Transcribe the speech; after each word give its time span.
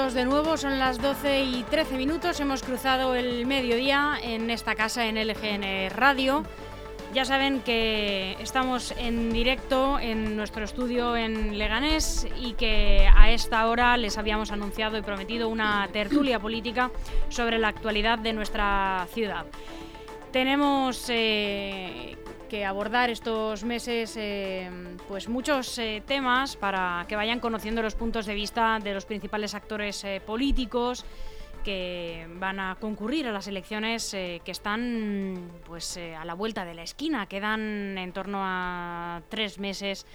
bienvenidos 0.00 0.14
de 0.14 0.24
nuevo. 0.24 0.56
Son 0.56 0.78
las 0.78 0.98
12 0.98 1.42
y 1.42 1.62
13 1.64 1.98
minutos. 1.98 2.40
Hemos 2.40 2.62
cruzado 2.62 3.14
el 3.14 3.44
mediodía 3.44 4.14
en 4.22 4.48
esta 4.48 4.74
casa 4.74 5.04
en 5.04 5.16
LGN 5.16 5.90
Radio. 5.90 6.42
Ya 7.12 7.26
saben 7.26 7.60
que 7.60 8.34
estamos 8.40 8.94
en 8.96 9.30
directo 9.30 9.98
en 9.98 10.36
nuestro 10.36 10.64
estudio 10.64 11.16
en 11.16 11.58
Leganés 11.58 12.26
y 12.38 12.54
que 12.54 13.10
a 13.14 13.30
esta 13.30 13.68
hora 13.68 13.98
les 13.98 14.16
habíamos 14.16 14.52
anunciado 14.52 14.96
y 14.96 15.02
prometido 15.02 15.48
una 15.50 15.86
tertulia 15.92 16.38
política 16.40 16.90
sobre 17.28 17.58
la 17.58 17.68
actualidad 17.68 18.18
de 18.18 18.32
nuestra 18.32 19.06
ciudad. 19.12 19.44
Tenemos 20.32 21.06
eh, 21.10 22.16
que 22.50 22.64
abordar 22.64 23.10
estos 23.10 23.62
meses 23.62 24.16
eh, 24.16 24.68
pues 25.06 25.28
muchos 25.28 25.78
eh, 25.78 26.02
temas 26.04 26.56
para 26.56 27.06
que 27.08 27.14
vayan 27.14 27.38
conociendo 27.38 27.80
los 27.80 27.94
puntos 27.94 28.26
de 28.26 28.34
vista 28.34 28.80
de 28.82 28.92
los 28.92 29.06
principales 29.06 29.54
actores 29.54 30.02
eh, 30.02 30.20
políticos 30.20 31.04
que 31.62 32.26
van 32.40 32.58
a 32.58 32.76
concurrir 32.80 33.28
a 33.28 33.32
las 33.32 33.46
elecciones 33.46 34.10
que 34.10 34.40
están 34.46 35.50
pues 35.64 35.98
a 35.98 36.24
la 36.24 36.32
vuelta 36.32 36.64
de 36.64 36.72
la 36.72 36.82
esquina. 36.82 37.26
Quedan 37.26 37.98
en 37.98 38.12
torno 38.14 38.38
a 38.42 39.20
tres 39.28 39.58
meses 39.58 40.06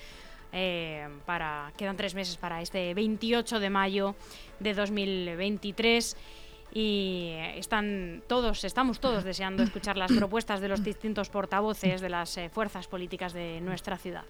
para 1.25 1.71
quedan 1.77 1.97
tres 1.97 2.15
meses 2.15 2.37
para 2.37 2.63
este 2.63 2.95
28 2.95 3.59
de 3.59 3.69
mayo 3.69 4.15
de 4.59 4.73
2023 4.73 6.17
y 6.73 7.31
están 7.55 8.21
todos, 8.27 8.63
estamos 8.63 8.99
todos 8.99 9.23
deseando 9.23 9.63
escuchar 9.63 9.97
las 9.97 10.11
propuestas 10.11 10.59
de 10.59 10.67
los 10.67 10.83
distintos 10.83 11.29
portavoces 11.29 12.01
de 12.01 12.09
las 12.09 12.37
eh, 12.37 12.49
fuerzas 12.49 12.87
políticas 12.87 13.33
de 13.33 13.61
nuestra 13.61 13.97
ciudad. 13.97 14.23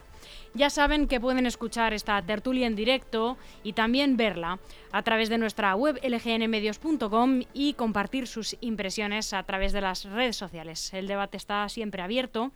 Ya 0.54 0.70
saben 0.70 1.08
que 1.08 1.20
pueden 1.20 1.46
escuchar 1.46 1.94
esta 1.94 2.22
tertulia 2.22 2.68
en 2.68 2.76
directo 2.76 3.38
y 3.64 3.74
también 3.74 4.16
verla 4.16 4.60
a 4.92 5.02
través 5.02 5.30
de 5.30 5.38
nuestra 5.38 5.76
web 5.76 6.00
lgnmedios.com 6.04 7.42
y 7.54 7.74
compartir 7.74 8.28
sus 8.28 8.56
impresiones 8.62 9.34
a 9.34 9.44
través 9.44 9.74
de 9.74 9.82
las 9.82 10.06
redes 10.06 10.36
sociales. 10.36 10.94
El 10.94 11.08
debate 11.08 11.38
está 11.38 11.68
siempre 11.70 12.02
abierto 12.02 12.52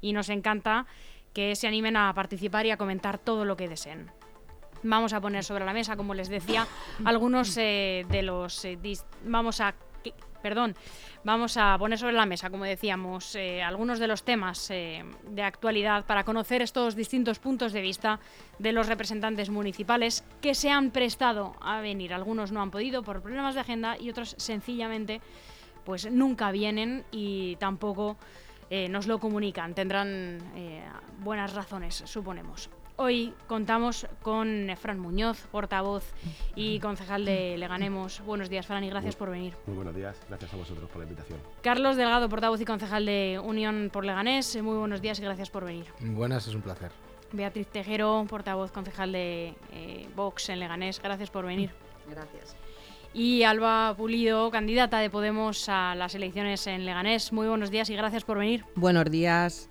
y 0.00 0.12
nos 0.12 0.28
encanta 0.28 0.86
que 1.32 1.56
se 1.56 1.66
animen 1.66 1.96
a 1.96 2.12
participar 2.14 2.66
y 2.66 2.70
a 2.70 2.76
comentar 2.76 3.18
todo 3.18 3.44
lo 3.44 3.56
que 3.56 3.68
deseen. 3.68 4.21
Vamos 4.82 5.12
a 5.12 5.20
poner 5.20 5.44
sobre 5.44 5.64
la 5.64 5.72
mesa, 5.72 5.96
como 5.96 6.14
les 6.14 6.28
decía, 6.28 6.66
algunos 7.04 7.56
eh, 7.56 8.04
de 8.08 8.22
los... 8.22 8.64
Eh, 8.64 8.78
vamos 9.24 9.60
a... 9.60 9.74
Perdón, 10.42 10.74
vamos 11.22 11.56
a 11.56 11.78
poner 11.78 11.96
sobre 12.00 12.14
la 12.14 12.26
mesa, 12.26 12.50
como 12.50 12.64
decíamos, 12.64 13.36
eh, 13.36 13.62
algunos 13.62 14.00
de 14.00 14.08
los 14.08 14.24
temas 14.24 14.66
de 14.66 15.42
actualidad 15.44 16.04
para 16.04 16.24
conocer 16.24 16.62
estos 16.62 16.96
distintos 16.96 17.38
puntos 17.38 17.72
de 17.72 17.80
vista 17.80 18.18
de 18.58 18.72
los 18.72 18.88
representantes 18.88 19.50
municipales 19.50 20.24
que 20.40 20.56
se 20.56 20.68
han 20.68 20.90
prestado 20.90 21.54
a 21.60 21.80
venir. 21.80 22.12
Algunos 22.12 22.50
no 22.50 22.60
han 22.60 22.72
podido 22.72 23.04
por 23.04 23.22
problemas 23.22 23.54
de 23.54 23.60
agenda 23.60 23.96
y 23.96 24.10
otros 24.10 24.34
sencillamente 24.36 25.20
pues 25.84 26.10
nunca 26.10 26.50
vienen 26.50 27.04
y 27.12 27.54
tampoco 27.60 28.16
nos 28.90 29.06
lo 29.06 29.20
comunican. 29.20 29.74
Tendrán 29.74 30.40
buenas 31.20 31.52
razones, 31.52 32.02
suponemos. 32.04 32.68
Hoy 32.96 33.32
contamos 33.46 34.06
con 34.22 34.68
Fran 34.76 34.98
Muñoz, 34.98 35.46
portavoz 35.50 36.04
y 36.54 36.78
concejal 36.80 37.24
de 37.24 37.56
Leganemos. 37.56 38.20
Buenos 38.24 38.50
días, 38.50 38.66
Fran, 38.66 38.84
y 38.84 38.90
gracias 38.90 39.16
por 39.16 39.30
venir. 39.30 39.54
Muy 39.66 39.76
buenos 39.76 39.94
días, 39.94 40.20
gracias 40.28 40.52
a 40.52 40.56
vosotros 40.56 40.88
por 40.90 40.98
la 40.98 41.04
invitación. 41.04 41.38
Carlos 41.62 41.96
Delgado, 41.96 42.28
portavoz 42.28 42.60
y 42.60 42.64
concejal 42.64 43.06
de 43.06 43.40
Unión 43.42 43.90
por 43.92 44.04
Leganés. 44.04 44.60
Muy 44.62 44.76
buenos 44.76 45.00
días 45.00 45.18
y 45.18 45.22
gracias 45.22 45.48
por 45.50 45.64
venir. 45.64 45.86
Buenas, 46.00 46.46
es 46.46 46.54
un 46.54 46.60
placer. 46.60 46.92
Beatriz 47.32 47.66
Tejero, 47.68 48.26
portavoz 48.28 48.70
concejal 48.72 49.12
de 49.12 49.54
eh, 49.72 50.08
Vox 50.14 50.50
en 50.50 50.60
Leganés. 50.60 51.00
Gracias 51.02 51.30
por 51.30 51.46
venir. 51.46 51.70
Gracias. 52.08 52.54
Y 53.14 53.42
Alba 53.42 53.94
Pulido, 53.96 54.50
candidata 54.50 54.98
de 54.98 55.10
Podemos 55.10 55.68
a 55.68 55.94
las 55.94 56.14
elecciones 56.14 56.66
en 56.66 56.84
Leganés. 56.84 57.32
Muy 57.32 57.46
buenos 57.46 57.70
días 57.70 57.88
y 57.90 57.96
gracias 57.96 58.24
por 58.24 58.38
venir. 58.38 58.64
Buenos 58.74 59.10
días. 59.10 59.68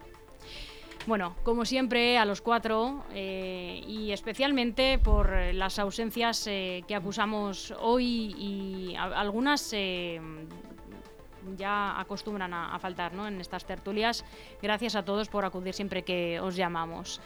Bueno, 1.08 1.36
como 1.44 1.66
siempre, 1.66 2.20
a 2.20 2.26
los 2.26 2.42
cuatro 2.42 3.04
eh, 3.14 3.84
y 3.88 4.12
especialmente 4.12 5.00
por 5.00 5.32
las 5.54 5.80
ausencias 5.80 6.46
eh, 6.46 6.84
que 6.88 6.94
acusamos 6.94 7.74
hoy 7.80 8.36
y 8.38 8.96
algunas 8.96 9.74
eh, 9.74 10.22
ya 11.58 12.00
acostumbran 12.00 12.54
a, 12.54 12.78
faltar 12.78 13.14
¿no? 13.14 13.28
en 13.28 13.42
estas 13.42 13.66
tertulias. 13.66 14.24
Gracias 14.62 14.96
a 14.96 15.04
todos 15.04 15.28
por 15.28 15.44
acudir 15.44 15.74
siempre 15.74 16.04
que 16.04 16.40
os 16.40 16.56
llamamos. 16.56 17.20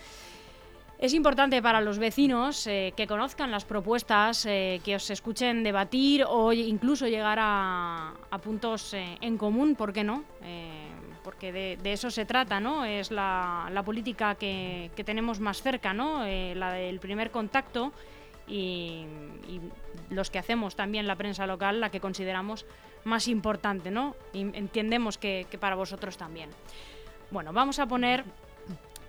Es 0.98 1.14
importante 1.14 1.62
para 1.62 1.82
los 1.82 2.00
vecinos 2.00 2.64
que 2.64 3.06
conozcan 3.06 3.52
las 3.52 3.66
propuestas, 3.66 4.44
que 4.46 4.94
os 4.96 5.10
escuchen 5.10 5.62
debatir 5.62 6.24
o 6.26 6.54
incluso 6.54 7.06
llegar 7.10 7.38
a 7.42 8.14
puntos 8.42 8.94
en 8.94 9.38
común, 9.38 9.76
¿por 9.76 9.92
qué 9.92 10.06
no? 10.06 10.24
Porque 11.26 11.52
de, 11.52 11.92
eso 11.92 12.12
se 12.12 12.24
trata, 12.24 12.60
¿no? 12.60 12.86
Es 12.86 13.10
la, 13.10 13.82
política 13.84 14.36
que, 14.36 14.92
tenemos 15.04 15.40
más 15.40 15.60
cerca, 15.64 15.92
¿no? 15.92 16.24
Eh, 16.24 16.54
la 16.56 16.72
del 16.72 17.00
primer 17.00 17.32
contacto 17.32 17.92
y, 18.48 19.06
los 20.12 20.30
que 20.30 20.38
hacemos 20.38 20.76
también 20.76 21.08
la 21.08 21.16
prensa 21.16 21.48
local, 21.48 21.82
la 21.82 21.90
que 21.90 22.00
consideramos 22.00 22.68
más 23.06 23.28
importante, 23.28 23.90
¿no? 23.90 24.16
Y 24.34 24.42
entendemos 24.42 25.18
que, 25.18 25.48
para 25.60 25.76
vosotros 25.76 26.16
también. 26.16 26.52
Bueno, 27.32 27.54
vamos 27.54 27.80
a 27.80 27.88
poner 27.88 28.24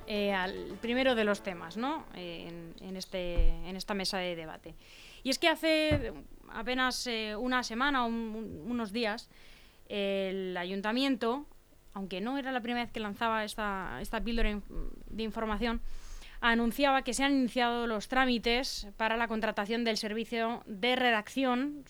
eh, 0.06 0.33
al 0.33 0.78
primero 0.81 1.15
de 1.15 1.25
los 1.25 1.43
temas, 1.43 1.77
¿no? 1.77 2.06
Eh, 2.15 2.72
en, 2.81 2.97
este, 2.97 3.48
en 3.69 3.77
esta 3.77 3.93
mesa 3.93 4.16
de 4.16 4.34
debate. 4.34 4.75
Y 5.22 5.28
es 5.28 5.38
que 5.38 5.48
hace 5.48 6.15
apenas 6.48 7.06
una 7.38 7.62
semana 7.62 8.06
o 8.06 8.09
unos 8.09 8.91
días, 8.91 9.28
el 9.88 10.56
ayuntamiento 10.56 11.44
aunque 11.96 12.20
no 12.20 12.36
era 12.36 12.52
la 12.52 12.60
primera 12.60 12.84
vez 12.84 12.92
que 12.92 13.00
lanzaba 13.00 13.42
esta, 13.42 13.98
esta 14.02 14.20
píldora 14.20 14.60
de 15.08 15.22
información, 15.22 15.80
anunciaba 16.42 17.00
que 17.00 17.14
se 17.14 17.24
han 17.24 17.32
iniciado 17.32 17.86
los 17.86 18.08
trámites 18.08 18.86
para 18.98 19.16
la 19.16 19.26
contratación 19.28 19.82
del 19.82 19.96
servicio 19.96 20.62
de 20.66 20.94
redacción, 20.94 21.84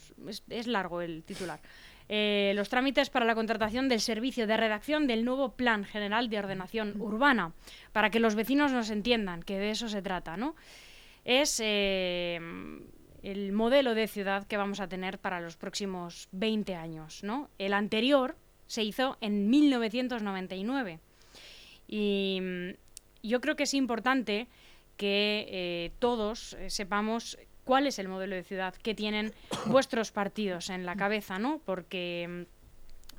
es, 0.48 0.68
largo 0.68 1.00
el 1.00 1.24
titular, 1.24 1.58
eh, 2.08 2.52
los 2.54 2.68
trámites 2.68 3.10
para 3.10 3.26
la 3.26 3.34
contratación 3.34 3.88
del 3.88 4.00
servicio 4.00 4.46
de 4.46 4.56
redacción 4.56 5.08
del 5.08 5.24
nuevo 5.24 5.56
Plan 5.56 5.82
General 5.82 6.30
de 6.30 6.38
Ordenación 6.38 7.00
Urbana, 7.00 7.52
para 7.90 8.08
que 8.10 8.20
los 8.20 8.36
vecinos 8.36 8.70
nos 8.70 8.90
entiendan 8.90 9.42
que 9.42 9.58
de 9.58 9.70
eso 9.70 9.88
se 9.88 10.02
trata, 10.02 10.36
¿no? 10.36 10.54
Es 11.24 11.60
eh, 11.60 12.38
el 13.24 13.50
modelo 13.50 13.96
de 13.96 14.06
ciudad 14.06 14.46
que 14.46 14.56
vamos 14.56 14.78
a 14.78 14.86
tener 14.86 15.18
para 15.18 15.40
los 15.40 15.56
próximos 15.56 16.28
20 16.30 16.76
años, 16.76 17.24
¿no? 17.24 17.50
El 17.58 17.72
anterior, 17.72 18.36
se 18.66 18.82
hizo 18.82 19.16
en 19.20 19.48
1999. 19.48 21.00
Y 21.88 22.38
mm, 22.40 22.70
yo 23.22 23.40
creo 23.40 23.56
que 23.56 23.64
es 23.64 23.74
importante 23.74 24.48
que 24.96 25.46
eh, 25.48 25.92
todos 25.98 26.54
eh, 26.54 26.70
sepamos 26.70 27.38
cuál 27.64 27.86
es 27.86 27.98
el 27.98 28.08
modelo 28.08 28.34
de 28.36 28.42
ciudad 28.42 28.74
que 28.74 28.94
tienen 28.94 29.32
vuestros 29.66 30.12
partidos 30.12 30.70
en 30.70 30.86
la 30.86 30.96
cabeza, 30.96 31.38
¿no? 31.38 31.60
Porque 31.64 32.26
mm, 32.28 32.42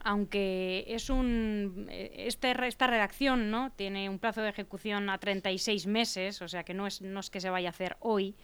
aunque 0.03 0.85
es 0.87 1.09
un 1.09 1.87
eh, 1.89 2.25
este, 2.27 2.55
esta 2.67 2.87
redacción 2.87 3.51
no 3.51 3.71
tiene 3.71 4.09
un 4.09 4.19
plazo 4.19 4.41
de 4.41 4.49
ejecución 4.49 5.09
a 5.09 5.17
36 5.17 5.87
meses, 5.87 6.41
o 6.41 6.47
sea 6.47 6.63
que 6.63 6.73
no 6.73 6.87
es, 6.87 7.01
no 7.01 7.19
es 7.19 7.29
que 7.29 7.41
se 7.41 7.49
vaya 7.49 7.69
a 7.69 7.71
hacer 7.71 7.97
hoy, 7.99 8.35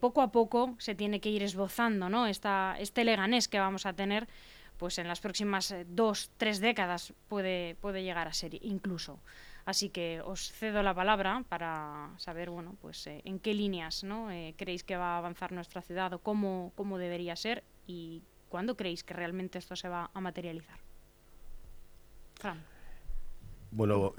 poco 0.00 0.20
a 0.20 0.30
poco 0.30 0.74
se 0.76 0.94
tiene 0.94 1.18
que 1.18 1.30
ir 1.30 1.42
esbozando 1.42 2.10
¿no? 2.10 2.26
Esta, 2.26 2.76
este 2.78 3.04
leganés 3.04 3.48
que 3.48 3.58
vamos 3.58 3.86
a 3.86 3.94
tener 3.94 4.28
pues 4.82 4.98
en 4.98 5.06
las 5.06 5.20
próximas 5.20 5.70
eh, 5.70 5.86
dos, 5.88 6.32
tres 6.38 6.58
décadas 6.58 7.12
puede, 7.28 7.76
puede 7.76 8.02
llegar 8.02 8.26
a 8.26 8.32
ser 8.32 8.54
incluso. 8.64 9.20
Así 9.64 9.90
que 9.90 10.20
os 10.22 10.50
cedo 10.50 10.82
la 10.82 10.92
palabra 10.92 11.44
para 11.48 12.10
saber, 12.16 12.50
bueno, 12.50 12.74
pues 12.80 13.06
eh, 13.06 13.22
en 13.24 13.38
qué 13.38 13.54
líneas 13.54 14.02
¿no? 14.02 14.32
Eh, 14.32 14.54
creéis 14.58 14.82
que 14.82 14.96
va 14.96 15.14
a 15.14 15.18
avanzar 15.18 15.52
nuestra 15.52 15.82
ciudad 15.82 16.12
o 16.14 16.18
cómo, 16.18 16.72
cómo 16.74 16.98
debería 16.98 17.36
ser 17.36 17.62
y 17.86 18.24
cuándo 18.48 18.76
creéis 18.76 19.04
que 19.04 19.14
realmente 19.14 19.56
esto 19.56 19.76
se 19.76 19.88
va 19.88 20.10
a 20.12 20.20
materializar. 20.20 20.80
Fran. 22.40 22.60
Bueno, 23.70 24.14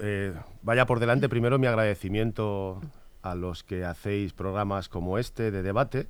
vaya 0.62 0.86
por 0.86 0.98
delante 0.98 1.28
primero 1.28 1.58
mi 1.58 1.66
agradecimiento 1.66 2.80
a 3.20 3.34
los 3.34 3.64
que 3.64 3.84
hacéis 3.84 4.32
programas 4.32 4.88
como 4.88 5.18
este 5.18 5.50
de 5.50 5.62
debate 5.62 6.08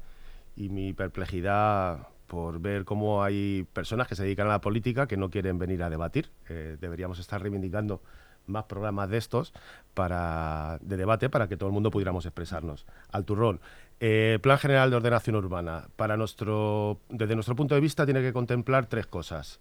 y 0.55 0.69
mi 0.69 0.93
perplejidad 0.93 2.14
por 2.35 2.59
ver 2.59 2.85
cómo 2.85 3.23
hay 3.23 3.65
personas 3.73 4.09
que 4.09 4.17
se 4.17 4.25
dedican 4.25 4.49
a 4.49 4.51
la 4.51 4.61
política 4.61 5.07
que 5.07 5.17
no 5.17 5.31
quieren 5.31 5.57
venir 5.57 5.85
a 5.85 5.89
debatir. 5.89 6.33
Eh, 6.49 6.77
deberíamos 6.81 7.21
estar 7.21 7.41
reivindicando 7.41 8.03
más 8.47 8.65
programas 8.65 9.09
de 9.09 9.19
estos 9.19 9.55
para, 9.95 10.79
de 10.83 10.97
debate 10.97 11.31
para 11.31 11.47
que 11.47 11.57
todo 11.57 11.69
el 11.69 11.73
mundo 11.73 11.93
pudiéramos 11.93 12.27
expresarnos. 12.27 12.87
Al 13.13 13.25
turrón. 13.25 13.61
Eh, 14.01 14.41
Plan 14.43 14.59
General 14.59 14.91
de 14.91 14.97
Ordenación 14.97 15.37
Urbana. 15.37 15.87
Para 15.95 16.17
nuestro, 16.17 16.99
desde 17.09 17.37
nuestro 17.37 17.55
punto 17.55 17.77
de 17.77 17.81
vista 17.81 18.05
tiene 18.05 18.21
que 18.21 18.33
contemplar 18.33 18.87
tres 18.87 19.07
cosas. 19.07 19.61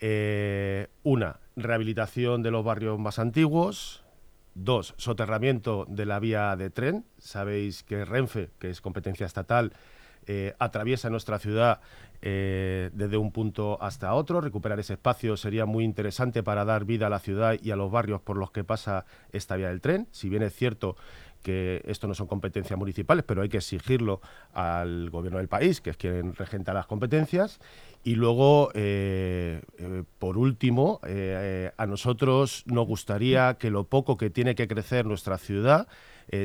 Eh, 0.00 0.86
una, 1.02 1.40
rehabilitación 1.54 2.42
de 2.42 2.50
los 2.50 2.64
barrios 2.64 2.98
más 2.98 3.18
antiguos. 3.18 4.04
Dos, 4.54 4.94
soterramiento 4.96 5.84
de 5.86 6.06
la 6.06 6.18
vía 6.18 6.56
de 6.56 6.70
tren. 6.70 7.04
Sabéis 7.18 7.82
que 7.82 8.06
Renfe, 8.06 8.48
que 8.58 8.70
es 8.70 8.80
competencia 8.80 9.26
estatal, 9.26 9.74
atraviesa 10.58 11.08
nuestra 11.08 11.38
ciudad 11.38 11.80
desde 12.20 13.16
un 13.16 13.32
punto 13.32 13.78
hasta 13.80 14.14
otro. 14.14 14.40
Recuperar 14.40 14.80
ese 14.80 14.94
espacio 14.94 15.36
sería 15.36 15.66
muy 15.66 15.84
interesante 15.84 16.42
para 16.42 16.64
dar 16.64 16.84
vida 16.84 17.06
a 17.06 17.10
la 17.10 17.18
ciudad 17.18 17.56
y 17.62 17.70
a 17.70 17.76
los 17.76 17.90
barrios 17.90 18.20
por 18.20 18.36
los 18.36 18.50
que 18.50 18.64
pasa 18.64 19.04
esta 19.32 19.56
vía 19.56 19.68
del 19.68 19.80
tren. 19.80 20.08
Si 20.10 20.28
bien 20.28 20.42
es 20.42 20.54
cierto 20.54 20.96
que 21.46 21.80
esto 21.84 22.08
no 22.08 22.14
son 22.16 22.26
competencias 22.26 22.76
municipales, 22.76 23.24
pero 23.24 23.40
hay 23.40 23.48
que 23.48 23.58
exigirlo 23.58 24.20
al 24.52 25.10
gobierno 25.10 25.38
del 25.38 25.46
país, 25.46 25.80
que 25.80 25.90
es 25.90 25.96
quien 25.96 26.34
regenta 26.34 26.74
las 26.74 26.86
competencias. 26.86 27.60
Y 28.02 28.16
luego, 28.16 28.72
eh, 28.74 29.62
eh, 29.78 30.02
por 30.18 30.38
último, 30.38 31.00
eh, 31.06 31.70
a 31.76 31.86
nosotros 31.86 32.64
nos 32.66 32.84
gustaría 32.88 33.54
que 33.58 33.70
lo 33.70 33.84
poco 33.84 34.16
que 34.16 34.28
tiene 34.28 34.56
que 34.56 34.66
crecer 34.66 35.06
nuestra 35.06 35.38
ciudad 35.38 35.86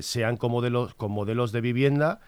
sean 0.01 0.37
con 0.37 0.51
modelos, 0.51 0.93
con 0.93 1.11
modelos 1.11 1.51
de 1.51 1.61
vivienda 1.61 2.19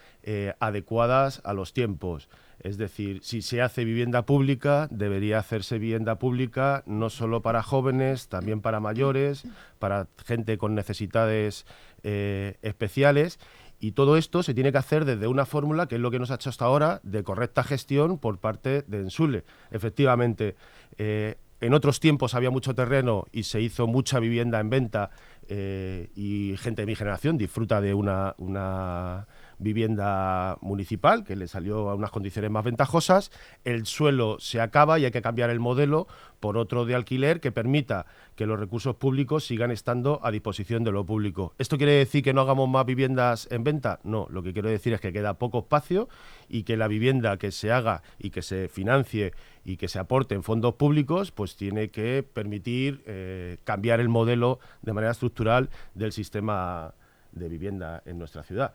adecuadas 0.60 1.40
a 1.44 1.54
los 1.54 1.72
tiempos. 1.72 2.28
Es 2.63 2.77
decir, 2.77 3.19
si 3.24 3.42
se 3.42 3.62
hace 3.62 3.83
vivienda 3.83 4.25
pública, 4.25 4.88
debería 4.89 5.38
hacerse 5.38 5.77
vivienda 5.77 6.18
pública 6.18 6.83
no 6.86 7.10
solo 7.10 7.42
para 7.42 7.62
jóvenes, 7.62 8.30
también 8.30 8.62
para 8.62 8.80
mayores, 8.80 9.44
para 9.80 10.07
gente 10.25 10.57
con 10.57 10.74
necesidades 10.74 11.65
eh, 12.04 12.56
especiales. 12.62 13.38
Y 13.81 13.92
todo 13.92 14.15
esto 14.15 14.44
se 14.44 14.54
tiene 14.54 14.71
que 14.71 14.77
hacer 14.77 15.04
desde 15.04 15.27
una 15.27 15.45
fórmula 15.45 15.88
que 15.88 15.95
es 15.95 16.01
lo 16.01 16.10
que 16.10 16.19
nos 16.19 16.31
ha 16.31 16.36
hecho 16.36 16.50
hasta 16.50 16.63
ahora 16.63 17.01
de 17.04 17.21
correcta 17.21 17.63
gestión 17.63 18.18
por 18.18 18.38
parte 18.39 18.83
de 18.83 19.00
Ensule. 19.00 19.44
Efectivamente, 19.71 20.56
eh, 20.98 21.36
en 21.59 21.74
otros 21.74 22.00
tiempos 22.00 22.33
había 22.33 22.50
mucho 22.50 22.75
terreno 22.75 23.25
y 23.33 23.44
se 23.44 23.59
hizo 23.59 23.88
mucha 23.88 24.19
vivienda 24.19 24.62
en 24.62 24.69
venta 24.69 25.09
eh, 25.50 26.09
y 26.16 26.56
gente 26.57 26.81
de 26.81 26.86
mi 26.86 26.95
generación 26.95 27.38
disfruta 27.38 27.81
de 27.81 27.94
una, 27.94 28.36
una 28.38 29.27
vivienda 29.59 30.57
municipal 30.61 31.23
que 31.23 31.35
le 31.35 31.47
salió 31.47 31.89
a 31.89 31.95
unas 31.95 32.11
condiciones 32.11 32.51
más 32.51 32.63
ventajosas, 32.63 33.31
el 33.63 33.85
suelo 33.85 34.38
se 34.39 34.61
acaba 34.61 35.00
y 35.00 35.05
hay 35.05 35.11
que 35.11 35.21
cambiar 35.21 35.50
el 35.50 35.59
modelo 35.59 36.07
por 36.39 36.57
otro 36.57 36.85
de 36.85 36.94
alquiler 36.94 37.39
que 37.39 37.53
permita 37.53 38.05
que 38.35 38.45
los 38.45 38.59
recursos 38.59 38.95
públicos 38.95 39.45
sigan 39.45 39.71
estando 39.71 40.19
a 40.23 40.31
disposición 40.31 40.83
de 40.83 40.91
lo 40.91 41.05
público. 41.05 41.53
¿Esto 41.57 41.77
quiere 41.77 41.94
decir 41.94 42.21
que 42.21 42.33
no 42.33 42.41
hagamos 42.41 42.67
más 42.67 42.85
viviendas 42.85 43.47
en 43.50 43.63
venta? 43.63 44.00
No, 44.03 44.27
lo 44.29 44.44
que 44.44 44.51
quiero 44.51 44.69
decir 44.69 44.94
es 44.94 45.00
que 45.00 45.13
queda 45.13 45.35
poco 45.35 45.59
espacio 45.59 46.09
y 46.49 46.63
que 46.63 46.75
la 46.75 46.89
vivienda 46.89 47.38
que 47.38 47.51
se 47.51 47.71
haga 47.71 48.03
y 48.19 48.31
que 48.31 48.41
se 48.41 48.67
financie 48.67 49.31
y 49.63 49.77
que 49.77 49.88
se 49.88 49.99
aporte 49.99 50.35
en 50.35 50.44
fondos 50.44 50.73
públicos, 50.73 51.31
pues 51.31 51.56
tiene 51.56 51.91
que 51.91 52.23
permitir 52.23 53.03
eh, 53.06 53.59
cambiar 53.63 54.01
el 54.01 54.09
modelo 54.09 54.59
de 54.81 54.91
manera 54.91 55.13
estructural 55.13 55.69
del 55.94 56.11
sistema 56.11 56.94
de 57.31 57.47
vivienda 57.47 58.03
en 58.06 58.19
nuestra 58.19 58.44
ciudad 58.44 58.73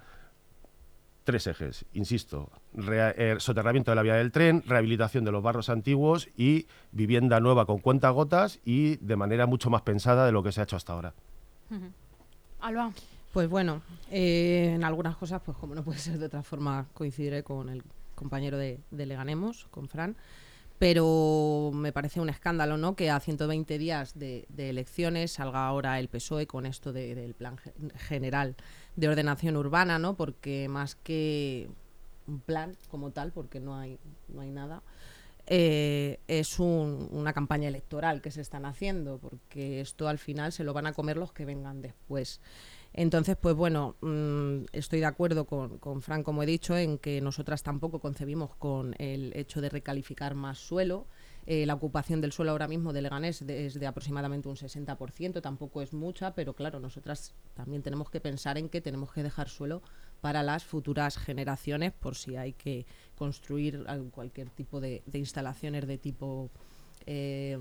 tres 1.28 1.46
ejes, 1.46 1.84
insisto, 1.92 2.50
eh, 2.74 3.36
soterramiento 3.38 3.90
de 3.90 3.96
la 3.96 4.00
vía 4.00 4.14
del 4.14 4.32
tren, 4.32 4.62
rehabilitación 4.66 5.26
de 5.26 5.30
los 5.30 5.42
barrios 5.42 5.68
antiguos 5.68 6.30
y 6.38 6.66
vivienda 6.90 7.38
nueva 7.38 7.66
con 7.66 7.80
cuentagotas 7.80 8.60
y 8.64 8.96
de 8.96 9.14
manera 9.14 9.44
mucho 9.44 9.68
más 9.68 9.82
pensada 9.82 10.24
de 10.24 10.32
lo 10.32 10.42
que 10.42 10.52
se 10.52 10.62
ha 10.62 10.64
hecho 10.64 10.76
hasta 10.76 10.94
ahora. 10.94 11.12
Alba. 12.60 12.92
Pues 13.34 13.46
bueno, 13.46 13.82
eh, 14.10 14.72
en 14.74 14.84
algunas 14.84 15.18
cosas, 15.18 15.42
pues 15.44 15.54
como 15.58 15.74
no 15.74 15.84
puede 15.84 15.98
ser 15.98 16.18
de 16.18 16.24
otra 16.24 16.42
forma, 16.42 16.86
coincidiré 16.94 17.42
con 17.42 17.68
el 17.68 17.82
compañero 18.14 18.56
de, 18.56 18.80
de 18.90 19.04
Leganemos, 19.04 19.66
con 19.70 19.86
Fran 19.86 20.16
pero 20.78 21.70
me 21.74 21.92
parece 21.92 22.20
un 22.20 22.28
escándalo 22.28 22.76
¿no? 22.76 22.94
que 22.94 23.10
a 23.10 23.20
120 23.20 23.78
días 23.78 24.18
de, 24.18 24.46
elecciones 24.56 25.32
salga 25.32 25.66
ahora 25.66 25.98
el 25.98 26.08
PSOE 26.08 26.46
con 26.46 26.66
esto 26.66 26.92
del 26.92 27.34
plan 27.34 27.56
general 27.96 28.56
de 28.96 29.08
ordenación 29.08 29.56
urbana, 29.56 29.98
¿no? 29.98 30.14
porque 30.14 30.68
más 30.68 30.94
que 30.94 31.68
un 32.26 32.40
plan 32.40 32.76
como 32.90 33.10
tal, 33.10 33.32
porque 33.32 33.58
no 33.58 33.76
hay, 33.76 33.98
no 34.28 34.42
hay 34.42 34.50
nada, 34.50 34.82
eh, 35.46 36.20
es 36.28 36.60
una 36.60 37.32
campaña 37.32 37.68
electoral 37.68 38.20
que 38.20 38.30
se 38.30 38.42
están 38.42 38.66
haciendo, 38.66 39.18
porque 39.18 39.80
esto 39.80 40.06
al 40.06 40.18
final 40.18 40.52
se 40.52 40.62
lo 40.62 40.74
van 40.74 40.86
a 40.86 40.92
comer 40.92 41.16
los 41.16 41.32
que 41.32 41.46
vengan 41.46 41.80
después. 41.80 42.40
Entonces, 42.92 43.36
pues 43.40 43.54
bueno, 43.54 43.96
mm, 44.00 44.64
estoy 44.72 45.00
de 45.00 45.06
acuerdo 45.06 45.44
con, 45.46 45.78
con 45.78 46.02
Fran, 46.02 46.22
como 46.22 46.42
he 46.42 46.46
dicho, 46.46 46.76
en 46.76 46.98
que 46.98 47.20
nosotras 47.20 47.62
tampoco 47.62 48.00
concebimos 48.00 48.54
con 48.56 48.94
el 48.98 49.32
hecho 49.36 49.60
de 49.60 49.68
recalificar 49.68 50.34
más 50.34 50.58
suelo. 50.58 51.06
Eh, 51.50 51.64
la 51.64 51.72
ocupación 51.72 52.20
del 52.20 52.32
suelo 52.32 52.50
ahora 52.50 52.68
mismo 52.68 52.92
de 52.92 53.00
Leganés 53.00 53.40
es 53.40 53.80
de 53.80 53.86
aproximadamente 53.86 54.48
un 54.48 54.56
60%, 54.56 55.40
tampoco 55.40 55.80
es 55.80 55.94
mucha, 55.94 56.34
pero 56.34 56.52
claro, 56.52 56.78
nosotras 56.78 57.34
también 57.54 57.82
tenemos 57.82 58.10
que 58.10 58.20
pensar 58.20 58.58
en 58.58 58.68
que 58.68 58.82
tenemos 58.82 59.12
que 59.12 59.22
dejar 59.22 59.48
suelo 59.48 59.80
para 60.20 60.42
las 60.42 60.64
futuras 60.64 61.16
generaciones 61.16 61.92
por 61.92 62.16
si 62.16 62.36
hay 62.36 62.52
que 62.52 62.84
construir 63.16 63.86
cualquier 64.10 64.50
tipo 64.50 64.78
de, 64.78 65.02
de 65.06 65.18
instalaciones 65.18 65.86
de 65.86 65.96
tipo 65.96 66.50
eh, 67.06 67.56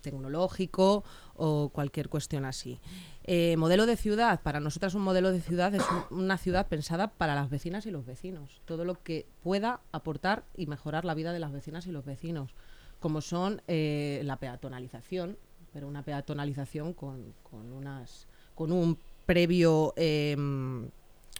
tecnológico 0.00 1.04
o 1.34 1.70
cualquier 1.70 2.08
cuestión 2.08 2.44
así. 2.44 2.80
Eh, 3.24 3.56
modelo 3.56 3.86
de 3.86 3.96
ciudad, 3.96 4.40
para 4.42 4.60
nosotras 4.60 4.94
un 4.94 5.02
modelo 5.02 5.32
de 5.32 5.40
ciudad 5.40 5.74
es 5.74 5.82
una 6.10 6.38
ciudad 6.38 6.68
pensada 6.68 7.08
para 7.08 7.34
las 7.34 7.50
vecinas 7.50 7.86
y 7.86 7.90
los 7.90 8.06
vecinos, 8.06 8.60
todo 8.64 8.84
lo 8.84 9.02
que 9.02 9.26
pueda 9.42 9.80
aportar 9.92 10.44
y 10.56 10.66
mejorar 10.66 11.04
la 11.04 11.14
vida 11.14 11.32
de 11.32 11.40
las 11.40 11.52
vecinas 11.52 11.86
y 11.86 11.92
los 11.92 12.04
vecinos, 12.04 12.54
como 13.00 13.20
son 13.20 13.62
eh, 13.66 14.20
la 14.24 14.36
peatonalización, 14.36 15.38
pero 15.72 15.88
una 15.88 16.02
peatonalización 16.02 16.92
con, 16.92 17.34
con, 17.42 17.72
unas, 17.72 18.28
con 18.54 18.72
un 18.72 18.98
previo... 19.26 19.92
Em, 19.96 20.88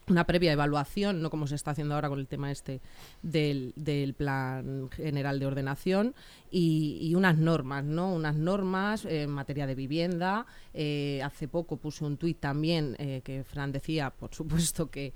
una 0.08 0.24
previa 0.24 0.52
evaluación, 0.52 1.20
no 1.20 1.30
como 1.30 1.46
se 1.46 1.56
está 1.56 1.72
haciendo 1.72 1.94
ahora 1.94 2.08
con 2.08 2.20
el 2.20 2.28
tema 2.28 2.52
este 2.52 2.80
del, 3.22 3.72
del 3.76 4.14
plan 4.14 4.88
general 4.90 5.40
de 5.40 5.46
ordenación, 5.46 6.14
y, 6.50 7.12
unas 7.16 7.36
normas, 7.36 7.84
¿no? 7.84 8.14
Unas 8.14 8.36
normas 8.36 9.04
en 9.04 9.30
materia 9.30 9.66
de 9.66 9.74
vivienda. 9.74 10.46
Eh, 10.74 11.20
hace 11.24 11.48
poco 11.48 11.76
puse 11.76 12.04
un 12.04 12.16
tuit 12.16 12.38
también 12.38 12.94
eh, 12.98 13.20
que 13.24 13.42
Fran 13.44 13.72
decía, 13.72 14.10
por 14.10 14.34
supuesto, 14.34 14.90
que, 14.90 15.12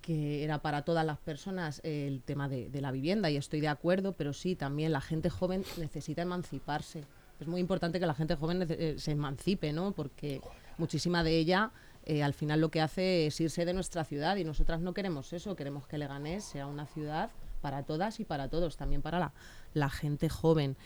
que 0.00 0.42
era 0.42 0.62
para 0.62 0.82
todas 0.82 1.04
las 1.04 1.18
personas 1.18 1.80
el 1.84 2.22
tema 2.22 2.48
de, 2.48 2.70
de 2.70 2.80
la 2.80 2.92
vivienda, 2.92 3.30
y 3.30 3.36
estoy 3.36 3.60
de 3.60 3.68
acuerdo, 3.68 4.14
pero 4.14 4.32
sí, 4.32 4.56
también 4.56 4.92
la 4.92 5.00
gente 5.00 5.28
joven 5.28 5.64
necesita 5.76 6.22
emanciparse. 6.22 7.04
Es 7.40 7.46
muy 7.46 7.60
importante 7.60 7.98
que 7.98 8.06
la 8.06 8.14
gente 8.14 8.36
joven 8.36 8.66
eh, 8.68 8.94
se 8.98 9.12
emancipe, 9.12 9.72
¿no? 9.72 9.92
Porque 9.92 10.40
muchísima 10.78 11.24
de 11.24 11.38
ella 11.38 11.72
eh, 12.10 12.24
al 12.24 12.34
final 12.34 12.60
lo 12.60 12.72
que 12.72 12.80
hace 12.80 13.28
es 13.28 13.40
irse 13.40 13.64
de 13.64 13.72
nuestra 13.72 14.02
ciudad 14.02 14.34
y 14.34 14.42
nosotras 14.42 14.80
no 14.80 14.94
queremos 14.94 15.32
eso, 15.32 15.54
queremos 15.54 15.86
que 15.86 15.96
Leganés 15.96 16.42
sea 16.42 16.66
una 16.66 16.84
ciudad 16.84 17.30
para 17.60 17.84
todas 17.84 18.18
y 18.18 18.24
para 18.24 18.48
todos, 18.48 18.76
también 18.76 19.00
para 19.00 19.32
la, 19.74 19.90
gente 19.90 20.28
joven. 20.28 20.76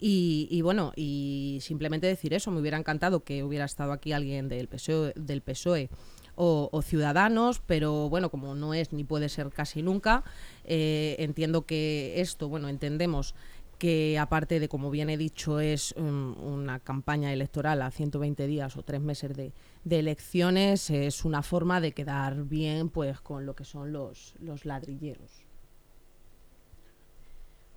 Y, 0.00 0.60
bueno, 0.62 0.92
y 0.96 1.58
simplemente 1.60 2.08
decir 2.08 2.34
eso, 2.34 2.50
me 2.50 2.60
hubiera 2.60 2.78
encantado 2.78 3.22
que 3.22 3.44
hubiera 3.44 3.64
estado 3.64 3.92
aquí 3.92 4.10
alguien 4.10 4.48
del 4.48 4.66
PSOE, 4.66 5.12
del 5.14 5.40
PSOE 5.40 5.88
o, 6.34 6.82
Ciudadanos, 6.82 7.62
pero 7.64 8.08
bueno, 8.08 8.28
como 8.28 8.56
no 8.56 8.74
es 8.74 8.92
ni 8.92 9.04
puede 9.04 9.28
ser 9.28 9.50
casi 9.50 9.82
nunca, 9.82 10.24
eh, 10.64 11.14
entiendo 11.20 11.64
que 11.64 12.20
esto, 12.20 12.48
bueno, 12.48 12.68
entendemos 12.68 13.36
que 13.78 14.18
aparte 14.18 14.58
de, 14.58 14.68
como 14.68 14.90
bien 14.90 15.10
he 15.10 15.16
dicho, 15.16 15.60
es 15.60 15.94
um, 15.96 16.36
una 16.40 16.80
campaña 16.80 17.32
electoral 17.32 17.82
a 17.82 17.90
120 17.92 18.48
días 18.48 18.76
o 18.76 18.82
tres 18.82 19.00
meses 19.00 19.36
de, 19.36 19.52
elecciones, 19.84 20.90
es 20.90 21.24
una 21.24 21.42
forma 21.42 21.80
de 21.80 21.92
quedar 21.92 22.44
bien 22.44 22.88
pues 22.88 23.20
con 23.20 23.46
lo 23.46 23.54
que 23.54 23.64
son 23.64 23.92
los, 23.92 24.34
los 24.38 24.64
ladrilleros. 24.64 25.44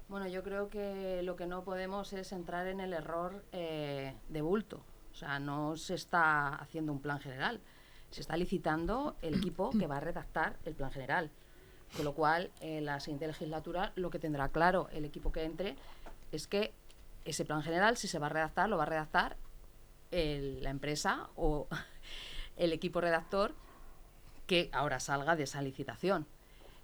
Bueno, 0.08 0.28
yo 0.28 0.44
creo 0.44 0.70
que 0.70 1.24
lo 1.24 1.36
que 1.36 1.48
no 1.48 1.64
podemos 1.64 2.14
es 2.14 2.32
entrar 2.32 2.68
en 2.68 2.80
el 2.80 2.94
error 2.94 3.44
eh, 3.52 4.16
de 4.30 4.42
bulto. 4.42 4.84
O 5.12 5.16
sea, 5.16 5.40
no 5.40 5.78
se 5.78 5.96
está 5.96 6.56
haciendo 6.56 6.92
un 6.92 7.02
plan 7.02 7.20
general, 7.20 7.60
se 8.12 8.22
está 8.22 8.38
licitando 8.38 9.16
el 9.22 9.36
equipo 9.36 9.72
que 9.80 9.88
va 9.88 9.98
a 9.98 10.02
redactar 10.02 10.58
el 10.66 10.76
plan 10.76 10.92
general. 10.92 11.32
Con 11.96 12.06
lo 12.06 12.14
cual, 12.14 12.52
en 12.62 12.86
la 12.86 13.00
siguiente 13.00 13.28
legislatura 13.28 13.94
lo 13.96 14.10
que 14.10 14.20
tendrá 14.20 14.50
claro 14.50 14.90
el 14.92 15.06
equipo 15.06 15.32
que 15.32 15.44
entre 15.44 15.76
es 16.32 16.48
que 16.48 16.74
ese 17.24 17.46
plan 17.46 17.64
general, 17.64 17.98
si 17.98 18.08
se 18.08 18.20
va 18.20 18.28
a 18.28 18.30
redactar, 18.30 18.70
lo 18.70 18.78
va 18.78 18.84
a 18.84 18.88
redactar 18.88 19.38
la 20.12 20.70
empresa 20.70 21.30
o 21.36 21.68
el 22.58 22.74
equipo 22.74 23.02
redactor 23.02 23.54
que 24.48 24.70
ahora 24.72 25.00
salga 25.00 25.36
de 25.36 25.44
esa 25.44 25.62
licitación. 25.62 26.28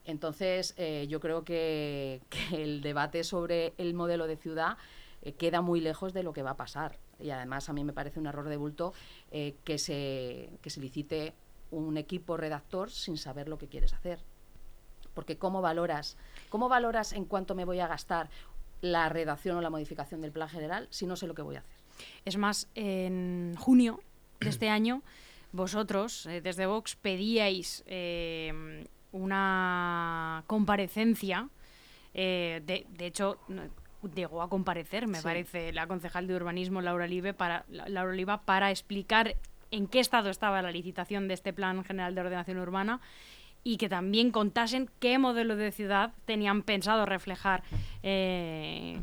Entonces, 0.05 0.73
eh, 0.77 1.05
yo 1.09 1.19
creo 1.19 1.43
que, 1.43 2.21
el 2.51 2.81
debate 2.81 3.23
sobre 3.23 3.73
el 3.77 3.93
modelo 3.93 4.27
de 4.27 4.35
ciudad 4.35 4.77
eh, 5.21 5.33
queda 5.33 5.61
muy 5.61 5.79
lejos 5.79 6.13
de 6.13 6.23
lo 6.23 6.33
que 6.33 6.41
va 6.41 6.51
a 6.51 6.57
pasar. 6.57 6.97
Y 7.19 7.29
además, 7.29 7.69
a 7.69 7.73
mí 7.73 7.83
me 7.83 7.93
parece 7.93 8.19
un 8.19 8.25
error 8.25 8.49
de 8.49 8.57
bulto 8.57 8.93
eh, 9.31 9.55
que, 9.63 9.77
se, 9.77 10.49
que 10.61 10.69
se 10.71 10.81
licite 10.81 11.33
un 11.69 11.97
equipo 11.97 12.35
redactor 12.35 12.89
sin 12.89 13.17
saber 13.17 13.47
lo 13.47 13.59
que 13.59 13.67
quieres 13.67 13.93
hacer. 13.93 14.19
Porque 15.13 15.37
¿cómo 15.37 15.61
valoras? 15.61 16.17
¿Cómo 16.49 16.67
valoras 16.67 17.13
en 17.13 17.25
cuánto 17.25 17.53
me 17.53 17.65
voy 17.65 17.79
a 17.79 17.87
gastar 17.87 18.29
la 18.81 19.09
redacción 19.09 19.57
o 19.57 19.61
la 19.61 19.69
modificación 19.69 20.21
del 20.21 20.31
plan 20.31 20.49
general 20.49 20.87
si 20.89 21.05
no 21.05 21.15
sé 21.15 21.27
lo 21.27 21.35
que 21.35 21.41
voy 21.41 21.55
a 21.55 21.59
hacer. 21.59 21.77
Es 22.25 22.37
más, 22.37 22.67
en 22.75 23.55
junio 23.57 24.01
de 24.39 24.49
este 24.49 24.69
año, 24.69 25.03
vosotros, 25.51 26.25
eh, 26.25 26.41
desde 26.41 26.65
Vox, 26.65 26.95
pedíais 26.95 27.83
eh, 27.87 28.85
una 29.11 30.43
comparecencia. 30.47 31.49
Eh, 32.13 32.61
de, 32.65 32.85
de, 32.89 33.05
hecho, 33.05 33.39
llegó 34.15 34.41
a 34.41 34.49
comparecer, 34.49 35.07
me 35.07 35.21
parece, 35.21 35.71
la 35.71 35.87
concejal 35.87 36.27
de 36.27 36.35
urbanismo 36.35 36.81
Laura, 36.81 37.05
Olive 37.05 37.33
para, 37.33 37.65
Laura 37.69 38.11
Oliva 38.11 38.41
para 38.41 38.71
explicar 38.71 39.35
en 39.71 39.87
qué 39.87 39.99
estado 39.99 40.29
estaba 40.29 40.61
la 40.61 40.71
licitación 40.71 41.27
de 41.27 41.33
este 41.33 41.53
Plan 41.53 41.83
General 41.83 42.13
de 42.13 42.21
Ordenación 42.21 42.57
Urbana 42.59 42.99
y 43.63 43.77
que 43.77 43.89
también 43.89 44.31
contasen 44.31 44.89
qué 44.99 45.17
modelo 45.19 45.55
de 45.55 45.71
ciudad 45.71 46.13
tenían 46.25 46.63
pensado 46.63 47.05
reflejar 47.05 47.63
eh, 48.01 48.99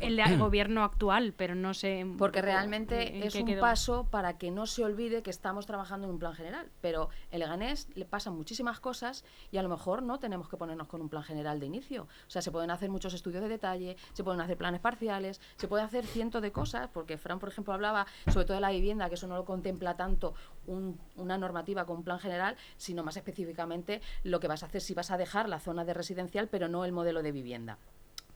el, 0.00 0.38
gobierno 0.38 0.82
actual, 0.82 1.34
pero 1.36 1.54
no 1.54 1.72
sé. 1.74 2.06
Porque 2.18 2.42
realmente 2.42 3.26
es 3.26 3.34
un 3.36 3.58
paso 3.60 4.06
para 4.10 4.38
que 4.38 4.50
no 4.50 4.66
se 4.66 4.84
olvide 4.84 5.22
que 5.22 5.30
estamos 5.30 5.66
trabajando 5.66 6.06
en 6.06 6.14
un 6.14 6.18
plan 6.18 6.34
general. 6.34 6.68
Pero 6.80 7.10
el 7.30 7.40
Leganés 7.40 7.88
le 7.94 8.04
pasan 8.04 8.34
muchísimas 8.34 8.80
cosas 8.80 9.24
y 9.50 9.58
a 9.58 9.62
lo 9.62 9.68
mejor 9.68 10.02
no 10.02 10.18
tenemos 10.18 10.48
que 10.48 10.56
ponernos 10.56 10.88
con 10.88 11.00
un 11.00 11.08
plan 11.08 11.22
general 11.22 11.60
de 11.60 11.66
inicio. 11.66 12.02
O 12.26 12.30
sea, 12.30 12.42
se 12.42 12.50
pueden 12.50 12.70
hacer 12.70 12.90
muchos 12.90 13.14
estudios 13.14 13.42
de 13.42 13.48
detalle, 13.48 13.96
se 14.12 14.24
pueden 14.24 14.40
hacer 14.40 14.56
planes 14.56 14.80
parciales, 14.80 15.40
se 15.56 15.68
puede 15.68 15.84
hacer 15.84 16.06
cientos 16.06 16.42
de 16.42 16.50
cosas, 16.50 16.88
porque 16.92 17.18
Fran, 17.18 17.38
por 17.38 17.50
ejemplo, 17.50 17.72
hablaba 17.72 18.06
sobre 18.32 18.46
todo 18.46 18.56
de 18.56 18.60
la 18.60 18.70
vivienda, 18.70 19.08
que 19.08 19.14
eso 19.14 19.28
no 19.28 19.36
lo 19.36 19.44
contempla 19.44 19.96
tanto 19.96 20.34
una 20.66 21.38
normativa 21.38 21.84
con 21.84 21.98
un 21.98 22.04
plan 22.04 22.18
general, 22.18 22.56
sino 22.76 23.02
más 23.02 23.16
específicamente 23.16 24.00
lo 24.22 24.40
que 24.40 24.48
vas 24.48 24.62
a 24.62 24.66
hacer 24.66 24.80
si 24.80 24.94
vas 24.94 25.10
a 25.10 25.16
dejar 25.16 25.48
la 25.48 25.60
zona 25.60 25.84
de 25.84 25.94
residencial, 25.94 26.48
pero 26.48 26.68
no 26.68 26.84
el 26.84 26.92
modelo 26.92 27.22
de 27.22 27.32
vivienda. 27.32 27.78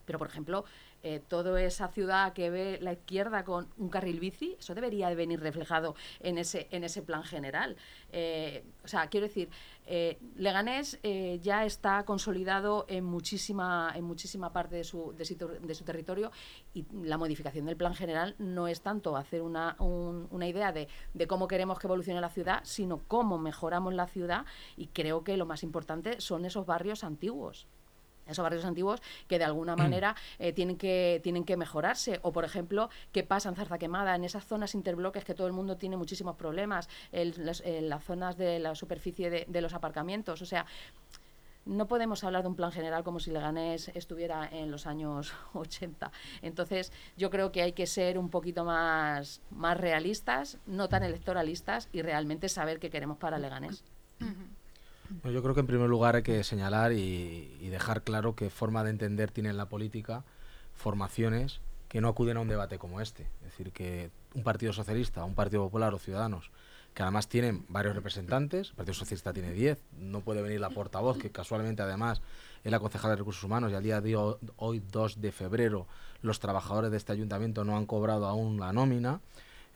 Pero, 0.05 0.19
por 0.19 0.27
ejemplo, 0.27 0.63
eh, 1.03 1.21
toda 1.27 1.61
esa 1.61 1.87
ciudad 1.89 2.33
que 2.33 2.49
ve 2.49 2.79
la 2.81 2.93
izquierda 2.93 3.43
con 3.43 3.67
un 3.77 3.89
carril 3.89 4.19
bici, 4.19 4.55
eso 4.59 4.75
debería 4.75 5.09
de 5.09 5.15
venir 5.15 5.39
reflejado 5.39 5.95
en 6.19 6.37
ese, 6.37 6.67
en 6.71 6.83
ese 6.83 7.01
plan 7.01 7.23
general. 7.23 7.75
Eh, 8.11 8.63
o 8.83 8.87
sea, 8.87 9.07
quiero 9.07 9.27
decir, 9.27 9.49
eh, 9.85 10.17
Leganés 10.35 10.99
eh, 11.03 11.39
ya 11.41 11.65
está 11.65 12.03
consolidado 12.03 12.85
en 12.89 13.05
muchísima, 13.05 13.93
en 13.95 14.03
muchísima 14.03 14.51
parte 14.51 14.75
de 14.75 14.83
su, 14.83 15.13
de, 15.13 15.23
su, 15.23 15.83
territorio 15.85 16.31
y 16.73 16.85
la 16.91 17.17
modificación 17.17 17.65
del 17.65 17.77
plan 17.77 17.95
general 17.95 18.35
no 18.37 18.67
es 18.67 18.81
tanto 18.81 19.15
hacer 19.15 19.41
una, 19.41 19.77
una 19.79 20.47
idea 20.47 20.73
de, 20.73 20.89
de 21.13 21.27
cómo 21.27 21.47
queremos 21.47 21.79
que 21.79 21.87
evolucione 21.87 22.19
la 22.19 22.29
ciudad, 22.29 22.59
sino 22.63 23.01
cómo 23.07 23.37
mejoramos 23.37 23.93
la 23.93 24.07
ciudad 24.07 24.45
y 24.75 24.87
creo 24.87 25.23
que 25.23 25.37
lo 25.37 25.45
más 25.45 25.63
importante 25.63 26.19
son 26.19 26.43
esos 26.43 26.65
barrios 26.65 27.05
antiguos 27.05 27.67
esos 28.27 28.43
barrios 28.43 28.65
antiguos 28.65 29.01
que 29.27 29.39
de 29.39 29.45
alguna 29.45 29.75
manera 29.75 30.15
eh, 30.39 30.53
tienen, 30.53 30.77
que, 30.77 31.19
tienen 31.23 31.43
que 31.43 31.57
mejorarse. 31.57 32.19
O, 32.23 32.31
por 32.31 32.45
ejemplo, 32.45 32.89
¿qué 33.11 33.23
pasa 33.23 33.49
en 33.49 33.55
Zarza 33.55 33.77
Quemada? 33.77 34.15
En 34.15 34.23
esas 34.23 34.45
zonas 34.45 34.75
interbloques 34.75 35.23
que 35.23 35.33
todo 35.33 35.47
el 35.47 35.53
mundo 35.53 35.77
tiene 35.77 35.97
muchísimos 35.97 36.35
problemas, 36.35 36.89
en 37.11 37.45
las, 37.45 37.63
zonas 38.03 38.37
de 38.37 38.59
la 38.59 38.75
superficie 38.75 39.29
de, 39.29 39.61
los 39.61 39.73
aparcamientos. 39.73 40.41
O 40.41 40.45
sea, 40.45 40.65
no 41.65 41.87
podemos 41.87 42.23
hablar 42.23 42.43
de 42.43 42.49
un 42.49 42.55
plan 42.55 42.71
general 42.71 43.03
como 43.03 43.19
si 43.19 43.31
Leganés 43.31 43.89
estuviera 43.89 44.47
en 44.51 44.71
los 44.71 44.87
años 44.87 45.33
80. 45.53 46.11
Entonces, 46.41 46.91
yo 47.17 47.29
creo 47.29 47.51
que 47.51 47.61
hay 47.61 47.73
que 47.73 47.87
ser 47.87 48.17
un 48.17 48.29
poquito 48.29 48.63
más, 48.63 49.41
más 49.49 49.77
realistas, 49.77 50.57
no 50.65 50.87
tan 50.89 51.03
electoralistas 51.03 51.89
y 51.91 52.01
realmente 52.01 52.49
saber 52.49 52.79
qué 52.79 52.89
queremos 52.89 53.17
para 53.17 53.37
Leganés 53.37 53.83
yo 55.23 55.41
creo 55.41 55.53
que 55.53 55.61
en 55.61 55.67
primer 55.67 55.89
lugar 55.89 56.15
hay 56.15 56.23
que 56.23 56.43
señalar 56.43 56.93
y, 56.93 57.67
dejar 57.69 58.03
claro 58.03 58.35
qué 58.35 58.49
forma 58.49 58.83
de 58.83 58.89
entender 58.91 59.31
tiene 59.31 59.53
la 59.53 59.67
política 59.67 60.23
formaciones 60.73 61.59
que 61.89 62.01
no 62.01 62.07
acuden 62.07 62.37
a 62.37 62.41
un 62.41 62.47
debate 62.47 62.77
como 62.77 63.01
este. 63.01 63.23
Es 63.41 63.51
decir, 63.51 63.71
que 63.71 64.11
un 64.33 64.43
Partido 64.43 64.73
Socialista, 64.73 65.23
un 65.23 65.35
Partido 65.35 65.63
Popular 65.63 65.93
o 65.93 65.99
Ciudadanos, 65.99 66.51
que 66.93 67.03
además 67.03 67.27
tienen 67.27 67.65
varios 67.69 67.95
representantes, 67.95 68.69
el 68.69 68.75
Partido 68.75 68.93
Socialista 68.95 69.31
tiene 69.31 69.51
10, 69.51 69.79
no 69.99 70.21
puede 70.21 70.41
venir 70.41 70.59
la 70.59 70.69
portavoz, 70.69 71.17
que 71.17 71.31
casualmente 71.31 71.81
además 71.81 72.21
es 72.63 72.71
la 72.71 72.79
concejala 72.79 73.11
de 73.11 73.17
Recursos 73.17 73.43
Humanos 73.43 73.71
y 73.71 73.75
al 73.75 73.83
día 73.83 74.01
de 74.01 74.15
hoy, 74.15 74.81
2 74.91 75.21
de 75.21 75.31
febrero, 75.31 75.87
los 76.21 76.39
trabajadores 76.39 76.91
de 76.91 76.97
este 76.97 77.11
ayuntamiento 77.11 77.63
no 77.63 77.77
han 77.77 77.85
cobrado 77.85 78.25
aún 78.25 78.59
la 78.59 78.73
nómina. 78.73 79.21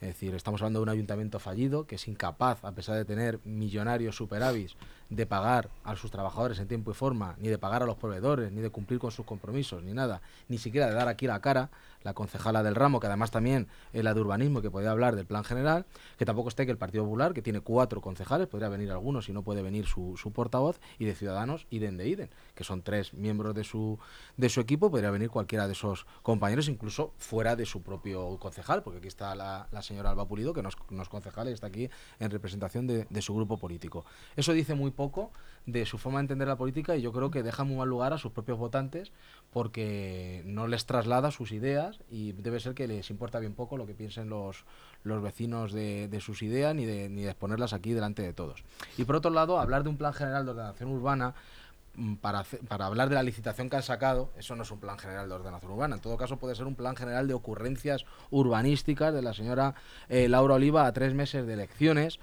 Es 0.01 0.07
decir, 0.07 0.33
estamos 0.33 0.61
hablando 0.61 0.79
de 0.79 0.83
un 0.83 0.89
ayuntamiento 0.89 1.37
fallido 1.37 1.85
que 1.85 1.95
es 1.95 2.07
incapaz, 2.07 2.65
a 2.65 2.71
pesar 2.71 2.95
de 2.95 3.05
tener 3.05 3.39
millonarios 3.45 4.15
superávits, 4.15 4.75
de 5.11 5.25
pagar 5.25 5.69
a 5.83 5.95
sus 5.97 6.09
trabajadores 6.09 6.57
en 6.59 6.67
tiempo 6.67 6.89
y 6.89 6.93
forma, 6.93 7.35
ni 7.37 7.49
de 7.49 7.57
pagar 7.57 7.83
a 7.83 7.85
los 7.85 7.97
proveedores, 7.97 8.51
ni 8.51 8.61
de 8.61 8.69
cumplir 8.69 8.97
con 8.97 9.11
sus 9.11 9.25
compromisos, 9.25 9.83
ni 9.83 9.91
nada, 9.91 10.21
ni 10.47 10.57
siquiera 10.57 10.87
de 10.87 10.93
dar 10.93 11.09
aquí 11.09 11.27
la 11.27 11.41
cara, 11.41 11.69
la 12.03 12.13
concejala 12.13 12.63
del 12.63 12.75
ramo, 12.75 12.99
que 13.01 13.07
además 13.07 13.29
también 13.29 13.67
es 13.91 14.03
la 14.03 14.13
de 14.13 14.21
urbanismo, 14.21 14.61
que 14.61 14.71
podía 14.71 14.89
hablar 14.89 15.17
del 15.17 15.25
plan 15.25 15.43
general, 15.43 15.85
que 16.17 16.25
tampoco 16.25 16.47
esté 16.47 16.65
que 16.65 16.71
el 16.71 16.77
Partido 16.77 17.03
Popular, 17.03 17.33
que 17.33 17.41
tiene 17.41 17.59
cuatro 17.59 17.99
concejales, 17.99 18.47
podría 18.47 18.69
venir 18.69 18.89
algunos 18.89 19.27
y 19.27 19.33
no 19.33 19.43
puede 19.43 19.61
venir 19.61 19.85
su, 19.85 20.15
su 20.15 20.31
portavoz, 20.31 20.79
y 20.97 21.03
de 21.03 21.13
Ciudadanos, 21.13 21.67
Iden 21.69 21.97
de 21.97 22.07
Iden, 22.07 22.29
que 22.55 22.63
son 22.63 22.81
tres 22.81 23.13
miembros 23.13 23.53
de 23.53 23.65
su, 23.65 23.99
de 24.37 24.47
su 24.47 24.61
equipo, 24.61 24.89
podría 24.89 25.11
venir 25.11 25.29
cualquiera 25.29 25.67
de 25.67 25.73
esos 25.73 26.05
compañeros, 26.23 26.69
incluso 26.69 27.13
fuera 27.17 27.57
de 27.57 27.65
su 27.65 27.81
propio 27.81 28.37
concejal, 28.39 28.81
porque 28.81 28.99
aquí 28.99 29.09
está 29.09 29.35
la, 29.35 29.67
señora 29.81 30.11
Alba 30.11 30.25
Pulido, 30.25 30.53
que 30.53 30.63
no 30.63 30.69
es, 30.69 31.09
concejal 31.09 31.49
y 31.49 31.51
está 31.51 31.67
aquí 31.67 31.89
en 32.19 32.31
representación 32.31 32.87
de, 32.87 33.05
de 33.09 33.21
su 33.21 33.35
grupo 33.35 33.57
político. 33.57 34.05
Eso 34.37 34.53
dice 34.53 34.73
muy 34.73 34.91
poco 34.91 35.00
de 35.65 35.85
su 35.85 35.97
forma 35.97 36.19
de 36.19 36.23
entender 36.23 36.47
la 36.47 36.55
política 36.55 36.95
y 36.95 37.01
yo 37.01 37.11
creo 37.11 37.29
que 37.29 37.43
deja 37.43 37.63
muy 37.63 37.77
mal 37.77 37.87
lugar 37.87 38.13
a 38.13 38.17
sus 38.17 38.31
propios 38.31 38.57
votantes 38.57 39.11
porque 39.51 40.41
no 40.45 40.67
les 40.67 40.85
traslada 40.85 41.31
sus 41.31 41.51
ideas 41.51 41.99
y 42.09 42.31
debe 42.33 42.59
ser 42.59 42.73
que 42.73 42.87
les 42.87 43.09
importa 43.09 43.39
bien 43.39 43.53
poco 43.53 43.77
lo 43.77 43.85
que 43.85 43.93
piensen 43.93 44.29
los, 44.29 44.65
los 45.03 45.21
vecinos 45.21 45.71
de, 45.71 46.19
sus 46.21 46.41
ideas 46.41 46.75
ni 46.75 46.85
de, 46.85 47.09
ni 47.09 47.23
de 47.23 47.29
exponerlas 47.29 47.73
aquí 47.73 47.93
delante 47.93 48.21
de 48.21 48.33
todos. 48.33 48.63
Y 48.97 49.03
por 49.03 49.15
otro 49.15 49.31
lado, 49.31 49.59
hablar 49.59 49.83
de 49.83 49.89
un 49.89 49.97
plan 49.97 50.13
general 50.13 50.45
de 50.45 50.51
ordenación 50.51 50.89
urbana 50.89 51.35
mm, 51.95 52.15
para, 52.15 52.43
para, 52.67 52.87
hablar 52.87 53.09
de 53.09 53.15
la 53.15 53.23
licitación 53.23 53.69
que 53.69 53.75
han 53.75 53.83
sacado, 53.83 54.31
eso 54.37 54.55
no 54.55 54.63
es 54.63 54.71
un 54.71 54.79
plan 54.79 54.97
general 54.97 55.29
de 55.29 55.35
ordenación 55.35 55.71
urbana. 55.71 55.95
En 55.95 56.01
todo 56.01 56.17
caso, 56.17 56.37
puede 56.37 56.55
ser 56.55 56.65
un 56.65 56.75
plan 56.75 56.95
general 56.95 57.27
de 57.27 57.35
ocurrencias 57.35 58.05
urbanísticas 58.31 59.13
de 59.13 59.21
la 59.21 59.33
señora 59.33 59.75
eh, 60.09 60.27
Laura 60.27 60.55
Oliva 60.55 60.87
a 60.87 60.93
tres 60.93 61.13
meses 61.13 61.45
de 61.45 61.53
elecciones 61.53 62.19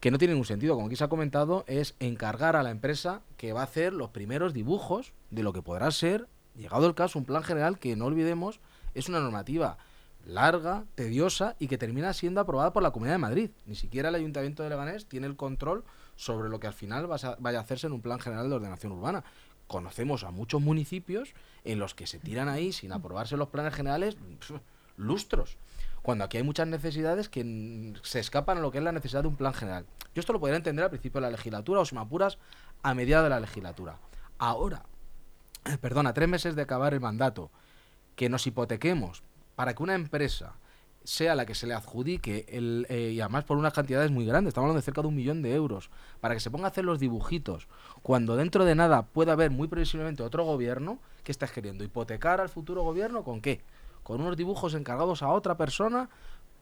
que 0.00 0.10
no 0.10 0.18
tiene 0.18 0.34
ningún 0.34 0.46
sentido. 0.46 0.74
Como 0.74 0.86
aquí 0.86 0.96
se 0.96 1.04
ha 1.04 1.08
comentado, 1.08 1.64
es 1.66 1.94
encargar 2.00 2.56
a 2.56 2.62
la 2.62 2.70
empresa 2.70 3.22
que 3.36 3.52
va 3.52 3.60
a 3.60 3.64
hacer 3.64 3.92
los 3.92 4.10
primeros 4.10 4.52
dibujos 4.52 5.12
de 5.30 5.42
lo 5.42 5.52
que 5.52 5.62
podrá 5.62 5.90
ser, 5.90 6.28
llegado 6.54 6.86
el 6.86 6.94
caso, 6.94 7.18
un 7.18 7.24
plan 7.24 7.42
general 7.42 7.78
que 7.78 7.96
no 7.96 8.06
olvidemos 8.06 8.60
es 8.94 9.08
una 9.08 9.20
normativa 9.20 9.78
larga, 10.24 10.84
tediosa 10.94 11.54
y 11.58 11.68
que 11.68 11.78
termina 11.78 12.12
siendo 12.12 12.40
aprobada 12.40 12.72
por 12.72 12.82
la 12.82 12.90
Comunidad 12.90 13.14
de 13.14 13.18
Madrid. 13.18 13.50
Ni 13.66 13.76
siquiera 13.76 14.08
el 14.08 14.14
Ayuntamiento 14.14 14.62
de 14.62 14.70
Leganés 14.70 15.06
tiene 15.06 15.26
el 15.26 15.36
control 15.36 15.84
sobre 16.16 16.48
lo 16.48 16.58
que 16.58 16.66
al 16.66 16.72
final 16.72 17.06
vaya 17.06 17.58
a 17.58 17.62
hacerse 17.62 17.86
en 17.86 17.92
un 17.92 18.00
plan 18.00 18.18
general 18.18 18.48
de 18.48 18.56
ordenación 18.56 18.92
urbana. 18.92 19.22
Conocemos 19.66 20.24
a 20.24 20.30
muchos 20.30 20.60
municipios 20.60 21.34
en 21.64 21.78
los 21.78 21.94
que 21.94 22.06
se 22.06 22.18
tiran 22.18 22.48
ahí 22.48 22.72
sin 22.72 22.92
aprobarse 22.92 23.36
los 23.36 23.48
planes 23.48 23.74
generales 23.74 24.16
lustros 24.96 25.58
cuando 26.06 26.22
aquí 26.22 26.36
hay 26.36 26.44
muchas 26.44 26.68
necesidades 26.68 27.28
que 27.28 27.92
se 28.04 28.20
escapan 28.20 28.58
a 28.58 28.60
lo 28.60 28.70
que 28.70 28.78
es 28.78 28.84
la 28.84 28.92
necesidad 28.92 29.22
de 29.22 29.28
un 29.28 29.34
plan 29.34 29.52
general. 29.52 29.86
Yo 30.14 30.20
esto 30.20 30.32
lo 30.32 30.38
podría 30.38 30.56
entender 30.56 30.84
al 30.84 30.90
principio 30.90 31.20
de 31.20 31.26
la 31.26 31.32
legislatura 31.32 31.80
o, 31.80 31.84
si 31.84 31.96
me 31.96 32.00
apuras, 32.00 32.38
a 32.84 32.94
mediados 32.94 33.24
de 33.24 33.30
la 33.30 33.40
legislatura. 33.40 33.98
Ahora, 34.38 34.84
perdona, 35.80 36.14
tres 36.14 36.28
meses 36.28 36.54
de 36.54 36.62
acabar 36.62 36.94
el 36.94 37.00
mandato, 37.00 37.50
que 38.14 38.28
nos 38.28 38.46
hipotequemos 38.46 39.24
para 39.56 39.74
que 39.74 39.82
una 39.82 39.96
empresa 39.96 40.54
sea 41.02 41.34
la 41.34 41.44
que 41.44 41.56
se 41.56 41.66
le 41.66 41.74
adjudique, 41.74 42.46
eh, 42.48 43.10
y 43.12 43.20
además 43.20 43.42
por 43.42 43.56
unas 43.56 43.72
cantidades 43.72 44.12
muy 44.12 44.26
grandes, 44.26 44.50
estamos 44.50 44.66
hablando 44.66 44.80
de 44.80 44.84
cerca 44.84 45.02
de 45.02 45.08
un 45.08 45.16
millón 45.16 45.42
de 45.42 45.56
euros, 45.56 45.90
para 46.20 46.34
que 46.34 46.40
se 46.40 46.52
ponga 46.52 46.66
a 46.66 46.70
hacer 46.70 46.84
los 46.84 47.00
dibujitos, 47.00 47.66
cuando 48.02 48.36
dentro 48.36 48.64
de 48.64 48.76
nada 48.76 49.02
pueda 49.06 49.32
haber 49.32 49.50
muy 49.50 49.66
previsiblemente 49.66 50.22
otro 50.22 50.44
gobierno, 50.44 51.00
¿qué 51.24 51.32
estás 51.32 51.50
queriendo? 51.50 51.82
¿Hipotecar 51.82 52.40
al 52.40 52.48
futuro 52.48 52.84
gobierno 52.84 53.24
con 53.24 53.40
qué? 53.40 53.60
Con 54.06 54.20
unos 54.20 54.36
dibujos 54.36 54.74
encargados 54.74 55.24
a 55.24 55.30
otra 55.30 55.56
persona 55.56 56.08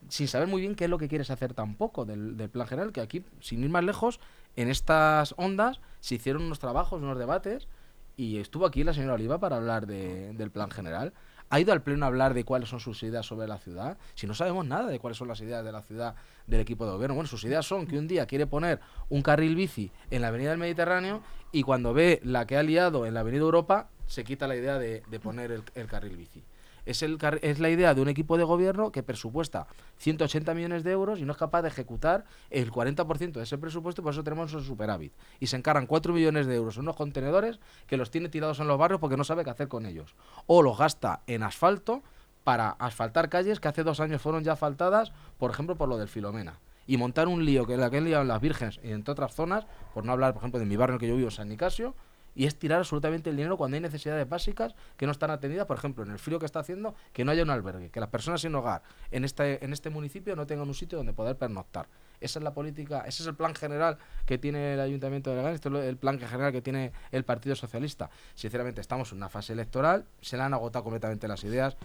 sin 0.08 0.28
saber 0.28 0.48
muy 0.48 0.62
bien 0.62 0.74
qué 0.74 0.84
es 0.84 0.90
lo 0.90 0.96
que 0.96 1.08
quieres 1.08 1.28
hacer 1.30 1.52
tampoco 1.52 2.06
del, 2.06 2.48
plan 2.48 2.66
general, 2.66 2.90
que 2.90 3.02
aquí, 3.02 3.22
sin 3.40 3.62
ir 3.62 3.68
más 3.68 3.84
lejos, 3.84 4.18
en 4.56 4.70
estas 4.70 5.34
ondas 5.36 5.78
se 6.00 6.14
hicieron 6.14 6.44
unos 6.44 6.58
trabajos, 6.58 7.02
unos 7.02 7.18
debates, 7.18 7.68
y 8.16 8.38
estuvo 8.38 8.64
aquí 8.64 8.82
la 8.82 8.94
señora 8.94 9.12
Oliva 9.12 9.40
para 9.40 9.56
hablar 9.56 9.86
del 9.86 10.50
plan 10.50 10.70
general. 10.70 11.12
¿Ha 11.50 11.60
ido 11.60 11.74
al 11.74 11.82
pleno 11.82 12.06
a 12.06 12.08
hablar 12.08 12.32
de 12.32 12.44
cuáles 12.44 12.70
son 12.70 12.80
sus 12.80 13.02
ideas 13.02 13.26
sobre 13.26 13.46
la 13.46 13.58
ciudad? 13.58 13.98
Si 14.14 14.26
no 14.26 14.32
sabemos 14.32 14.64
nada 14.64 14.86
de 14.86 14.98
cuáles 14.98 15.18
son 15.18 15.28
las 15.28 15.42
ideas 15.42 15.62
de 15.66 15.72
la 15.72 15.82
ciudad 15.82 16.14
del 16.46 16.60
equipo 16.60 16.86
de 16.86 16.92
gobierno. 16.92 17.14
Bueno, 17.14 17.28
sus 17.28 17.44
ideas 17.44 17.66
son 17.66 17.86
que 17.86 17.98
un 17.98 18.08
día 18.08 18.24
quiere 18.24 18.46
poner 18.46 18.80
un 19.10 19.20
carril 19.20 19.54
bici 19.54 19.92
en 20.10 20.22
la 20.22 20.28
avenida 20.28 20.48
del 20.48 20.58
Mediterráneo 20.58 21.20
y 21.52 21.62
cuando 21.62 21.92
ve 21.92 22.20
la 22.24 22.46
que 22.46 22.56
ha 22.56 22.62
liado 22.62 23.04
en 23.04 23.12
la 23.12 23.20
avenida 23.20 23.42
Europa, 23.42 23.90
se 24.06 24.24
quita 24.24 24.46
la 24.46 24.56
idea 24.56 24.78
de, 24.78 25.02
poner 25.22 25.62
el 25.74 25.86
carril 25.86 26.16
bici. 26.16 26.42
Es, 26.86 27.02
el, 27.02 27.18
es 27.42 27.58
la 27.58 27.70
idea 27.70 27.94
de 27.94 28.00
un 28.00 28.08
equipo 28.08 28.36
de 28.36 28.44
gobierno 28.44 28.92
que 28.92 29.02
presupuesta 29.02 29.66
180 29.98 30.54
millones 30.54 30.84
de 30.84 30.92
euros 30.92 31.20
y 31.20 31.24
no 31.24 31.32
es 31.32 31.38
capaz 31.38 31.62
de 31.62 31.68
ejecutar 31.68 32.24
el 32.50 32.70
40% 32.70 33.32
de 33.32 33.42
ese 33.42 33.58
presupuesto, 33.58 34.02
por 34.02 34.12
eso 34.12 34.24
tenemos 34.24 34.52
un 34.54 34.64
superávit. 34.64 35.12
Y 35.40 35.46
se 35.46 35.56
encargan 35.56 35.86
4 35.86 36.12
millones 36.12 36.46
de 36.46 36.56
euros 36.56 36.76
en 36.76 36.82
unos 36.82 36.96
contenedores 36.96 37.60
que 37.86 37.96
los 37.96 38.10
tiene 38.10 38.28
tirados 38.28 38.60
en 38.60 38.68
los 38.68 38.78
barrios 38.78 39.00
porque 39.00 39.16
no 39.16 39.24
sabe 39.24 39.44
qué 39.44 39.50
hacer 39.50 39.68
con 39.68 39.86
ellos. 39.86 40.14
O 40.46 40.62
los 40.62 40.78
gasta 40.78 41.22
en 41.26 41.42
asfalto 41.42 42.02
para 42.44 42.70
asfaltar 42.70 43.28
calles 43.28 43.60
que 43.60 43.68
hace 43.68 43.84
dos 43.84 44.00
años 44.00 44.20
fueron 44.20 44.44
ya 44.44 44.52
asfaltadas, 44.52 45.12
por 45.38 45.50
ejemplo, 45.50 45.76
por 45.76 45.88
lo 45.88 45.96
del 45.96 46.08
Filomena 46.08 46.60
y 46.86 46.96
montar 46.96 47.28
un 47.28 47.44
lío 47.44 47.66
que 47.66 47.76
la 47.76 47.90
que 47.90 47.98
han 47.98 48.04
liado 48.04 48.22
en 48.22 48.28
las 48.28 48.40
Vírgenes 48.40 48.80
y 48.82 48.90
entre 48.90 49.12
otras 49.12 49.34
zonas, 49.34 49.66
por 49.92 50.04
no 50.04 50.12
hablar, 50.12 50.32
por 50.32 50.40
ejemplo, 50.40 50.60
de 50.60 50.66
mi 50.66 50.76
barrio 50.76 50.94
en 50.94 51.00
que 51.00 51.08
yo 51.08 51.16
vivo, 51.16 51.30
San 51.30 51.48
Nicasio, 51.48 51.94
y 52.34 52.46
es 52.46 52.58
tirar 52.58 52.78
absolutamente 52.78 53.30
el 53.30 53.36
dinero 53.36 53.56
cuando 53.56 53.76
hay 53.76 53.80
necesidades 53.80 54.28
básicas 54.28 54.74
que 54.96 55.06
no 55.06 55.12
están 55.12 55.30
atendidas, 55.30 55.66
por 55.66 55.76
ejemplo, 55.76 56.04
en 56.04 56.10
el 56.10 56.18
frío 56.18 56.38
que 56.38 56.46
está 56.46 56.60
haciendo, 56.60 56.94
que 57.12 57.24
no 57.24 57.30
haya 57.30 57.42
un 57.42 57.50
albergue, 57.50 57.90
que 57.90 58.00
las 58.00 58.08
personas 58.08 58.40
sin 58.40 58.54
hogar 58.54 58.82
en 59.10 59.24
este, 59.24 59.64
en 59.64 59.72
este 59.72 59.90
municipio 59.90 60.34
no 60.36 60.46
tengan 60.46 60.68
un 60.68 60.74
sitio 60.74 60.98
donde 60.98 61.12
poder 61.12 61.36
pernoctar. 61.36 61.86
Esa 62.20 62.38
es 62.38 62.42
la 62.42 62.54
política, 62.54 63.00
ese 63.06 63.22
es 63.22 63.28
el 63.28 63.34
plan 63.34 63.54
general 63.54 63.98
que 64.26 64.38
tiene 64.38 64.74
el 64.74 64.80
Ayuntamiento 64.80 65.30
de 65.30 65.36
Leganés, 65.36 65.56
este 65.56 65.68
es 65.68 65.84
el 65.84 65.96
plan 65.96 66.18
general 66.18 66.52
que 66.52 66.62
tiene 66.62 66.92
el 67.12 67.24
Partido 67.24 67.54
Socialista. 67.54 68.10
Sinceramente, 68.34 68.80
estamos 68.80 69.12
en 69.12 69.18
una 69.18 69.28
fase 69.28 69.52
electoral, 69.52 70.06
se 70.20 70.36
le 70.36 70.42
han 70.42 70.54
agotado 70.54 70.84
completamente 70.84 71.28
las 71.28 71.44
ideas. 71.44 71.76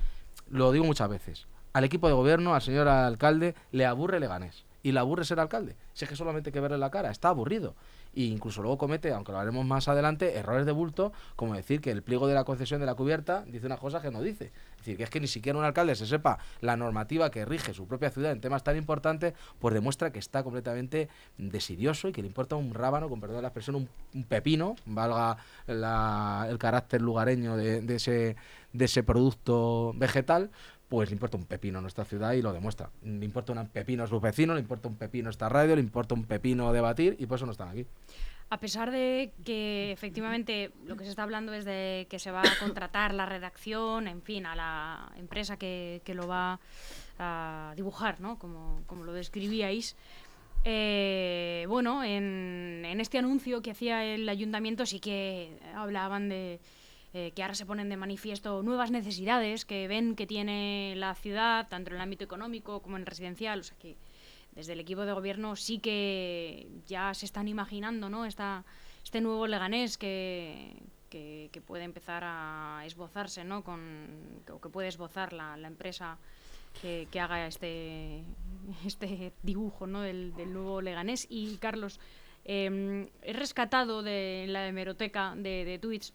Lo 0.50 0.72
digo 0.72 0.86
muchas 0.86 1.10
veces. 1.10 1.48
Al 1.74 1.84
equipo 1.84 2.08
de 2.08 2.14
gobierno, 2.14 2.56
al 2.56 2.62
señor 2.62 2.88
alcalde, 2.88 3.56
le 3.72 3.86
aburre 3.86 4.20
Leganés. 4.20 4.66
Y 4.82 4.94
le 4.94 5.00
aburre 5.00 5.26
ser 5.26 5.42
alcalde. 5.42 5.76
Si 5.94 6.06
es 6.06 6.10
que 6.10 6.16
solamente 6.16 6.50
hay 6.50 6.54
que 6.54 6.62
verle 6.62 6.78
la 6.78 6.90
cara, 6.90 7.12
está 7.12 7.28
aburrido 7.30 7.76
e 8.24 8.28
incluso 8.28 8.62
luego 8.62 8.78
comete, 8.78 9.14
aunque 9.14 9.32
lo 9.32 9.40
haremos 9.40 9.66
más 9.66 9.88
adelante, 9.88 10.38
errores 10.38 10.66
de 10.66 10.72
bulto, 10.72 11.14
como 11.36 11.54
decir 11.54 11.80
que 11.80 11.92
el 11.92 12.04
pliego 12.04 12.28
de 12.28 12.34
la 12.34 12.44
concesión 12.44 12.80
de 12.80 12.86
la 12.86 12.96
cubierta 12.96 13.46
dice 13.48 13.66
una 13.66 13.78
cosa 13.78 14.02
que 14.02 14.12
no 14.12 14.22
dice. 14.22 14.52
Es 14.72 14.78
decir, 14.80 14.98
que 14.98 15.04
es 15.04 15.10
que 15.10 15.20
ni 15.20 15.28
siquiera 15.28 15.58
un 15.58 15.66
alcalde 15.66 15.96
se 15.96 16.06
sepa 16.06 16.38
la 16.62 16.76
normativa 16.76 17.32
que 17.32 17.46
rige 17.46 17.74
su 17.74 17.88
propia 17.88 18.10
ciudad 18.10 18.32
en 18.32 18.42
temas 18.42 18.64
tan 18.64 18.76
importantes, 18.78 19.34
pues 19.60 19.74
demuestra 19.74 20.12
que 20.12 20.20
está 20.20 20.44
completamente 20.44 21.10
desidioso 21.38 22.08
y 22.08 22.12
que 22.12 22.22
le 22.22 22.28
importa 22.28 22.56
un 22.56 22.74
rábano, 22.74 23.10
con 23.10 23.22
perdón 23.22 23.38
de 23.38 23.42
la 23.44 23.48
expresión, 23.50 23.88
un, 24.14 24.24
pepino, 24.26 24.76
valga 24.86 25.38
el 25.68 26.58
carácter 26.58 27.02
lugareño 27.02 27.56
de, 27.56 27.82
de, 27.82 27.96
ese, 27.96 28.36
de 28.74 28.86
ese 28.86 29.04
producto 29.04 29.94
vegetal, 29.96 30.50
pues 30.90 31.10
le 31.10 31.14
importa 31.14 31.38
un 31.38 31.46
pepino 31.46 31.80
nuestra 31.80 32.04
ciudad 32.04 32.34
y 32.34 32.42
lo 32.42 32.52
demuestra. 32.52 32.90
Le 33.04 33.24
importa 33.24 33.54
un 33.54 33.68
pepino 33.68 34.04
a 34.04 34.08
sus 34.08 34.20
vecinos, 34.22 34.56
le 34.56 34.62
importa 34.62 34.90
un 34.90 34.96
pepino 34.96 35.30
esta 35.30 35.48
radio, 35.48 35.76
le 35.76 35.82
importa 35.82 36.16
un 36.16 36.26
pepino 36.26 36.74
debatir 36.74 37.16
y 37.20 37.28
por 37.28 37.38
eso 37.38 37.46
no 37.46 37.52
están 37.52 37.70
aquí. 37.70 37.86
A 38.50 38.60
pesar 38.60 38.90
de 38.90 39.32
que 39.46 39.92
efectivamente 39.92 40.72
lo 40.88 40.98
que 40.98 41.04
se 41.04 41.12
está 41.12 41.22
hablando 41.22 41.54
es 41.54 41.66
de 41.66 42.08
que 42.10 42.18
se 42.18 42.32
va 42.32 42.42
a 42.42 42.60
contratar 42.60 43.14
la 43.14 43.28
redacción, 43.28 44.08
en 44.08 44.24
fin, 44.24 44.48
a 44.48 44.56
la 44.56 45.12
empresa 45.18 45.58
que, 45.58 46.02
lo 46.16 46.28
va 46.28 46.60
a 47.20 47.74
dibujar, 47.76 48.20
¿no? 48.20 48.40
Como, 48.40 48.82
como 48.88 49.04
lo 49.04 49.14
describíais. 49.14 49.96
Eh, 50.66 51.66
bueno, 51.70 52.04
en, 52.04 52.84
en 52.84 53.00
este 53.00 53.20
anuncio 53.20 53.62
que 53.62 53.72
hacía 53.72 54.04
el 54.04 54.28
ayuntamiento 54.28 54.88
sí 54.88 55.00
que 55.00 55.60
hablaban 55.76 56.28
de, 56.28 56.60
eh, 57.14 57.32
que 57.34 57.42
ahora 57.42 57.56
se 57.56 57.66
ponen 57.66 57.90
de 57.90 57.98
manifiesto 57.98 58.62
nuevas 58.62 58.92
necesidades 58.92 59.66
que 59.66 59.88
ven 59.88 60.16
que 60.16 60.28
tiene 60.28 60.94
la 60.96 61.16
ciudad, 61.16 61.68
tanto 61.68 61.90
en 61.90 61.96
el 61.96 62.02
ámbito 62.02 62.24
económico 62.24 62.82
como 62.82 62.98
en 62.98 63.06
residencial. 63.08 63.62
O 63.62 63.64
sea 63.64 63.78
que 63.80 63.98
desde 64.52 64.74
el 64.74 64.80
equipo 64.80 65.06
de 65.06 65.14
gobierno 65.14 65.56
sí 65.56 65.80
que 65.80 66.68
ya 66.86 67.14
se 67.14 67.26
están 67.26 67.48
imaginando 67.48 68.10
¿no? 68.10 68.26
Esta, 68.26 68.64
este 69.04 69.22
nuevo 69.22 69.48
Leganés 69.48 69.98
que, 69.98 70.84
que, 71.10 71.62
puede 71.66 71.84
empezar 71.84 72.24
a 72.24 72.84
esbozarse, 72.86 73.44
¿no? 73.44 73.64
Con, 73.64 74.44
o 74.52 74.62
que 74.62 74.70
puede 74.70 74.88
esbozar 74.88 75.34
la, 75.34 75.56
empresa 75.68 76.20
que, 76.80 77.08
haga 77.20 77.48
este, 77.48 78.24
este 78.86 79.34
dibujo 79.42 79.88
¿no? 79.88 80.02
del, 80.02 80.34
nuevo 80.54 80.80
Leganés. 80.80 81.26
Y 81.28 81.58
Carlos, 81.58 82.00
eh, 82.46 83.10
he 83.24 83.34
rescatado 83.34 84.04
de 84.04 84.46
la 84.48 84.68
hemeroteca 84.68 85.34
de, 85.36 85.66
de 85.66 85.80
tweets 85.80 86.14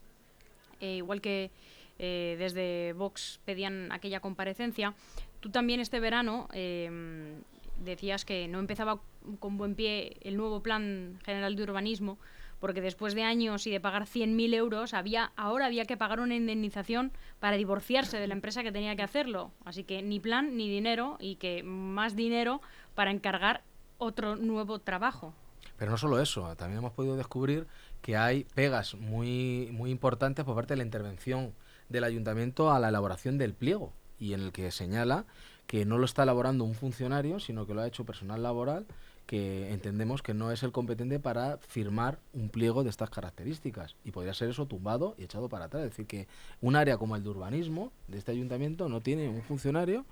eh, 0.80 0.96
igual 0.96 1.20
que 1.20 1.50
eh, 1.98 2.36
desde 2.38 2.92
Vox 2.94 3.40
pedían 3.44 3.92
aquella 3.92 4.20
comparecencia, 4.20 4.94
tú 5.40 5.50
también 5.50 5.80
este 5.80 6.00
verano 6.00 6.48
em, 6.52 7.42
decías 7.78 8.24
que 8.24 8.48
no 8.48 8.58
empezaba 8.58 9.00
con 9.38 9.56
buen 9.56 9.74
pie 9.74 10.16
el 10.22 10.36
nuevo 10.36 10.62
Plan 10.62 11.18
General 11.24 11.54
de 11.54 11.62
Urbanismo, 11.62 12.18
porque 12.60 12.80
después 12.80 13.14
de 13.14 13.22
años 13.22 13.66
y 13.66 13.70
de 13.70 13.80
pagar 13.80 14.04
100.000 14.04 14.54
euros, 14.54 14.94
había, 14.94 15.32
ahora 15.36 15.66
había 15.66 15.84
que 15.84 15.96
pagar 15.96 16.20
una 16.20 16.34
indemnización 16.34 17.12
para 17.38 17.56
divorciarse 17.56 18.18
de 18.18 18.26
la 18.26 18.34
empresa 18.34 18.62
que 18.62 18.72
tenía 18.72 18.96
que 18.96 19.02
hacerlo. 19.02 19.52
Así 19.64 19.84
que 19.84 20.02
ni 20.02 20.18
plan 20.18 20.56
ni 20.56 20.68
dinero 20.68 21.16
y 21.20 21.36
que 21.36 21.62
más 21.62 22.16
dinero 22.16 22.62
para 22.94 23.10
encargar 23.10 23.62
otro 23.98 24.36
nuevo 24.36 24.78
trabajo. 24.78 25.34
Pero 25.76 25.90
no 25.90 25.98
solo 25.98 26.20
eso, 26.20 26.54
también 26.56 26.78
hemos 26.78 26.92
podido 26.92 27.16
descubrir 27.16 27.66
que 28.04 28.18
hay 28.18 28.44
pegas 28.54 28.96
muy, 28.96 29.70
muy 29.72 29.90
importantes 29.90 30.44
por 30.44 30.54
parte 30.54 30.74
de 30.74 30.76
la 30.76 30.84
intervención 30.84 31.54
del 31.88 32.04
ayuntamiento 32.04 32.70
a 32.70 32.78
la 32.78 32.90
elaboración 32.90 33.38
del 33.38 33.54
pliego 33.54 33.94
y 34.20 34.34
en 34.34 34.42
el 34.42 34.52
que 34.52 34.70
señala 34.72 35.24
que 35.66 35.86
no 35.86 35.96
lo 35.96 36.04
está 36.04 36.24
elaborando 36.24 36.64
un 36.64 36.74
funcionario, 36.74 37.40
sino 37.40 37.66
que 37.66 37.72
lo 37.72 37.80
ha 37.80 37.86
hecho 37.86 38.04
personal 38.04 38.42
laboral 38.42 38.84
que 39.24 39.72
entendemos 39.72 40.20
que 40.20 40.34
no 40.34 40.52
es 40.52 40.62
el 40.62 40.70
competente 40.70 41.18
para 41.18 41.56
firmar 41.66 42.18
un 42.34 42.50
pliego 42.50 42.84
de 42.84 42.90
estas 42.90 43.08
características. 43.08 43.96
Y 44.04 44.10
podría 44.10 44.34
ser 44.34 44.50
eso 44.50 44.66
tumbado 44.66 45.14
y 45.16 45.24
echado 45.24 45.48
para 45.48 45.64
atrás. 45.64 45.84
Es 45.84 45.90
decir, 45.92 46.06
que 46.06 46.28
un 46.60 46.76
área 46.76 46.98
como 46.98 47.16
el 47.16 47.22
de 47.22 47.30
urbanismo 47.30 47.90
de 48.08 48.18
este 48.18 48.32
ayuntamiento 48.32 48.90
no 48.90 49.00
tiene 49.00 49.30
un 49.30 49.40
funcionario 49.40 50.04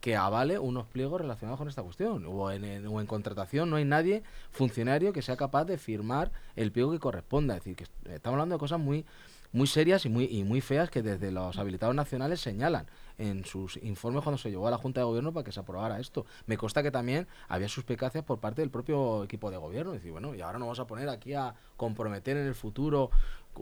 que 0.00 0.16
avale 0.16 0.58
unos 0.58 0.86
pliegos 0.86 1.20
relacionados 1.20 1.58
con 1.58 1.68
esta 1.68 1.82
cuestión. 1.82 2.24
O 2.26 2.50
en, 2.50 2.64
en, 2.64 3.06
contratación 3.06 3.70
no 3.70 3.76
hay 3.76 3.84
nadie, 3.84 4.22
funcionario, 4.50 5.12
que 5.12 5.22
sea 5.22 5.36
capaz 5.36 5.64
de 5.64 5.78
firmar 5.78 6.30
el 6.56 6.72
pliego 6.72 6.92
que 6.92 6.98
corresponda. 6.98 7.56
Es 7.56 7.64
decir, 7.64 7.76
que 7.76 7.84
estamos 8.12 8.34
hablando 8.34 8.56
de 8.56 8.60
cosas 8.60 8.78
muy 8.78 9.04
muy 9.52 9.66
serias 9.66 10.04
y 10.04 10.08
muy, 10.08 10.24
y 10.24 10.44
muy 10.44 10.60
feas 10.60 10.90
que 10.90 11.02
desde 11.02 11.30
los 11.30 11.58
habilitados 11.58 11.94
nacionales 11.94 12.40
señalan 12.40 12.86
en 13.16 13.44
sus 13.44 13.76
informes 13.78 14.22
cuando 14.22 14.38
se 14.38 14.50
llegó 14.50 14.68
a 14.68 14.70
la 14.70 14.78
Junta 14.78 15.00
de 15.00 15.04
Gobierno 15.04 15.32
para 15.32 15.44
que 15.44 15.52
se 15.52 15.60
aprobara 15.60 15.98
esto. 15.98 16.26
Me 16.46 16.56
consta 16.56 16.82
que 16.82 16.90
también 16.90 17.26
había 17.48 17.68
suspicacias 17.68 18.24
por 18.24 18.38
parte 18.38 18.62
del 18.62 18.70
propio 18.70 19.24
equipo 19.24 19.50
de 19.50 19.56
gobierno. 19.56 19.92
Decir, 19.92 20.12
bueno, 20.12 20.34
y 20.34 20.40
ahora 20.40 20.58
nos 20.58 20.66
vamos 20.66 20.80
a 20.80 20.86
poner 20.86 21.08
aquí 21.08 21.34
a 21.34 21.54
comprometer 21.76 22.36
en 22.36 22.46
el 22.46 22.54
futuro 22.54 23.10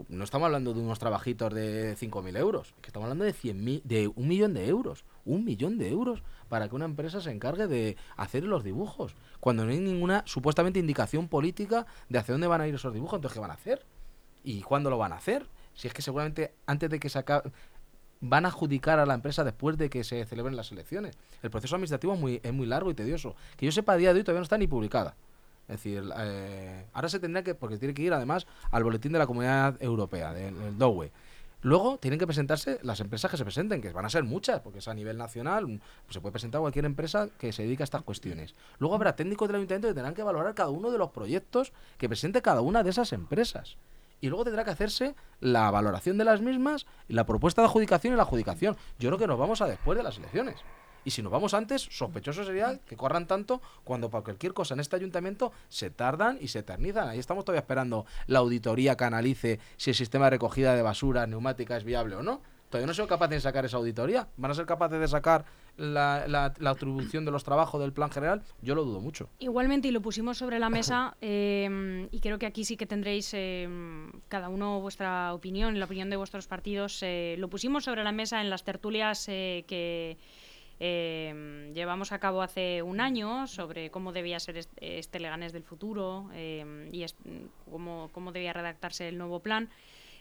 no 0.08 0.24
estamos 0.24 0.46
hablando 0.46 0.74
de 0.74 0.80
unos 0.80 0.98
trabajitos 0.98 1.52
de 1.52 1.96
5.000 1.96 2.36
euros, 2.38 2.74
que 2.80 2.88
estamos 2.88 3.06
hablando 3.06 3.24
de, 3.24 3.32
100 3.32 3.82
de 3.84 4.08
un 4.08 4.28
millón 4.28 4.54
de 4.54 4.68
euros. 4.68 5.04
Un 5.24 5.44
millón 5.44 5.78
de 5.78 5.90
euros 5.90 6.22
para 6.48 6.68
que 6.68 6.76
una 6.76 6.84
empresa 6.84 7.20
se 7.20 7.30
encargue 7.30 7.66
de 7.66 7.96
hacer 8.16 8.44
los 8.44 8.64
dibujos, 8.64 9.14
cuando 9.40 9.64
no 9.64 9.72
hay 9.72 9.80
ninguna 9.80 10.22
supuestamente 10.26 10.78
indicación 10.78 11.28
política 11.28 11.86
de 12.08 12.18
hacia 12.18 12.32
dónde 12.32 12.46
van 12.46 12.60
a 12.60 12.68
ir 12.68 12.74
esos 12.74 12.94
dibujos. 12.94 13.18
Entonces, 13.18 13.34
¿qué 13.34 13.40
van 13.40 13.50
a 13.50 13.54
hacer? 13.54 13.84
¿Y 14.44 14.62
cuándo 14.62 14.90
lo 14.90 14.98
van 14.98 15.12
a 15.12 15.16
hacer? 15.16 15.46
Si 15.74 15.88
es 15.88 15.94
que 15.94 16.02
seguramente 16.02 16.54
antes 16.66 16.88
de 16.88 17.00
que 17.00 17.08
se 17.08 17.18
acabe 17.18 17.50
van 18.20 18.44
a 18.44 18.48
adjudicar 18.48 18.98
a 18.98 19.06
la 19.06 19.14
empresa 19.14 19.44
después 19.44 19.76
de 19.76 19.90
que 19.90 20.04
se 20.04 20.24
celebren 20.24 20.56
las 20.56 20.72
elecciones. 20.72 21.16
El 21.42 21.50
proceso 21.50 21.76
administrativo 21.76 22.14
es 22.14 22.20
muy, 22.20 22.40
es 22.42 22.52
muy 22.52 22.66
largo 22.66 22.90
y 22.90 22.94
tedioso. 22.94 23.34
Que 23.56 23.66
yo 23.66 23.72
sepa, 23.72 23.92
a 23.92 23.96
día 23.96 24.12
de 24.12 24.20
hoy 24.20 24.24
todavía 24.24 24.40
no 24.40 24.44
está 24.44 24.58
ni 24.58 24.66
publicada. 24.66 25.16
Es 25.68 25.82
decir, 25.82 26.04
eh, 26.18 26.86
ahora 26.92 27.08
se 27.08 27.18
tendría 27.18 27.42
que, 27.42 27.54
porque 27.54 27.76
tiene 27.76 27.92
que 27.92 28.02
ir 28.02 28.12
además 28.12 28.46
al 28.70 28.84
boletín 28.84 29.12
de 29.12 29.18
la 29.18 29.26
Comunidad 29.26 29.76
Europea, 29.82 30.32
del, 30.32 30.78
DOWE. 30.78 31.10
Luego 31.62 31.98
tienen 31.98 32.20
que 32.20 32.26
presentarse 32.26 32.78
las 32.82 33.00
empresas 33.00 33.30
que 33.30 33.36
se 33.36 33.42
presenten, 33.42 33.80
que 33.80 33.90
van 33.90 34.04
a 34.04 34.10
ser 34.10 34.22
muchas, 34.22 34.60
porque 34.60 34.78
es 34.78 34.86
a 34.86 34.94
nivel 34.94 35.16
nacional, 35.16 35.64
pues 35.64 36.14
se 36.14 36.20
puede 36.20 36.32
presentar 36.32 36.60
cualquier 36.60 36.84
empresa 36.84 37.28
que 37.38 37.52
se 37.52 37.62
dedique 37.62 37.82
a 37.82 37.84
estas 37.84 38.02
cuestiones. 38.02 38.54
Luego 38.78 38.94
habrá 38.94 39.16
técnicos 39.16 39.48
del 39.48 39.56
ayuntamiento 39.56 39.88
que 39.88 39.94
tendrán 39.94 40.14
que 40.14 40.22
valorar 40.22 40.54
cada 40.54 40.70
uno 40.70 40.92
de 40.92 40.98
los 40.98 41.10
proyectos 41.10 41.72
que 41.98 42.08
presente 42.08 42.42
cada 42.42 42.60
una 42.60 42.84
de 42.84 42.90
esas 42.90 43.12
empresas. 43.12 43.78
Y 44.20 44.28
luego 44.28 44.44
tendrá 44.44 44.64
que 44.64 44.70
hacerse 44.70 45.14
la 45.40 45.70
valoración 45.70 46.16
de 46.18 46.24
las 46.24 46.40
mismas, 46.40 46.86
la 47.08 47.26
propuesta 47.26 47.62
de 47.62 47.66
adjudicación 47.66 48.14
y 48.14 48.16
la 48.16 48.22
adjudicación. 48.22 48.76
Yo 48.98 49.08
creo 49.08 49.18
que 49.18 49.26
nos 49.26 49.38
vamos 49.38 49.60
a 49.60 49.66
después 49.66 49.98
de 49.98 50.04
las 50.04 50.18
elecciones. 50.18 50.56
Y 51.06 51.12
si 51.12 51.22
nos 51.22 51.30
vamos 51.30 51.54
antes, 51.54 51.82
sospechoso 51.82 52.42
sería 52.42 52.80
que 52.84 52.96
corran 52.96 53.28
tanto 53.28 53.62
cuando 53.84 54.10
para 54.10 54.24
cualquier 54.24 54.52
cosa 54.52 54.74
en 54.74 54.80
este 54.80 54.96
ayuntamiento 54.96 55.52
se 55.68 55.88
tardan 55.88 56.36
y 56.40 56.48
se 56.48 56.58
eternizan. 56.58 57.08
Ahí 57.08 57.20
estamos 57.20 57.44
todavía 57.44 57.60
esperando 57.60 58.06
la 58.26 58.40
auditoría 58.40 58.96
que 58.96 59.04
analice 59.04 59.60
si 59.76 59.90
el 59.90 59.96
sistema 59.96 60.24
de 60.24 60.30
recogida 60.30 60.74
de 60.74 60.82
basura 60.82 61.24
neumática 61.28 61.76
es 61.76 61.84
viable 61.84 62.16
o 62.16 62.24
no. 62.24 62.42
Todavía 62.70 62.88
no 62.88 62.94
son 62.94 63.06
capaces 63.06 63.36
de 63.36 63.40
sacar 63.40 63.64
esa 63.64 63.76
auditoría. 63.76 64.26
¿Van 64.36 64.50
a 64.50 64.54
ser 64.54 64.66
capaces 64.66 64.98
de 64.98 65.06
sacar 65.06 65.44
la, 65.76 66.26
la, 66.26 66.70
atribución 66.70 67.24
de 67.24 67.30
los 67.30 67.44
trabajos 67.44 67.80
del 67.80 67.92
plan 67.92 68.10
general? 68.10 68.42
Yo 68.60 68.74
lo 68.74 68.82
dudo 68.82 69.00
mucho. 69.00 69.28
Igualmente, 69.38 69.86
y 69.86 69.92
lo 69.92 70.02
pusimos 70.02 70.38
sobre 70.38 70.58
la 70.58 70.70
mesa, 70.70 71.16
eh, 71.20 72.08
y 72.10 72.18
creo 72.18 72.40
que 72.40 72.46
aquí 72.46 72.64
sí 72.64 72.76
que 72.76 72.86
tendréis 72.86 73.30
eh, 73.32 73.68
cada 74.26 74.48
uno 74.48 74.80
vuestra 74.80 75.32
opinión, 75.34 75.78
la 75.78 75.84
opinión 75.84 76.10
de 76.10 76.16
vuestros 76.16 76.48
partidos. 76.48 77.00
Eh, 77.04 77.36
lo 77.38 77.48
pusimos 77.48 77.84
sobre 77.84 78.02
la 78.02 78.10
mesa 78.10 78.40
en 78.40 78.50
las 78.50 78.64
tertulias 78.64 79.26
que 79.26 80.18
eh, 80.78 81.70
llevamos 81.74 82.12
a 82.12 82.18
cabo 82.18 82.42
hace 82.42 82.82
un 82.82 83.00
año 83.00 83.46
sobre 83.46 83.90
cómo 83.90 84.12
debía 84.12 84.38
ser 84.40 84.56
este, 84.76 85.20
Leganés 85.20 85.52
del 85.52 85.62
futuro 85.62 86.28
em, 86.34 86.92
y 86.92 87.04
cómo, 87.70 88.10
cómo, 88.12 88.32
debía 88.32 88.52
redactarse 88.52 89.08
el 89.08 89.18
nuevo 89.18 89.40
plan. 89.40 89.70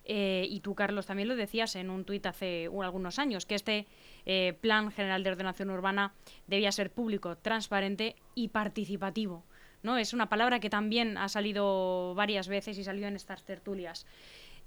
Eh, 0.05 0.47
y 0.49 0.59
tú, 0.59 0.75
Carlos, 0.75 1.07
también 1.07 1.27
lo 1.27 1.35
decías 1.35 1.75
en 1.75 1.89
un 1.89 2.05
tuit 2.05 2.25
hace 2.25 2.69
algunos 2.81 3.17
años, 3.17 3.45
que 3.45 3.55
este 3.55 3.87
eh, 4.25 4.53
Plan 4.61 4.91
General 4.91 5.23
de 5.23 5.31
Ordenación 5.31 5.71
Urbana 5.71 6.13
debía 6.47 6.71
ser 6.71 6.91
público, 6.91 7.37
transparente 7.37 8.15
y 8.35 8.49
participativo. 8.49 9.43
¿no? 9.81 9.97
Es 9.97 10.13
una 10.13 10.29
palabra 10.29 10.59
que 10.59 10.69
también 10.69 11.17
ha 11.17 11.27
salido 11.27 12.13
varias 12.15 12.47
veces 12.47 12.77
y 12.77 12.83
salió 12.83 13.07
en 13.07 13.15
estas 13.15 13.43
tertulias. 13.43 14.05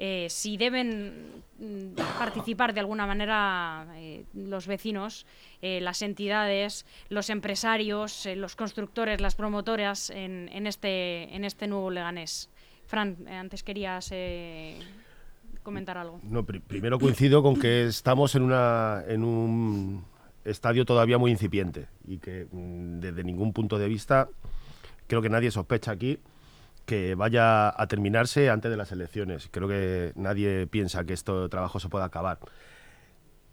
Eh, 0.01 0.29
si 0.31 0.57
deben 0.57 1.43
mm, 1.59 1.95
participar 2.19 2.73
de 2.73 2.81
alguna 2.81 3.05
manera 3.05 3.85
eh, 3.97 4.25
los 4.33 4.69
vecinos, 4.69 5.27
eh, 5.61 5.81
las 5.81 6.03
entidades, 6.03 6.87
los 7.09 7.31
empresarios, 7.31 8.29
los 8.37 8.55
constructores, 8.55 9.21
las 9.21 9.35
promotoras 9.35 10.11
en, 10.11 10.67
este, 10.69 11.45
este 11.45 11.67
nuevo 11.67 11.91
Leganés. 11.91 12.49
Fran, 12.87 13.17
antes 13.29 13.65
querías 13.65 14.11
comentar 15.63 15.99
algo. 15.99 16.21
No, 16.23 16.45
primero 16.45 16.99
coincido 16.99 17.43
con 17.43 17.59
que 17.59 17.87
estamos 17.87 18.35
en 18.37 18.45
un 18.45 20.05
estadio 20.45 20.85
todavía 20.85 21.19
muy 21.19 21.33
incipiente 21.33 21.89
y 22.07 22.19
que 22.19 22.47
mm, 22.51 23.01
desde 23.01 23.25
ningún 23.25 23.53
punto 23.53 23.79
de 23.79 23.89
vista 23.89 24.29
creo 25.07 25.21
que 25.23 25.29
nadie 25.29 25.51
sospecha 25.51 25.91
aquí 25.91 26.19
que 26.89 27.15
vaya 27.15 27.69
a 27.69 27.87
terminarse 27.87 28.49
antes 28.49 28.71
de 28.71 28.77
las 28.79 28.91
elecciones. 28.93 29.51
Creo 29.51 29.69
que 29.69 30.13
nadie 30.17 30.67
piensa 30.67 31.05
que 31.05 31.13
este 31.13 31.33
trabajo 31.51 31.79
se 31.81 31.91
pueda 31.91 32.07
acabar. 32.07 32.39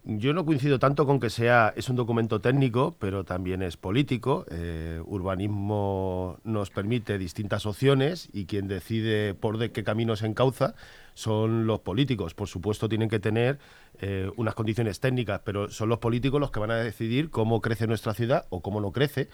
Yo 0.05 0.33
no 0.33 0.45
coincido 0.45 0.79
tanto 0.79 1.05
con 1.05 1.19
que 1.19 1.29
sea 1.29 1.73
es 1.75 1.89
un 1.89 1.97
documento 1.97 2.39
técnico, 2.39 2.95
pero 2.97 3.25
también 3.25 3.61
es 3.61 3.75
político. 3.75 4.45
Eh, 4.49 5.01
urbanismo 5.03 6.37
nos 6.45 6.69
permite 6.69 7.17
distintas 7.17 7.65
opciones 7.65 8.29
y 8.31 8.45
quien 8.45 8.69
decide 8.69 9.33
por 9.33 9.57
de 9.57 9.73
qué 9.73 9.83
camino 9.83 10.15
se 10.15 10.27
encauza 10.27 10.75
son 11.13 11.67
los 11.67 11.81
políticos. 11.81 12.35
Por 12.35 12.47
supuesto, 12.47 12.87
tienen 12.87 13.09
que 13.09 13.19
tener 13.19 13.59
eh, 13.99 14.31
unas 14.37 14.55
condiciones 14.55 15.01
técnicas, 15.01 15.41
pero 15.43 15.69
son 15.69 15.89
los 15.89 15.99
políticos 15.99 16.39
los 16.39 16.51
que 16.51 16.61
van 16.61 16.71
a 16.71 16.77
decidir 16.77 17.31
cómo 17.31 17.59
crece 17.59 17.85
nuestra 17.85 18.13
ciudad 18.13 18.45
o 18.49 18.61
cómo 18.61 18.79
no 18.79 18.93
crece 18.93 19.27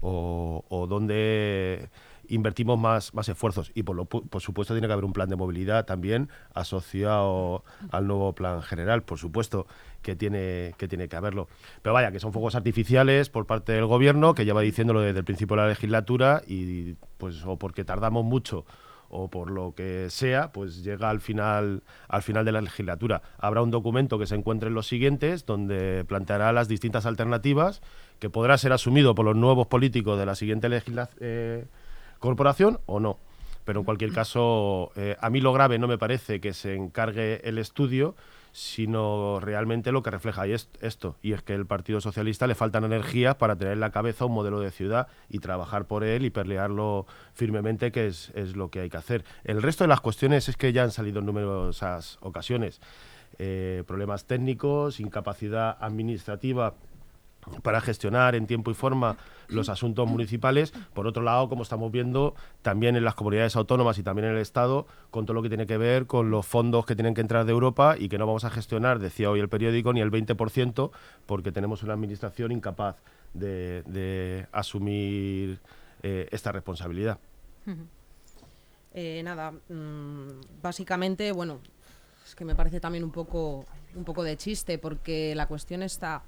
o, 0.00 0.64
o 0.68 0.88
dónde 0.88 1.88
invertimos 2.28 2.78
más, 2.78 3.14
más 3.14 3.28
esfuerzos 3.28 3.70
y 3.74 3.82
por, 3.82 3.96
lo, 3.96 4.04
por 4.06 4.40
supuesto 4.40 4.74
tiene 4.74 4.86
que 4.86 4.92
haber 4.92 5.04
un 5.04 5.12
plan 5.12 5.28
de 5.28 5.36
movilidad 5.36 5.84
también 5.84 6.28
asociado 6.52 7.64
al 7.90 8.06
nuevo 8.06 8.34
plan 8.34 8.62
general, 8.62 9.02
por 9.02 9.18
supuesto 9.18 9.66
que 10.02 10.16
tiene 10.16 10.74
que 10.76 10.88
tiene 10.88 11.08
que 11.08 11.16
haberlo. 11.16 11.48
Pero 11.82 11.94
vaya, 11.94 12.12
que 12.12 12.20
son 12.20 12.32
fuegos 12.32 12.54
artificiales 12.54 13.30
por 13.30 13.46
parte 13.46 13.72
del 13.72 13.86
gobierno 13.86 14.34
que 14.34 14.44
lleva 14.44 14.60
diciéndolo 14.60 15.00
desde 15.00 15.18
el 15.18 15.24
principio 15.24 15.56
de 15.56 15.62
la 15.62 15.68
legislatura 15.68 16.42
y 16.46 16.94
pues 17.18 17.44
o 17.44 17.56
porque 17.56 17.84
tardamos 17.84 18.24
mucho 18.24 18.64
o 19.16 19.28
por 19.28 19.50
lo 19.50 19.74
que 19.76 20.08
sea, 20.10 20.50
pues 20.50 20.82
llega 20.82 21.08
al 21.08 21.20
final, 21.20 21.84
al 22.08 22.22
final 22.22 22.44
de 22.44 22.50
la 22.50 22.60
legislatura. 22.60 23.22
Habrá 23.38 23.62
un 23.62 23.70
documento 23.70 24.18
que 24.18 24.26
se 24.26 24.34
encuentre 24.34 24.68
en 24.68 24.74
los 24.74 24.88
siguientes, 24.88 25.46
donde 25.46 26.04
planteará 26.04 26.52
las 26.52 26.66
distintas 26.66 27.06
alternativas 27.06 27.80
que 28.18 28.28
podrá 28.28 28.58
ser 28.58 28.72
asumido 28.72 29.14
por 29.14 29.24
los 29.24 29.36
nuevos 29.36 29.68
políticos 29.68 30.18
de 30.18 30.26
la 30.26 30.34
siguiente 30.34 30.68
legislatura. 30.68 31.16
Eh, 31.20 31.66
corporación 32.24 32.80
o 32.86 33.00
no. 33.00 33.18
Pero 33.66 33.80
en 33.80 33.84
cualquier 33.84 34.12
caso, 34.12 34.92
eh, 34.96 35.16
a 35.20 35.28
mí 35.30 35.40
lo 35.40 35.52
grave 35.52 35.78
no 35.78 35.86
me 35.86 35.98
parece 35.98 36.40
que 36.40 36.54
se 36.54 36.74
encargue 36.74 37.40
el 37.44 37.58
estudio, 37.58 38.14
sino 38.52 39.40
realmente 39.40 39.92
lo 39.92 40.02
que 40.02 40.10
refleja 40.10 40.46
es 40.46 40.70
esto, 40.80 41.16
y 41.22 41.32
es 41.32 41.42
que 41.42 41.54
el 41.54 41.66
Partido 41.66 42.00
Socialista 42.00 42.46
le 42.46 42.54
faltan 42.54 42.84
energías 42.84 43.34
para 43.34 43.56
tener 43.56 43.74
en 43.74 43.80
la 43.80 43.90
cabeza 43.90 44.26
un 44.26 44.32
modelo 44.32 44.60
de 44.60 44.70
ciudad 44.70 45.08
y 45.28 45.40
trabajar 45.40 45.86
por 45.86 46.04
él 46.04 46.24
y 46.24 46.30
pelearlo 46.30 47.06
firmemente, 47.34 47.90
que 47.90 48.06
es, 48.06 48.30
es 48.34 48.54
lo 48.56 48.70
que 48.70 48.80
hay 48.80 48.90
que 48.90 48.96
hacer. 48.96 49.24
El 49.42 49.60
resto 49.60 49.84
de 49.84 49.88
las 49.88 50.00
cuestiones 50.00 50.48
es 50.48 50.56
que 50.56 50.72
ya 50.72 50.84
han 50.84 50.92
salido 50.92 51.18
en 51.18 51.26
numerosas 51.26 52.18
ocasiones. 52.20 52.80
Eh, 53.38 53.82
problemas 53.86 54.26
técnicos, 54.26 55.00
incapacidad 55.00 55.76
administrativa 55.80 56.74
para 57.62 57.80
gestionar 57.80 58.34
en 58.34 58.46
tiempo 58.46 58.70
y 58.70 58.74
forma 58.74 59.16
los 59.48 59.68
asuntos 59.68 60.08
municipales. 60.08 60.72
Por 60.94 61.06
otro 61.06 61.22
lado, 61.22 61.48
como 61.48 61.62
estamos 61.62 61.90
viendo, 61.92 62.34
también 62.62 62.96
en 62.96 63.04
las 63.04 63.14
comunidades 63.14 63.56
autónomas 63.56 63.98
y 63.98 64.02
también 64.02 64.28
en 64.28 64.34
el 64.34 64.40
Estado, 64.40 64.86
con 65.10 65.26
todo 65.26 65.34
lo 65.34 65.42
que 65.42 65.48
tiene 65.48 65.66
que 65.66 65.78
ver 65.78 66.06
con 66.06 66.30
los 66.30 66.46
fondos 66.46 66.86
que 66.86 66.94
tienen 66.94 67.14
que 67.14 67.20
entrar 67.20 67.44
de 67.44 67.52
Europa 67.52 67.96
y 67.98 68.08
que 68.08 68.18
no 68.18 68.26
vamos 68.26 68.44
a 68.44 68.50
gestionar, 68.50 68.98
decía 68.98 69.30
hoy 69.30 69.40
el 69.40 69.48
periódico, 69.48 69.92
ni 69.92 70.00
el 70.00 70.10
20%, 70.10 70.90
porque 71.26 71.52
tenemos 71.52 71.82
una 71.82 71.94
administración 71.94 72.52
incapaz 72.52 72.96
de, 73.32 74.46
asumir 74.52 75.60
eh, 76.02 76.28
esta 76.30 76.52
responsabilidad. 76.52 77.18
Eh, 78.92 79.22
nada, 79.24 79.50
mm, 79.50 80.62
básicamente, 80.62 81.32
bueno, 81.32 81.58
es 82.24 82.34
que 82.34 82.44
me 82.44 82.54
parece 82.54 82.80
también 82.80 83.04
un 83.04 83.10
poco, 83.10 83.64
un 83.94 84.04
poco 84.04 84.22
de 84.22 84.36
chiste, 84.36 84.78
porque 84.78 85.34
la 85.34 85.46
cuestión 85.46 85.82
está 85.82 86.22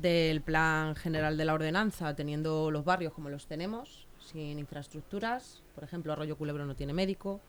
del 0.00 0.40
plan 0.40 0.94
general 0.94 1.36
de 1.36 1.44
la 1.44 1.54
ordenanza, 1.54 2.14
teniendo 2.14 2.70
los 2.70 2.84
barrios 2.84 3.12
como 3.12 3.28
los 3.28 3.46
tenemos, 3.46 4.06
sin 4.18 4.58
infraestructuras. 4.58 5.62
Por 5.74 5.84
ejemplo, 5.84 6.12
Arroyo 6.12 6.36
Culebro 6.36 6.64
no 6.66 6.74
tiene 6.74 6.92
médico, 6.92 7.40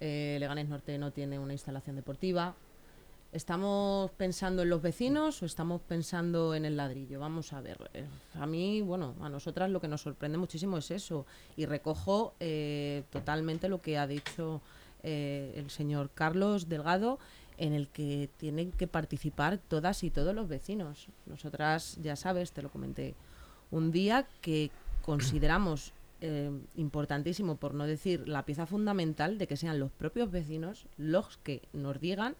eh, 0.00 0.36
Leganés 0.40 0.68
Norte 0.68 0.98
no 0.98 1.10
tiene 1.10 1.38
una 1.38 1.52
instalación 1.52 1.96
deportiva. 1.96 2.54
¿Estamos 3.30 4.10
pensando 4.12 4.62
en 4.62 4.70
los 4.70 4.80
vecinos 4.80 5.42
o 5.42 5.46
estamos 5.46 5.82
pensando 5.82 6.54
en 6.54 6.64
el 6.64 6.76
ladrillo? 6.76 7.20
Vamos 7.20 7.52
a 7.52 7.60
ver. 7.60 7.90
Eh, 7.92 8.06
a 8.34 8.46
mí, 8.46 8.80
bueno, 8.80 9.14
a 9.20 9.28
nosotras 9.28 9.70
lo 9.70 9.80
que 9.80 9.88
nos 9.88 10.00
sorprende 10.00 10.38
muchísimo 10.38 10.78
es 10.78 10.90
eso. 10.90 11.26
Y 11.56 11.66
recojo 11.66 12.34
eh, 12.40 13.02
totalmente 13.10 13.68
lo 13.68 13.82
que 13.82 13.98
ha 13.98 14.06
dicho 14.06 14.60
el 15.00 15.70
señor 15.70 16.10
Carlos 16.12 16.68
Delgado 16.68 17.20
en 17.58 17.74
el 17.74 17.88
que 17.88 18.30
tienen 18.36 18.72
que 18.72 18.86
participar 18.86 19.58
todas 19.58 20.04
y 20.04 20.10
todos 20.10 20.34
los 20.34 20.48
vecinos. 20.48 21.08
Nosotras, 21.26 21.98
ya 22.00 22.16
sabes, 22.16 22.52
te 22.52 22.62
lo 22.62 22.70
comenté 22.70 23.14
un 23.70 23.90
día, 23.90 24.26
que 24.40 24.70
consideramos 25.02 25.92
eh, 26.20 26.50
importantísimo, 26.76 27.56
por 27.56 27.74
no 27.74 27.86
decir 27.86 28.28
la 28.28 28.44
pieza 28.44 28.66
fundamental, 28.66 29.38
de 29.38 29.46
que 29.46 29.56
sean 29.56 29.78
los 29.78 29.90
propios 29.90 30.30
vecinos 30.30 30.86
los 30.96 31.36
que 31.38 31.62
nos 31.72 32.00
digan 32.00 32.36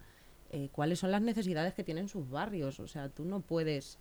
eh, 0.50 0.68
cuáles 0.72 1.00
son 1.00 1.11
las 1.11 1.20
necesidades 1.20 1.74
que 1.74 1.85
tienen 1.85 2.09
sus 2.09 2.31
barrios. 2.31 2.81
O 2.81 2.87
sea, 2.87 3.09
tú 3.09 3.24
no 3.24 3.40
puedes 3.40 3.98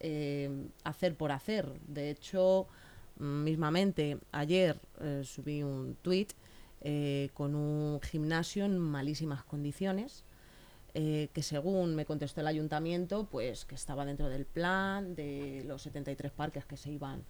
eh, 0.00 0.68
hacer 0.84 1.16
por 1.16 1.32
hacer. 1.32 1.68
De 1.88 2.10
hecho, 2.10 2.66
mismamente, 3.18 4.18
ayer 4.30 4.80
subí 5.24 5.62
un 5.62 5.96
tuit 6.00 6.32
con 7.34 7.54
un 7.54 8.00
gimnasio 8.00 8.64
en 8.64 8.78
malísimas 8.78 9.44
condiciones 9.44 10.24
eh, 10.94 11.28
que 11.32 11.42
según 11.42 11.94
me 11.94 12.04
contestó 12.04 12.42
el 12.42 12.46
ayuntamiento, 12.46 13.26
pues 13.30 13.64
que 13.64 13.74
estaba 13.74 14.04
dentro 14.04 14.28
del 14.28 14.44
plan 14.44 15.14
de 15.14 15.64
los 15.66 15.82
73 15.82 16.30
parques 16.32 16.66
que 16.66 16.76
se 16.76 16.90
iban 16.90 17.24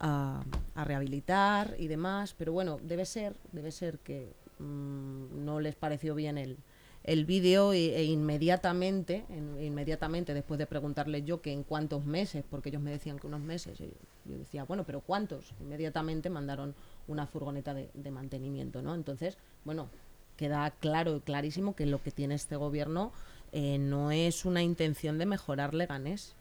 a, 0.00 0.42
rehabilitar 0.74 1.76
y 1.78 1.86
demás, 1.86 2.34
pero 2.36 2.52
bueno, 2.52 2.78
debe 2.82 3.06
ser, 3.06 3.36
debe 3.52 3.70
ser 3.70 4.00
que 4.00 4.32
mm, 4.58 5.44
no 5.44 5.60
les 5.60 5.76
pareció 5.76 6.16
bien 6.16 6.38
el, 6.38 6.56
el 7.04 7.24
vídeo 7.24 7.72
e, 7.72 8.02
inmediatamente, 8.02 9.24
inmediatamente 9.60 10.34
después 10.34 10.58
de 10.58 10.66
preguntarle 10.66 11.22
yo 11.22 11.40
que 11.40 11.52
en 11.52 11.62
cuántos 11.62 12.04
meses, 12.04 12.44
porque 12.50 12.70
ellos 12.70 12.82
me 12.82 12.90
decían 12.90 13.18
que 13.20 13.28
unos 13.28 13.40
meses, 13.40 13.78
yo 13.78 14.38
decía, 14.38 14.64
bueno, 14.64 14.84
pero 14.84 15.00
¿cuántos? 15.02 15.52
Inmediatamente 15.60 16.30
mandaron 16.30 16.74
una 17.06 17.26
furgoneta 17.26 17.74
de 17.74 18.10
mantenimiento, 18.10 18.82
¿no? 18.82 18.94
Entonces, 18.94 19.36
bueno, 19.64 19.88
queda 20.36 20.70
claro 20.70 21.16
y 21.16 21.20
clarísimo 21.20 21.74
que 21.74 21.86
lo 21.86 22.02
que 22.02 22.10
tiene 22.10 22.34
este 22.34 22.56
gobierno 22.56 23.12
eh, 23.52 23.78
no 23.78 24.10
es 24.10 24.44
una 24.44 24.62
intención 24.62 25.18
de 25.18 25.26
mejorar 25.26 25.74
Leganés, 25.74 26.34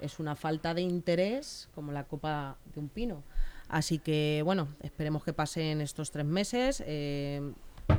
es 0.00 0.18
una 0.18 0.36
falta 0.36 0.72
de 0.74 0.82
interés 0.82 1.68
como 1.74 1.92
la 1.92 2.04
copa 2.04 2.56
de 2.72 2.80
un 2.80 2.88
pino. 2.88 3.22
Así 3.68 3.98
que, 3.98 4.42
bueno, 4.44 4.68
esperemos 4.82 5.22
que 5.22 5.32
pasen 5.32 5.80
estos 5.80 6.10
tres 6.10 6.26
meses, 6.26 6.82
eh, 6.86 7.52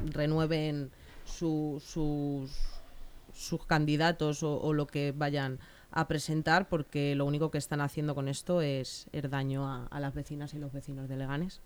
renueven 0.06 0.92
sus, 1.26 1.84
sus 1.84 3.66
candidatos 3.68 4.44
o, 4.44 4.74
lo 4.74 4.88
que 4.88 5.14
vayan 5.16 5.60
a 5.92 6.08
presentar, 6.08 6.70
porque 6.70 7.16
lo 7.16 7.26
único 7.26 7.52
que 7.52 7.58
están 7.58 7.82
haciendo 7.82 8.16
con 8.16 8.28
esto 8.28 8.62
es 8.62 9.08
el 9.12 9.30
daño 9.30 9.88
a, 9.90 10.00
las 10.00 10.14
vecinas 10.14 10.54
y 10.54 10.60
los 10.60 10.72
vecinos 10.72 11.08
de 11.08 11.18
Leganés. 11.18 11.62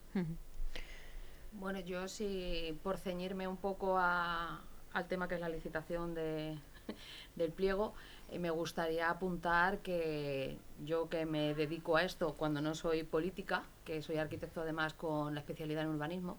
Bueno, 1.60 1.80
yo 1.80 2.08
sí, 2.08 2.78
por 2.84 2.98
ceñirme 2.98 3.48
un 3.48 3.56
poco 3.58 3.98
al 3.98 5.08
tema 5.08 5.28
que 5.28 5.36
es 5.36 5.42
la 5.42 5.48
licitación 5.50 6.14
de, 6.14 6.58
del 7.36 7.52
pliego, 7.52 7.94
eh, 8.30 8.40
me 8.40 8.50
gustaría 8.50 9.10
apuntar 9.10 9.80
que 9.80 10.58
yo 10.84 11.08
que 11.08 11.26
me 11.26 11.54
dedico 11.54 11.96
a 11.96 12.04
esto 12.04 12.34
cuando 12.34 12.62
no 12.62 12.76
soy 12.76 13.04
política, 13.04 13.64
que 13.86 14.02
soy 14.02 14.18
arquitecto 14.18 14.62
además 14.62 14.94
con 14.94 15.34
la 15.34 15.40
especialidad 15.40 15.84
en 15.84 15.90
urbanismo, 15.90 16.38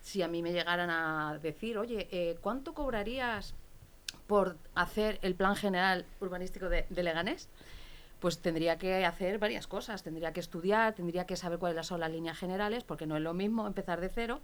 si 0.00 0.22
a 0.22 0.28
mí 0.28 0.42
me 0.42 0.52
llegaran 0.52 0.90
a 0.90 1.38
decir, 1.42 1.76
oye, 1.76 2.08
eh, 2.12 2.38
¿cuánto 2.40 2.72
cobrarías 2.72 3.54
por 4.28 4.56
hacer 4.76 5.18
el 5.22 5.34
plan 5.34 5.56
general 5.56 6.06
urbanístico 6.20 6.68
de 6.68 6.86
Leganés? 6.90 7.48
Pues 8.20 8.40
tendría 8.40 8.78
que 8.78 9.04
hacer 9.04 9.38
varias 9.38 9.66
cosas, 9.66 10.02
tendría 10.02 10.32
que 10.32 10.40
estudiar, 10.40 10.94
tendría 10.94 11.26
que 11.26 11.36
saber 11.36 11.58
cuáles 11.58 11.86
son 11.86 12.00
las 12.00 12.10
líneas 12.10 12.38
generales, 12.38 12.84
porque 12.84 13.06
no 13.06 13.16
es 13.16 13.22
lo 13.22 13.34
mismo 13.34 13.66
empezar 13.66 14.00
de 14.00 14.08
cero 14.08 14.40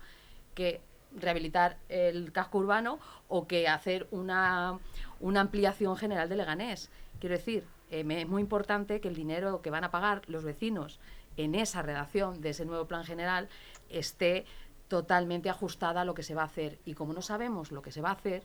que 0.54 0.80
rehabilitar 1.14 1.78
el 1.88 2.32
casco 2.32 2.58
urbano 2.58 2.98
o 3.28 3.46
que 3.46 3.68
hacer 3.68 4.06
una, 4.10 4.78
ampliación 5.20 5.96
general 5.96 6.28
de 6.28 6.36
Leganés. 6.36 6.90
Quiero 7.20 7.36
decir, 7.36 7.64
eh, 7.90 8.04
es 8.08 8.28
muy 8.28 8.42
importante 8.42 9.00
que 9.00 9.08
el 9.08 9.14
dinero 9.14 9.62
que 9.62 9.70
van 9.70 9.84
a 9.84 9.90
pagar 9.90 10.22
los 10.26 10.44
vecinos 10.44 11.00
en 11.36 11.54
esa 11.54 11.82
redacción 11.82 12.40
de 12.40 12.50
ese 12.50 12.64
nuevo 12.64 12.86
plan 12.86 13.04
general 13.04 13.48
esté 13.88 14.44
totalmente 14.88 15.48
ajustada 15.48 16.02
a 16.02 16.04
lo 16.04 16.14
que 16.14 16.22
se 16.22 16.34
va 16.34 16.42
a 16.42 16.46
hacer. 16.46 16.78
Y 16.84 16.94
como 16.94 17.14
no 17.14 17.22
sabemos 17.22 17.72
lo 17.72 17.80
que 17.80 17.92
se 17.92 18.02
va 18.02 18.10
a 18.10 18.14
hacer, 18.14 18.42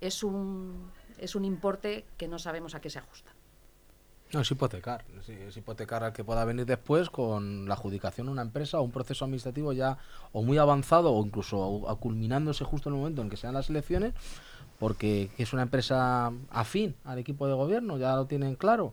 es 0.00 0.22
un, 0.22 0.90
es 1.16 1.34
un 1.34 1.44
importe 1.44 2.04
que 2.18 2.28
no 2.28 2.38
sabemos 2.38 2.74
a 2.74 2.80
qué 2.80 2.90
se 2.90 2.98
ajusta. 2.98 3.30
No, 4.32 4.40
es 4.40 4.50
hipotecar. 4.50 5.04
Es, 5.26 5.56
hipotecar 5.56 6.04
al 6.04 6.12
que 6.12 6.22
pueda 6.22 6.44
venir 6.44 6.66
después 6.66 7.08
con 7.08 7.66
la 7.66 7.74
adjudicación 7.74 8.26
de 8.26 8.32
una 8.32 8.42
empresa 8.42 8.78
o 8.78 8.82
un 8.82 8.90
proceso 8.90 9.24
administrativo 9.24 9.72
ya 9.72 9.98
o 10.32 10.42
muy 10.42 10.58
avanzado 10.58 11.12
o 11.12 11.24
incluso 11.24 11.86
culminándose 12.00 12.64
justo 12.64 12.88
en 12.88 12.96
el 12.96 13.00
momento 13.00 13.22
en 13.22 13.30
que 13.30 13.36
sean 13.36 13.54
las 13.54 13.70
elecciones, 13.70 14.12
porque 14.78 15.30
es 15.38 15.52
una 15.52 15.62
empresa 15.62 16.32
afín 16.50 16.94
al 17.04 17.18
equipo 17.18 17.46
de 17.46 17.54
gobierno, 17.54 17.96
ya 17.96 18.14
lo 18.16 18.26
tienen 18.26 18.54
claro. 18.54 18.92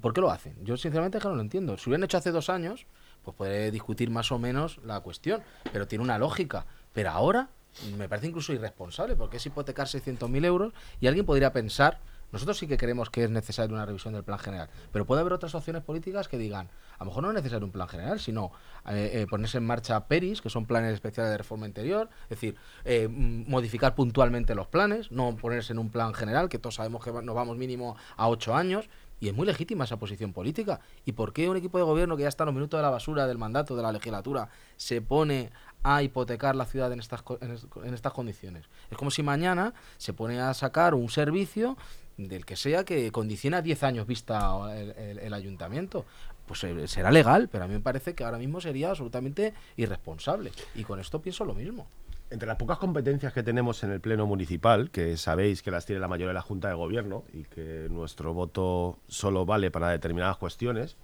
¿Por 0.00 0.12
qué 0.12 0.20
lo 0.20 0.30
hacen? 0.30 0.56
Yo 0.64 0.76
sinceramente 0.76 1.18
que 1.18 1.28
no 1.28 1.34
lo 1.34 1.40
entiendo. 1.40 1.76
Si 1.76 1.88
hubieran 1.88 2.04
hecho 2.04 2.16
hace 2.16 2.30
dos 2.30 2.48
años, 2.48 2.86
pues 3.22 3.36
puede 3.36 3.70
discutir 3.70 4.10
más 4.10 4.32
o 4.32 4.38
menos 4.38 4.78
la 4.84 5.00
cuestión, 5.00 5.42
pero 5.72 5.86
tiene 5.86 6.04
una 6.04 6.18
lógica. 6.18 6.66
Pero 6.92 7.10
ahora 7.10 7.48
me 7.96 8.08
parece 8.08 8.28
incluso 8.28 8.52
irresponsable, 8.52 9.16
porque 9.16 9.38
es 9.38 9.46
hipotecar 9.46 9.86
600.000 9.86 10.44
euros 10.44 10.72
y 11.00 11.06
alguien 11.06 11.26
podría 11.26 11.52
pensar, 11.52 12.00
nosotros 12.34 12.58
sí 12.58 12.66
que 12.66 12.76
creemos 12.76 13.10
que 13.10 13.24
es 13.24 13.30
necesaria 13.30 13.72
una 13.72 13.86
revisión 13.86 14.12
del 14.12 14.24
plan 14.24 14.38
general, 14.40 14.68
pero 14.92 15.06
puede 15.06 15.20
haber 15.20 15.32
otras 15.32 15.54
opciones 15.54 15.82
políticas 15.82 16.26
que 16.26 16.36
digan, 16.36 16.68
a 16.98 17.04
lo 17.04 17.06
mejor 17.06 17.22
no 17.22 17.28
es 17.30 17.34
necesario 17.36 17.64
un 17.64 17.70
plan 17.70 17.86
general, 17.86 18.18
sino 18.18 18.50
eh, 18.88 19.10
eh, 19.14 19.26
ponerse 19.30 19.58
en 19.58 19.66
marcha 19.66 20.06
PERIS, 20.06 20.42
que 20.42 20.50
son 20.50 20.66
planes 20.66 20.92
especiales 20.94 21.30
de 21.30 21.38
reforma 21.38 21.66
interior, 21.66 22.10
es 22.24 22.30
decir, 22.30 22.56
eh, 22.84 23.08
modificar 23.08 23.94
puntualmente 23.94 24.56
los 24.56 24.66
planes, 24.66 25.12
no 25.12 25.36
ponerse 25.36 25.72
en 25.72 25.78
un 25.78 25.90
plan 25.90 26.12
general, 26.12 26.48
que 26.48 26.58
todos 26.58 26.74
sabemos 26.74 27.04
que 27.04 27.12
nos 27.12 27.34
vamos 27.34 27.56
mínimo 27.56 27.96
a 28.16 28.28
ocho 28.28 28.54
años, 28.54 28.88
y 29.20 29.28
es 29.28 29.34
muy 29.34 29.46
legítima 29.46 29.84
esa 29.84 29.96
posición 29.96 30.32
política. 30.32 30.80
¿Y 31.04 31.12
por 31.12 31.32
qué 31.32 31.48
un 31.48 31.56
equipo 31.56 31.78
de 31.78 31.84
gobierno 31.84 32.16
que 32.16 32.24
ya 32.24 32.28
está 32.28 32.42
en 32.42 32.46
los 32.46 32.54
minutos 32.54 32.78
de 32.78 32.82
la 32.82 32.90
basura 32.90 33.26
del 33.26 33.38
mandato 33.38 33.76
de 33.76 33.82
la 33.82 33.92
legislatura 33.92 34.48
se 34.76 35.00
pone 35.00 35.50
a 35.82 36.02
hipotecar 36.02 36.56
la 36.56 36.66
ciudad 36.66 36.92
en 36.92 36.98
estas, 36.98 37.22
en 37.40 37.94
estas 37.94 38.12
condiciones? 38.12 38.68
Es 38.90 38.98
como 38.98 39.10
si 39.10 39.22
mañana 39.22 39.72
se 39.98 40.12
pone 40.12 40.40
a 40.40 40.52
sacar 40.52 40.94
un 40.94 41.08
servicio 41.08 41.76
del 42.16 42.44
que 42.44 42.56
sea 42.56 42.84
que 42.84 43.10
condiciona 43.10 43.62
10 43.62 43.82
años 43.82 44.06
vista 44.06 44.56
el, 44.76 45.34
ayuntamiento. 45.34 46.04
Pues 46.46 46.62
eh, 46.64 46.86
será 46.88 47.10
legal, 47.10 47.48
pero 47.50 47.64
a 47.64 47.68
mí 47.68 47.74
me 47.74 47.80
parece 47.80 48.14
que 48.14 48.24
ahora 48.24 48.38
mismo 48.38 48.60
sería 48.60 48.90
absolutamente 48.90 49.54
irresponsable. 49.76 50.52
Y 50.74 50.84
con 50.84 51.00
esto 51.00 51.20
pienso 51.20 51.44
lo 51.44 51.54
mismo. 51.54 51.86
Entre 52.30 52.46
las 52.48 52.56
pocas 52.56 52.78
competencias 52.78 53.32
que 53.32 53.42
tenemos 53.42 53.82
en 53.84 53.92
el 53.92 54.00
Pleno 54.00 54.26
Municipal, 54.26 54.90
que 54.90 55.16
sabéis 55.16 55.62
que 55.62 55.70
las 55.70 55.86
tiene 55.86 56.00
la 56.00 56.08
mayoría 56.08 56.28
de 56.28 56.34
la 56.34 56.42
Junta 56.42 56.68
de 56.68 56.74
Gobierno 56.74 57.24
y 57.32 57.44
que 57.44 57.86
nuestro 57.90 58.34
voto 58.34 58.98
solo 59.08 59.46
vale 59.46 59.70
para 59.70 59.90
determinadas 59.90 60.36
cuestiones, 60.36 60.96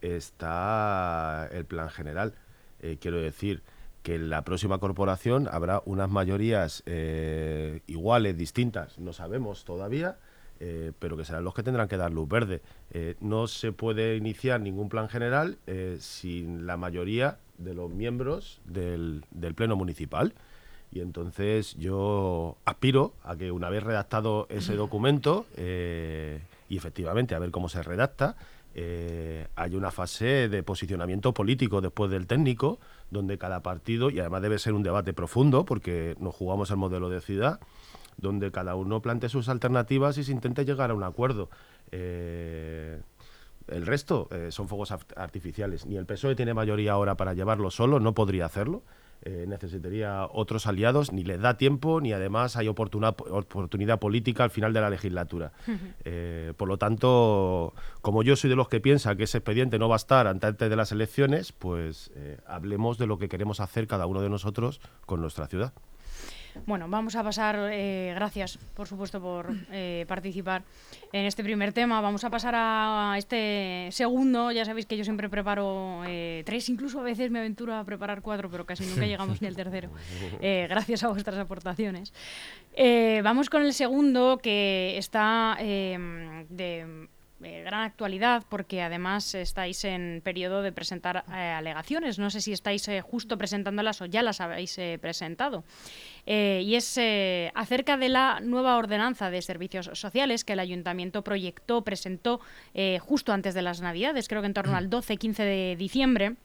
está 0.00 1.48
el 1.52 1.64
Plan 1.64 1.90
General. 1.90 2.34
Eh, 2.80 2.98
quiero 3.00 3.18
decir 3.18 3.62
que 4.02 4.16
en 4.16 4.30
la 4.30 4.42
próxima 4.42 4.78
corporación 4.78 5.48
habrá 5.50 5.82
unas 5.84 6.10
mayorías 6.10 6.82
eh, 6.86 7.80
iguales, 7.86 8.36
distintas, 8.36 8.98
no 8.98 9.12
sabemos 9.12 9.64
todavía, 9.64 10.18
eh, 10.64 10.92
pero 10.98 11.16
que 11.16 11.24
serán 11.24 11.42
los 11.42 11.54
que 11.54 11.64
tendrán 11.64 11.88
que 11.88 11.96
dar 11.96 12.12
luz 12.12 12.28
verde. 12.28 12.62
no 13.20 13.48
se 13.48 13.72
puede 13.72 14.16
iniciar 14.16 14.60
ningún 14.60 14.88
plan 14.88 15.08
general 15.08 15.58
sin 15.98 16.66
la 16.66 16.76
mayoría 16.76 17.38
de 17.58 17.74
los 17.74 17.90
miembros 17.90 18.60
del, 18.64 19.24
del 19.30 19.54
Pleno 19.54 19.76
Municipal. 19.76 20.34
Y 20.92 21.00
entonces 21.00 21.74
yo 21.78 22.58
aspiro 22.66 23.14
a 23.24 23.34
que 23.36 23.50
una 23.50 23.70
vez 23.70 23.82
redactado 23.82 24.46
ese 24.50 24.76
documento, 24.76 25.46
eh, 25.56 26.42
y 26.68 26.76
efectivamente 26.76 27.34
a 27.34 27.38
ver 27.38 27.50
cómo 27.50 27.70
se 27.70 27.82
redacta, 27.82 28.36
eh, 28.74 29.46
hay 29.56 29.74
una 29.74 29.90
fase 29.90 30.48
de 30.50 30.62
posicionamiento 30.62 31.32
político 31.32 31.80
después 31.80 32.10
del 32.10 32.26
técnico, 32.26 32.78
donde 33.10 33.38
cada 33.38 33.62
partido, 33.62 34.10
y 34.10 34.20
además 34.20 34.42
debe 34.42 34.58
ser 34.58 34.74
un 34.74 34.82
debate 34.82 35.14
profundo, 35.14 35.64
porque 35.64 36.14
nos 36.20 36.34
jugamos 36.34 36.70
el 36.70 36.76
modelo 36.76 37.08
de 37.08 37.22
ciudad, 37.22 37.58
donde 38.16 38.50
cada 38.50 38.74
uno 38.74 39.00
plantee 39.00 39.28
sus 39.28 39.48
alternativas 39.48 40.18
y 40.18 40.24
se 40.24 40.32
intente 40.32 40.64
llegar 40.64 40.90
a 40.90 40.94
un 40.94 41.02
acuerdo. 41.02 41.48
Eh, 41.90 43.00
el 43.68 43.86
resto 43.86 44.28
son 44.50 44.68
fuegos 44.68 44.90
artificiales. 44.90 45.86
Ni 45.86 45.96
el 45.96 46.04
PSOE 46.04 46.34
tiene 46.34 46.52
mayoría 46.52 46.92
ahora 46.92 47.16
para 47.16 47.32
llevarlo 47.32 47.70
solo, 47.70 48.00
no 48.00 48.12
podría 48.12 48.46
hacerlo. 48.46 48.82
Eh, 49.24 49.44
necesitaría 49.46 50.26
otros 50.32 50.66
aliados, 50.66 51.12
ni 51.12 51.22
les 51.22 51.40
da 51.40 51.56
tiempo, 51.56 52.00
ni 52.00 52.12
además 52.12 52.56
hay 52.56 52.66
oportunidad 52.66 54.00
política 54.00 54.42
al 54.42 54.50
final 54.50 54.72
de 54.72 54.80
la 54.80 54.90
legislatura. 54.90 55.52
Eh, 56.04 56.52
por 56.56 56.66
lo 56.66 56.76
tanto, 56.76 57.72
como 58.00 58.24
yo 58.24 58.34
soy 58.34 58.50
de 58.50 58.56
los 58.56 58.68
que 58.68 58.80
piensa 58.80 59.14
que 59.14 59.24
ese 59.24 59.38
expediente 59.38 59.78
no 59.78 59.88
va 59.88 59.94
a 59.94 60.02
estar 60.02 60.26
antes 60.26 60.58
de 60.58 60.74
las 60.74 60.90
elecciones, 60.90 61.52
pues 61.52 62.10
eh, 62.16 62.38
hablemos 62.46 62.98
de 62.98 63.06
lo 63.06 63.18
que 63.18 63.28
queremos 63.28 63.60
hacer 63.60 63.86
cada 63.86 64.06
uno 64.06 64.22
de 64.22 64.28
nosotros 64.28 64.80
con 65.06 65.20
nuestra 65.20 65.46
ciudad. 65.46 65.72
Bueno, 66.66 66.86
vamos 66.88 67.16
a 67.16 67.22
pasar, 67.22 67.70
eh, 67.72 68.12
gracias 68.14 68.58
por 68.74 68.86
supuesto 68.86 69.20
por 69.20 69.50
eh, 69.70 70.04
participar 70.06 70.62
en 71.12 71.24
este 71.24 71.42
primer 71.42 71.72
tema. 71.72 72.00
Vamos 72.00 72.24
a 72.24 72.30
pasar 72.30 72.54
a 72.56 73.14
este 73.16 73.88
segundo. 73.90 74.52
Ya 74.52 74.64
sabéis 74.64 74.86
que 74.86 74.96
yo 74.96 75.04
siempre 75.04 75.28
preparo 75.28 76.02
eh, 76.06 76.42
tres, 76.44 76.68
incluso 76.68 77.00
a 77.00 77.02
veces 77.02 77.30
me 77.30 77.38
aventuro 77.38 77.74
a 77.74 77.84
preparar 77.84 78.22
cuatro, 78.22 78.50
pero 78.50 78.66
casi 78.66 78.84
nunca 78.84 79.06
llegamos 79.06 79.40
ni 79.40 79.48
al 79.48 79.56
tercero. 79.56 79.90
gracias 80.40 81.02
a 81.04 81.08
vuestras 81.08 81.38
aportaciones. 81.38 82.12
vamos 83.22 83.48
con 83.48 83.62
el 83.62 83.72
segundo 83.72 84.38
que 84.42 84.96
está 84.98 85.56
de 85.58 87.08
gran 87.40 87.82
actualidad 87.82 88.44
porque 88.48 88.82
además 88.82 89.34
estáis 89.34 89.84
en 89.84 90.20
periodo 90.22 90.62
de 90.62 90.70
presentar 90.70 91.24
alegaciones. 91.28 92.18
No 92.18 92.30
sé 92.30 92.40
si 92.40 92.52
estáis 92.52 92.88
justo 93.02 93.38
presentándolas 93.38 94.00
o 94.02 94.06
ya 94.06 94.22
las 94.22 94.40
habéis 94.40 94.78
presentado. 95.00 95.64
Eh, 96.24 96.62
y 96.64 96.76
es 96.76 96.96
eh, 96.98 97.50
acerca 97.54 97.96
de 97.96 98.08
la 98.08 98.38
nueva 98.40 98.76
ordenanza 98.76 99.30
de 99.30 99.42
servicios 99.42 99.90
sociales 99.94 100.44
que 100.44 100.52
el 100.52 100.60
ayuntamiento 100.60 101.22
proyectó, 101.22 101.82
presentó 101.82 102.40
eh, 102.74 103.00
justo 103.00 103.32
antes 103.32 103.54
de 103.54 103.62
las 103.62 103.80
Navidades, 103.80 104.28
creo 104.28 104.40
que 104.40 104.46
en 104.46 104.54
torno 104.54 104.76
al 104.76 104.88
12-15 104.88 105.36
de 105.38 105.76
diciembre. 105.76 106.36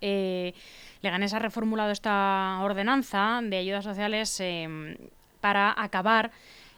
Leganés 0.00 1.32
ha 1.32 1.38
reformulado 1.38 1.92
esta 1.92 2.58
ordenanza 2.62 3.40
de 3.40 3.56
ayudas 3.56 3.84
sociales 3.84 4.42
para 5.40 5.72
acabar 5.80 6.32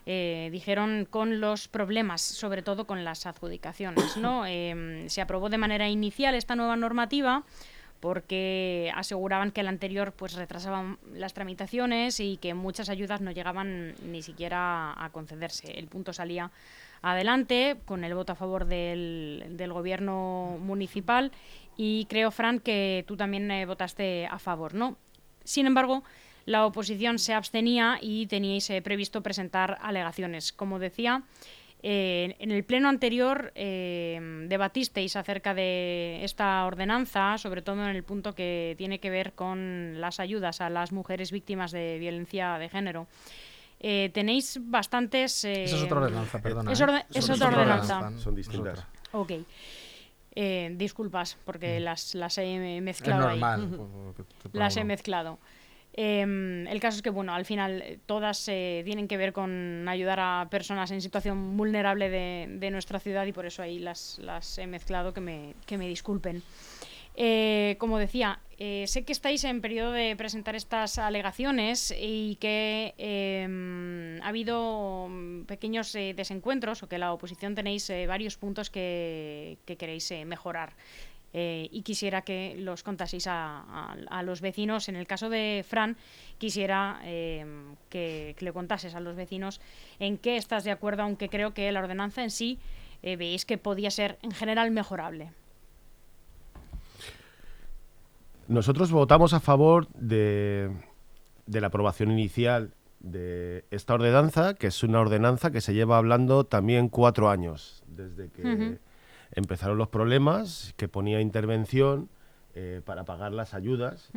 dijeron, 0.05 1.07
con 1.09 1.41
los 1.41 1.67
problemas, 1.69 2.21
sobre 2.21 2.61
todo 2.61 2.87
con 2.87 3.03
las 3.03 3.25
adjudicaciones. 3.25 4.19
¿no? 4.19 4.45
se 5.09 5.23
aprobó 5.23 5.49
de 5.49 5.57
manera 5.57 5.89
inicial 5.89 6.35
esta 6.35 6.55
nueva 6.55 6.77
normativa 6.77 7.45
porque 8.05 8.93
aseguraban 8.95 9.51
que 9.51 9.63
el 9.63 9.67
anterior 9.67 10.13
pues 10.13 10.35
retrasaba 10.35 10.99
las 11.15 11.33
tramitaciones 11.33 12.21
y 12.21 12.37
que 12.37 12.53
muchas 12.53 12.91
ayudas 12.91 13.23
no 13.23 13.31
llegaban 13.31 13.95
ni 14.05 14.21
siquiera 14.21 14.93
a 15.03 15.09
concederse. 15.09 15.79
El 15.79 15.87
punto 15.87 16.13
salía 16.13 16.51
adelante 17.01 17.77
con 17.87 18.05
el 18.05 18.15
voto 18.15 18.33
a 18.33 18.37
favor 18.37 18.67
del, 18.67 19.71
gobierno 19.73 20.59
municipal 20.61 21.33
y 21.79 22.05
creo, 22.05 22.31
Fran, 22.31 22.61
que 22.61 23.07
tú 23.09 23.17
también 23.17 23.51
eh, 23.51 23.65
votaste 23.65 24.27
a 24.27 24.39
favor, 24.39 24.75
¿no? 24.75 24.99
Sin 25.43 25.65
embargo, 25.65 26.05
la 26.45 26.67
oposición 26.67 27.19
se 27.19 27.33
abstenía 27.33 27.97
y 28.03 28.27
teníais 28.27 28.69
eh, 28.69 28.83
previsto 28.83 29.23
presentar 29.23 29.79
alegaciones. 29.81 30.53
Como 30.53 30.79
decía, 30.79 31.23
eh, 31.87 32.35
en 32.39 32.51
el 32.51 32.65
pleno 32.65 32.89
anterior 32.89 33.53
eh, 33.55 34.19
debatisteis 34.49 35.17
acerca 35.17 35.53
de 35.53 36.25
esta 36.25 36.65
ordenanza, 36.65 37.37
sobre 37.37 37.61
todo 37.61 37.83
en 37.83 37.95
el 37.95 38.03
punto 38.03 38.35
que 38.35 38.75
tiene 38.79 39.01
que 39.01 39.11
ver 39.11 39.35
con 39.35 40.01
las 40.01 40.19
ayudas 40.19 40.63
a 40.63 40.71
las 40.71 40.93
mujeres 40.93 41.31
víctimas 41.31 41.73
de 41.73 41.99
violencia 41.99 42.57
de 42.57 42.71
género. 42.71 43.07
Eh, 43.81 44.11
tenéis 44.15 44.59
bastantes... 44.63 45.45
Esa 45.45 45.77
es 45.77 45.83
otra 45.83 45.99
ordenanza, 45.99 46.41
perdona. 46.41 46.73
Es, 46.73 46.81
otra 47.29 47.49
ordenanza. 47.49 48.13
Son 48.17 48.35
distintas. 48.35 48.87
Ok. 49.13 49.33
disculpas, 50.71 51.37
porque 51.45 51.81
mm. 51.81 51.83
las, 51.83 52.15
las 52.15 52.39
he 52.39 52.81
mezclado. 52.81 53.29
Es 53.29 53.39
normal. 53.39 53.79
Las 54.55 54.79
he 54.79 54.85
mezclado. 54.85 55.39
Em, 55.97 56.67
el 56.67 56.81
caso 56.81 56.97
es 56.97 57.03
que, 57.03 57.11
bueno, 57.11 57.33
al 57.35 57.45
final 57.45 57.81
eh, 57.81 57.99
todas 58.05 58.49
eh, 58.49 58.83
tienen 58.85 59.07
que 59.07 59.17
ver 59.17 59.33
con 59.33 59.89
ayudar 59.89 60.19
a 60.19 60.49
personas 60.51 60.91
en 60.91 61.01
situación 61.01 61.57
vulnerable 61.57 62.11
de, 62.11 62.71
nuestra 62.73 62.99
ciudad 62.99 63.25
y 63.27 63.33
por 63.33 63.47
eso 63.47 63.63
ahí 63.63 63.79
las, 63.79 64.19
he 64.59 64.67
mezclado, 64.67 65.15
que 65.15 65.21
me, 65.21 65.55
que 65.67 65.79
me 65.79 65.87
disculpen. 65.87 66.43
Eh, 67.17 67.77
como 67.79 67.99
decía, 67.99 68.41
sé 68.59 69.05
que 69.05 69.13
estáis 69.13 69.45
en 69.45 69.61
periodo 69.61 69.93
de 69.93 70.17
presentar 70.17 70.57
estas 70.57 70.99
alegaciones 70.99 71.95
y 71.97 72.35
que 72.41 72.95
em, 72.99 74.21
ha 74.21 74.29
habido 74.29 75.09
pequeños 75.47 75.93
desencuentros 75.93 76.83
o 76.83 76.89
que 76.89 76.99
la 76.99 77.13
oposición 77.13 77.55
tenéis 77.55 77.93
varios 78.09 78.37
puntos 78.37 78.69
que 78.69 79.59
queréis 79.65 80.13
mejorar. 80.27 80.73
Eh, 81.37 81.69
y 81.73 81.83
quisiera 81.83 82.23
que 82.23 82.55
los 82.61 82.85
contaseis 82.85 83.27
a, 83.27 83.97
los 84.23 84.41
vecinos. 84.41 84.89
En 84.89 84.95
el 84.95 85.05
caso 85.05 85.29
de 85.29 85.65
Fran, 85.69 85.97
quisiera 86.39 87.01
eh, 87.03 87.45
que, 87.91 88.37
le 88.39 88.53
contases 88.53 88.95
a 88.95 89.01
los 89.01 89.17
vecinos 89.17 89.61
en 89.99 90.17
qué 90.17 90.37
estás 90.37 90.63
de 90.63 90.71
acuerdo, 90.71 91.03
aunque 91.03 91.29
creo 91.29 91.53
que 91.53 91.71
la 91.73 91.81
ordenanza 91.81 92.23
en 92.23 92.31
sí 92.31 92.61
eh, 93.03 93.17
veis 93.17 93.45
que 93.45 93.59
podía 93.59 93.91
ser 93.91 94.17
en 94.23 94.31
general 94.31 94.71
mejorable. 94.71 95.33
Nosotros 98.47 98.93
votamos 98.93 99.35
a 99.35 99.41
favor 99.41 99.89
de, 99.89 100.71
de 101.47 101.61
la 101.61 101.67
aprobación 101.67 102.13
inicial 102.13 102.75
de 103.01 103.65
esta 103.73 103.95
ordenanza, 103.95 104.55
que 104.55 104.69
es 104.69 104.85
una 104.85 105.01
ordenanza 105.01 105.51
que 105.51 105.61
se 105.61 105.75
lleva 105.75 105.99
hablando 105.99 106.45
también 106.45 106.89
cuatro 106.89 107.29
años, 107.29 107.83
desde 107.89 108.31
que 108.31 108.79
empezaron 109.35 109.79
los 109.79 109.89
problemas, 109.89 110.75
que 110.77 110.89
ponía 110.89 111.21
intervención 111.21 112.09
eh, 112.57 112.83
para 112.85 113.05
pagar 113.05 113.33
las 113.33 113.53
ayudas 113.53 114.11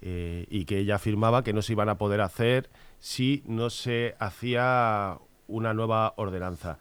eh, 0.00 0.46
y 0.50 0.64
que 0.64 0.78
ella 0.78 0.96
afirmaba 0.96 1.44
que 1.44 1.52
no 1.52 1.62
se 1.62 1.74
iban 1.74 1.88
a 1.88 1.96
poder 1.96 2.20
hacer 2.22 2.68
si 2.98 3.44
no 3.46 3.70
se 3.70 4.16
hacía 4.18 5.18
una 5.46 5.74
nueva 5.74 6.14
ordenanza. 6.16 6.78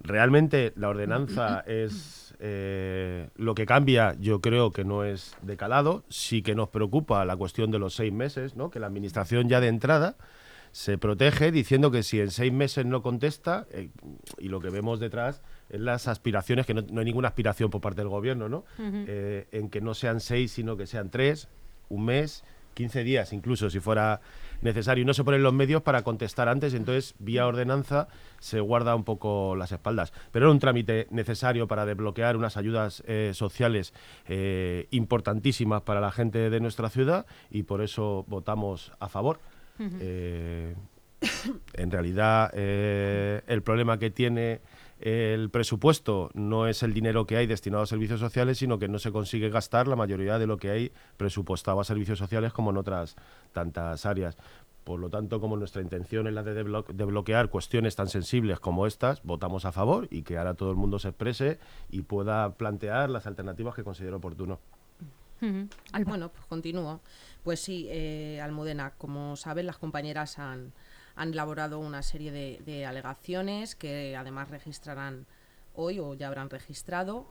Realmente 0.00 0.72
la 0.74 0.88
ordenanza 0.88 1.60
es 1.66 2.34
eh, 2.40 3.28
lo 3.36 3.54
que 3.54 3.64
cambia, 3.64 4.16
yo 4.18 4.40
creo 4.40 4.72
que 4.72 4.84
no 4.84 5.04
es 5.04 5.36
de 5.42 5.56
calado, 5.56 6.02
sí 6.08 6.42
que 6.42 6.56
nos 6.56 6.68
preocupa 6.68 7.24
la 7.24 7.36
cuestión 7.36 7.70
de 7.70 7.78
los 7.78 7.94
seis 7.94 8.12
meses, 8.12 8.56
¿no? 8.56 8.70
que 8.70 8.80
la 8.80 8.88
administración 8.88 9.48
ya 9.48 9.60
de 9.60 9.68
entrada 9.68 10.16
se 10.72 10.98
protege 10.98 11.52
diciendo 11.52 11.92
que 11.92 12.02
si 12.02 12.18
en 12.18 12.32
seis 12.32 12.52
meses 12.52 12.84
no 12.84 13.02
contesta, 13.02 13.68
y 14.38 14.48
lo 14.48 14.60
que 14.60 14.70
vemos 14.70 14.98
detrás 14.98 15.40
es 15.68 15.80
las 15.80 16.08
aspiraciones, 16.08 16.66
que 16.66 16.74
no, 16.74 16.80
hay 16.80 17.04
ninguna 17.04 17.28
aspiración 17.28 17.70
por 17.70 17.80
parte 17.80 18.00
del 18.00 18.08
gobierno, 18.08 18.48
¿no? 18.48 18.64
Eh, 18.78 19.46
en 19.52 19.70
que 19.70 19.80
no 19.80 19.94
sean 19.94 20.20
seis, 20.20 20.52
sino 20.52 20.76
que 20.76 20.86
sean 20.86 21.10
tres, 21.10 21.48
un 21.88 22.04
mes, 22.04 22.44
15 22.74 23.04
días 23.04 23.32
incluso, 23.32 23.70
si 23.70 23.80
fuera 23.80 24.20
necesario. 24.60 25.02
Y 25.02 25.04
no 25.04 25.14
se 25.14 25.24
ponen 25.24 25.42
los 25.42 25.52
medios 25.52 25.82
para 25.82 26.02
contestar 26.02 26.48
antes, 26.48 26.74
entonces 26.74 27.14
vía 27.18 27.46
ordenanza 27.46 28.08
se 28.40 28.60
guarda 28.60 28.94
un 28.94 29.04
poco 29.04 29.56
las 29.56 29.72
espaldas. 29.72 30.12
Pero 30.32 30.46
era 30.46 30.52
un 30.52 30.58
trámite 30.58 31.06
necesario 31.10 31.66
para 31.66 31.86
desbloquear 31.86 32.36
unas 32.36 32.56
ayudas 32.56 33.02
eh, 33.06 33.30
sociales 33.34 33.94
eh, 34.26 34.86
importantísimas 34.90 35.82
para 35.82 36.00
la 36.00 36.10
gente 36.10 36.50
de 36.50 36.60
nuestra 36.60 36.90
ciudad 36.90 37.26
y 37.50 37.62
por 37.62 37.80
eso 37.80 38.24
votamos 38.28 38.92
a 39.00 39.08
favor. 39.08 39.40
en 39.78 40.76
realidad, 41.90 42.54
el 42.54 43.62
problema 43.62 43.98
que 43.98 44.10
tiene 44.10 44.60
el 45.00 45.50
presupuesto 45.50 46.30
no 46.34 46.66
es 46.66 46.82
el 46.82 46.94
dinero 46.94 47.26
que 47.26 47.36
hay 47.36 47.46
destinado 47.46 47.82
a 47.82 47.86
servicios 47.86 48.20
sociales, 48.20 48.58
sino 48.58 48.78
que 48.78 48.88
no 48.88 48.98
se 48.98 49.12
consigue 49.12 49.50
gastar 49.50 49.88
la 49.88 49.96
mayoría 49.96 50.38
de 50.38 50.46
lo 50.46 50.56
que 50.56 50.70
hay 50.70 50.92
presupuestado 51.16 51.80
a 51.80 51.84
servicios 51.84 52.18
sociales 52.18 52.52
como 52.52 52.70
en 52.70 52.76
otras 52.76 53.16
tantas 53.52 54.06
áreas. 54.06 54.36
Por 54.84 55.00
lo 55.00 55.08
tanto, 55.08 55.40
como 55.40 55.56
nuestra 55.56 55.80
intención 55.80 56.26
es 56.26 56.34
la 56.34 56.42
de 56.42 56.54
desbloquear 56.54 57.48
cuestiones 57.48 57.96
tan 57.96 58.08
sensibles 58.08 58.60
como 58.60 58.86
estas, 58.86 59.22
votamos 59.22 59.64
a 59.64 59.72
favor 59.72 60.08
y 60.10 60.22
que 60.22 60.36
ahora 60.36 60.54
todo 60.54 60.70
el 60.70 60.76
mundo 60.76 60.98
se 60.98 61.08
exprese 61.08 61.58
y 61.90 62.02
pueda 62.02 62.52
plantear 62.54 63.08
las 63.08 63.26
alternativas 63.26 63.74
que 63.74 63.82
considere 63.82 64.14
oportuno. 64.14 64.60
Bueno, 66.06 66.30
pues 66.30 66.46
continúo. 66.46 67.00
Pues 67.42 67.60
sí, 67.60 67.86
eh, 67.90 68.40
Almudena, 68.42 68.94
como 68.96 69.36
saben, 69.36 69.66
las 69.66 69.76
compañeras 69.76 70.38
han, 70.38 70.72
han 71.16 71.32
elaborado 71.32 71.78
una 71.78 72.02
serie 72.02 72.32
de, 72.32 72.86
alegaciones 72.86 73.74
que 73.74 74.16
además 74.16 74.50
registrarán 74.50 75.26
hoy 75.74 75.98
o 75.98 76.14
ya 76.14 76.28
habrán 76.28 76.50
registrado. 76.50 77.26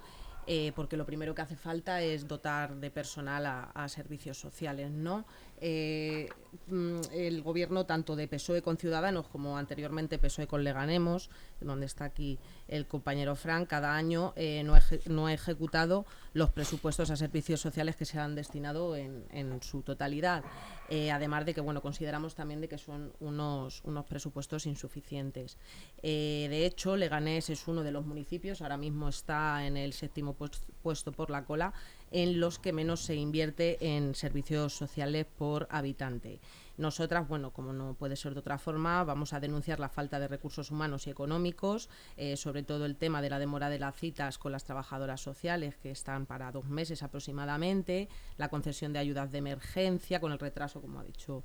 Eh, 0.46 0.74
porque 0.76 0.98
lo 0.98 1.06
primero 1.06 1.34
que 1.34 1.41
hace 1.41 1.56
falta 1.56 2.02
es 2.02 2.28
dotar 2.28 2.76
de 2.76 2.91
personal 2.91 3.46
a, 3.46 3.88
servicios 3.88 4.38
sociales, 4.38 4.91
¿no? 4.91 5.26
Eh, 5.62 6.28
mm, 6.67 7.00
el 7.13 7.41
gobierno 7.41 7.86
tanto 7.86 8.17
de 8.17 8.28
PSOE 8.28 8.62
con 8.62 8.76
Ciudadanos 8.76 9.30
como 9.30 9.58
anteriormente 9.58 10.19
PSOE 10.19 10.48
con 10.48 10.65
Leganemos, 10.65 11.30
donde 11.63 11.86
está 11.86 12.06
aquí 12.06 12.39
el 12.67 12.88
compañero 12.88 13.36
Frank, 13.36 13.67
cada 13.67 13.95
año 13.95 14.34
eh, 14.36 14.63
no, 14.63 15.26
ha 15.26 15.34
ejecutado 15.34 16.06
los 16.34 16.49
presupuestos 16.49 17.10
a 17.10 17.15
servicios 17.15 17.62
sociales 17.62 17.95
que 17.95 18.06
se 18.06 18.19
han 18.19 18.36
destinado 18.36 18.95
en, 18.95 19.23
su 19.62 19.82
totalidad. 19.82 20.43
Eh, 20.89 21.12
además 21.12 21.45
de 21.45 21.54
que 21.54 21.62
bueno 21.62 21.82
consideramos 21.82 22.36
también 22.36 22.62
de 22.62 22.67
que 22.67 22.78
son 22.78 23.13
unos, 23.19 23.82
unos 23.84 24.06
presupuestos 24.06 24.65
insuficientes. 24.65 25.58
de 26.02 26.65
hecho, 26.65 26.95
Leganés 26.97 27.49
es 27.49 27.67
uno 27.67 27.84
de 27.84 27.91
los 27.91 28.06
municipios, 28.06 28.62
ahora 28.62 28.78
mismo 28.78 29.10
está 29.10 29.65
en 29.65 29.78
el 29.78 29.93
séptimo 29.93 30.36
puesto 30.82 31.12
por 31.12 31.30
la 31.30 31.45
cola, 31.45 31.73
en 32.12 32.39
los 32.39 32.60
que 32.60 32.73
menos 32.73 33.02
se 33.02 33.15
invierte 33.15 33.78
en 33.95 34.15
servicios 34.15 34.73
sociales 34.73 35.26
por 35.26 35.67
habitante. 35.71 36.39
Nosotras, 36.77 37.27
bueno, 37.27 37.51
como 37.51 37.71
no 37.71 37.93
puede 37.93 38.15
ser 38.15 38.33
de 38.33 38.39
otra 38.39 38.57
forma, 38.57 39.03
vamos 39.03 39.33
a 39.33 39.39
denunciar 39.39 39.79
la 39.79 39.89
falta 39.89 40.19
de 40.19 40.27
recursos 40.27 40.71
humanos 40.71 41.05
y 41.05 41.12
económicos, 41.12 41.88
eh, 42.17 42.36
sobre 42.36 42.63
todo 42.63 42.86
el 42.86 42.95
tema 42.95 43.21
de 43.21 43.29
la 43.29 43.38
demora 43.38 43.69
de 43.69 43.77
las 43.77 43.95
citas 43.95 44.39
con 44.39 44.51
las 44.51 44.63
trabajadoras 44.63 45.21
sociales, 45.21 45.77
que 45.77 45.91
están 45.91 46.25
para 46.25 46.51
dos 46.51 46.65
meses 46.65 47.03
aproximadamente, 47.03 48.09
la 48.38 48.49
concesión 48.49 48.91
de 48.91 48.99
ayudas 48.99 49.31
de 49.31 49.38
emergencia, 49.38 50.19
con 50.19 50.31
el 50.31 50.39
retraso, 50.39 50.81
como 50.81 50.99
ha 50.99 51.03
dicho 51.03 51.43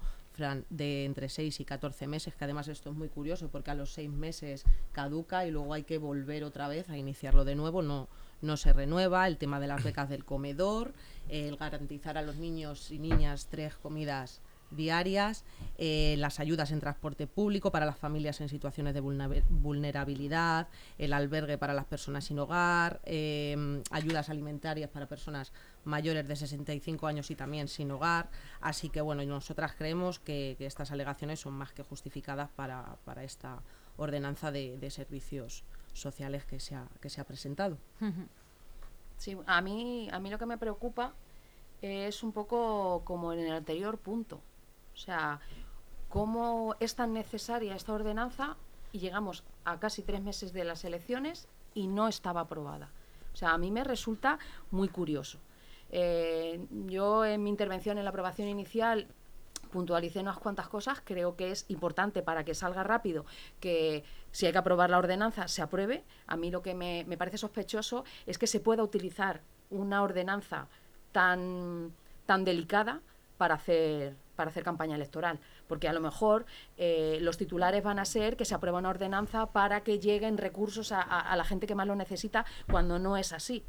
de 0.70 1.04
entre 1.04 1.28
6 1.28 1.60
y 1.60 1.64
14 1.64 2.06
meses, 2.06 2.34
que 2.34 2.44
además 2.44 2.68
esto 2.68 2.90
es 2.90 2.96
muy 2.96 3.08
curioso 3.08 3.48
porque 3.48 3.72
a 3.72 3.74
los 3.74 3.92
seis 3.92 4.08
meses 4.08 4.64
caduca 4.92 5.44
y 5.44 5.50
luego 5.50 5.74
hay 5.74 5.82
que 5.82 5.98
volver 5.98 6.44
otra 6.44 6.68
vez 6.68 6.88
a 6.90 6.96
iniciarlo 6.96 7.44
de 7.44 7.56
nuevo, 7.56 7.82
no, 7.82 8.08
no 8.40 8.56
se 8.56 8.72
renueva, 8.72 9.26
el 9.26 9.36
tema 9.36 9.58
de 9.58 9.66
las 9.66 9.82
becas 9.82 10.08
del 10.08 10.24
comedor, 10.24 10.94
el 11.28 11.56
garantizar 11.56 12.16
a 12.18 12.22
los 12.22 12.36
niños 12.36 12.90
y 12.92 12.98
niñas 12.98 13.48
tres 13.50 13.74
comidas 13.74 14.40
diarias, 14.70 15.44
eh, 15.76 16.16
las 16.18 16.40
ayudas 16.40 16.70
en 16.70 16.81
transporte 16.81 17.26
público 17.26 17.70
para 17.70 17.87
las 17.87 17.96
familias 17.96 18.40
en 18.40 18.48
situaciones 18.48 18.94
de 18.94 19.00
vulnerabilidad, 19.00 20.68
el 20.98 21.12
albergue 21.12 21.59
para 21.59 21.74
las 21.74 21.85
personas 21.85 22.24
sin 22.24 22.38
hogar, 22.38 23.00
em, 23.04 23.83
ayudas 23.90 24.28
alimentarias 24.28 24.90
para 24.90 25.07
personas 25.07 25.52
mayores 25.85 26.26
de 26.28 26.37
65 26.37 27.07
años 27.07 27.31
y 27.31 27.35
también 27.35 27.68
sin 27.68 27.90
hogar. 27.90 28.31
Así 28.61 28.88
que 28.88 29.00
bueno, 29.00 29.24
nosotras 29.24 29.74
creemos 29.76 30.18
que, 30.18 30.57
estas 30.59 30.90
alegaciones 30.90 31.40
son 31.40 31.54
más 31.54 31.72
que 31.72 31.83
justificadas 31.83 32.50
para, 32.50 32.98
esta 33.22 33.62
ordenanza 33.96 34.52
de 34.52 34.90
servicios 34.90 35.64
sociales 35.98 36.44
que 36.44 36.61
se 36.61 36.74
ha, 36.74 36.87
que 37.00 37.11
se 37.11 37.20
ha 37.20 37.24
presentado. 37.24 37.78
Sí, 39.18 39.37
a 39.46 39.61
mí, 39.61 40.09
a 40.12 40.20
mí 40.20 40.31
lo 40.31 40.38
que 40.38 40.46
me 40.46 40.59
preocupa 40.59 41.12
es 41.83 42.22
un 42.22 42.31
poco 42.31 43.02
como 43.04 43.33
en 43.33 43.40
el 43.40 43.52
anterior 43.52 43.98
punto. 43.98 44.40
O 44.98 45.00
sea, 45.00 45.38
cómo 46.08 46.74
es 46.80 46.96
tan 46.96 47.12
necesaria 47.12 47.76
esta 47.76 47.92
ordenanza 47.92 48.56
y 48.90 48.98
llegamos 48.98 49.44
a 49.64 49.78
casi 49.78 50.02
tres 50.02 50.20
meses 50.22 50.52
de 50.52 50.64
las 50.64 50.84
elecciones 50.84 51.46
y 51.72 51.87
no 51.87 52.08
estaba 52.08 52.40
aprobada. 52.40 52.90
O 53.32 53.37
sea, 53.37 53.52
a 53.52 53.58
mí 53.58 53.70
me 53.70 53.84
resulta 53.84 54.40
muy 54.72 54.88
curioso. 54.88 55.38
Eh, 55.90 56.66
yo 56.87 57.24
en 57.24 57.44
mi 57.44 57.48
intervención 57.48 57.96
en 57.96 58.04
la 58.04 58.11
aprobación 58.11 58.48
inicial 58.48 59.06
puntualicé 59.70 60.18
unas 60.18 60.38
cuantas 60.38 60.68
cosas. 60.68 61.00
Creo 61.04 61.37
que 61.37 61.52
es 61.52 61.64
importante 61.68 62.22
para 62.22 62.42
que 62.42 62.56
salga 62.56 62.82
rápido 62.82 63.24
que 63.61 64.02
si 64.32 64.46
hay 64.46 64.52
que 64.52 64.58
aprobar 64.58 64.90
la 64.90 64.98
ordenanza 64.98 65.46
se 65.46 65.62
apruebe. 65.62 66.02
A 66.26 66.37
mí 66.37 66.50
lo 66.50 66.61
que 66.61 66.74
me, 66.74 67.04
parece 67.16 67.38
sospechoso 67.38 68.04
es 68.26 68.37
que 68.37 68.48
se 68.48 68.58
pueda 68.58 68.82
utilizar 68.82 69.42
una 69.70 70.02
ordenanza 70.02 70.66
tan, 71.12 71.92
tan 72.26 72.44
delicada 72.44 73.00
para 73.37 73.54
hacer 73.54 74.16
para 74.38 74.51
hacer 74.51 74.62
campaña 74.62 74.94
electoral, 74.94 75.40
porque 75.66 75.88
a 75.88 75.92
lo 75.92 76.01
mejor 76.01 76.46
eh, 76.77 77.18
los 77.20 77.37
titulares 77.37 77.83
van 77.83 77.98
a 77.98 78.05
ser 78.05 78.37
que 78.37 78.44
se 78.44 78.55
aprueba 78.55 78.79
una 78.79 78.90
ordenanza 78.90 79.46
para 79.46 79.83
que 79.83 79.98
lleguen 79.98 80.38
recursos 80.38 80.92
a 80.92 81.35
la 81.37 81.44
gente 81.44 81.66
que 81.66 81.74
más 81.74 81.88
lo 81.88 81.96
necesita, 81.96 82.46
cuando 82.70 83.01
no 83.01 83.16
es 83.16 83.33
así 83.33 83.64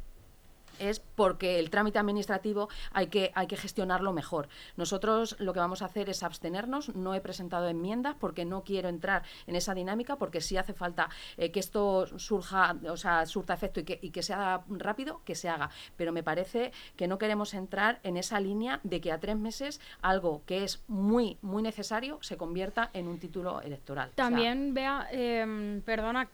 es 0.80 1.00
porque 1.00 1.58
el 1.58 1.70
trámite 1.70 1.98
administrativo 1.98 2.68
hay 2.92 3.08
que, 3.08 3.30
hay 3.34 3.46
que 3.46 3.56
gestionarlo 3.56 4.12
mejor. 4.12 4.48
Nosotros 4.76 5.36
lo 5.38 5.52
que 5.52 5.60
vamos 5.60 5.82
a 5.82 5.86
hacer 5.86 6.08
es 6.08 6.22
abstenernos, 6.22 6.94
no 6.94 7.14
he 7.14 7.20
presentado 7.20 7.68
enmiendas 7.68 8.16
porque 8.18 8.44
no 8.44 8.64
quiero 8.64 8.88
entrar 8.88 9.22
en 9.46 9.56
esa 9.56 9.74
dinámica, 9.74 10.16
porque 10.16 10.40
si 10.40 10.56
hace 10.56 10.72
falta 10.72 11.08
eh, 11.36 11.50
que 11.50 11.60
esto 11.60 12.06
surja, 12.18 12.76
o 12.88 12.96
sea, 12.96 13.26
surta 13.26 13.54
efecto 13.54 13.80
y 13.80 13.84
que, 13.84 13.98
y 14.02 14.10
que 14.10 14.22
se 14.22 14.34
haga 14.34 14.64
rápido, 14.68 15.20
que 15.24 15.34
se 15.34 15.48
haga. 15.48 15.70
Pero 15.96 16.12
me 16.12 16.22
parece 16.22 16.72
que 16.96 17.08
no 17.08 17.18
queremos 17.18 17.54
entrar 17.54 18.00
en 18.02 18.16
esa 18.16 18.40
línea 18.40 18.80
de 18.82 19.00
que 19.00 19.12
a 19.12 19.20
tres 19.20 19.36
meses 19.36 19.80
algo 20.02 20.42
que 20.46 20.64
es 20.64 20.82
muy, 20.88 21.38
muy 21.42 21.62
necesario 21.62 22.18
se 22.22 22.36
convierta 22.36 22.90
en 22.92 23.08
un 23.08 23.18
título 23.18 23.60
electoral. 23.62 24.10
También, 24.14 24.74
vea, 24.74 25.08
em, 25.10 25.82
perdona, 25.82 26.28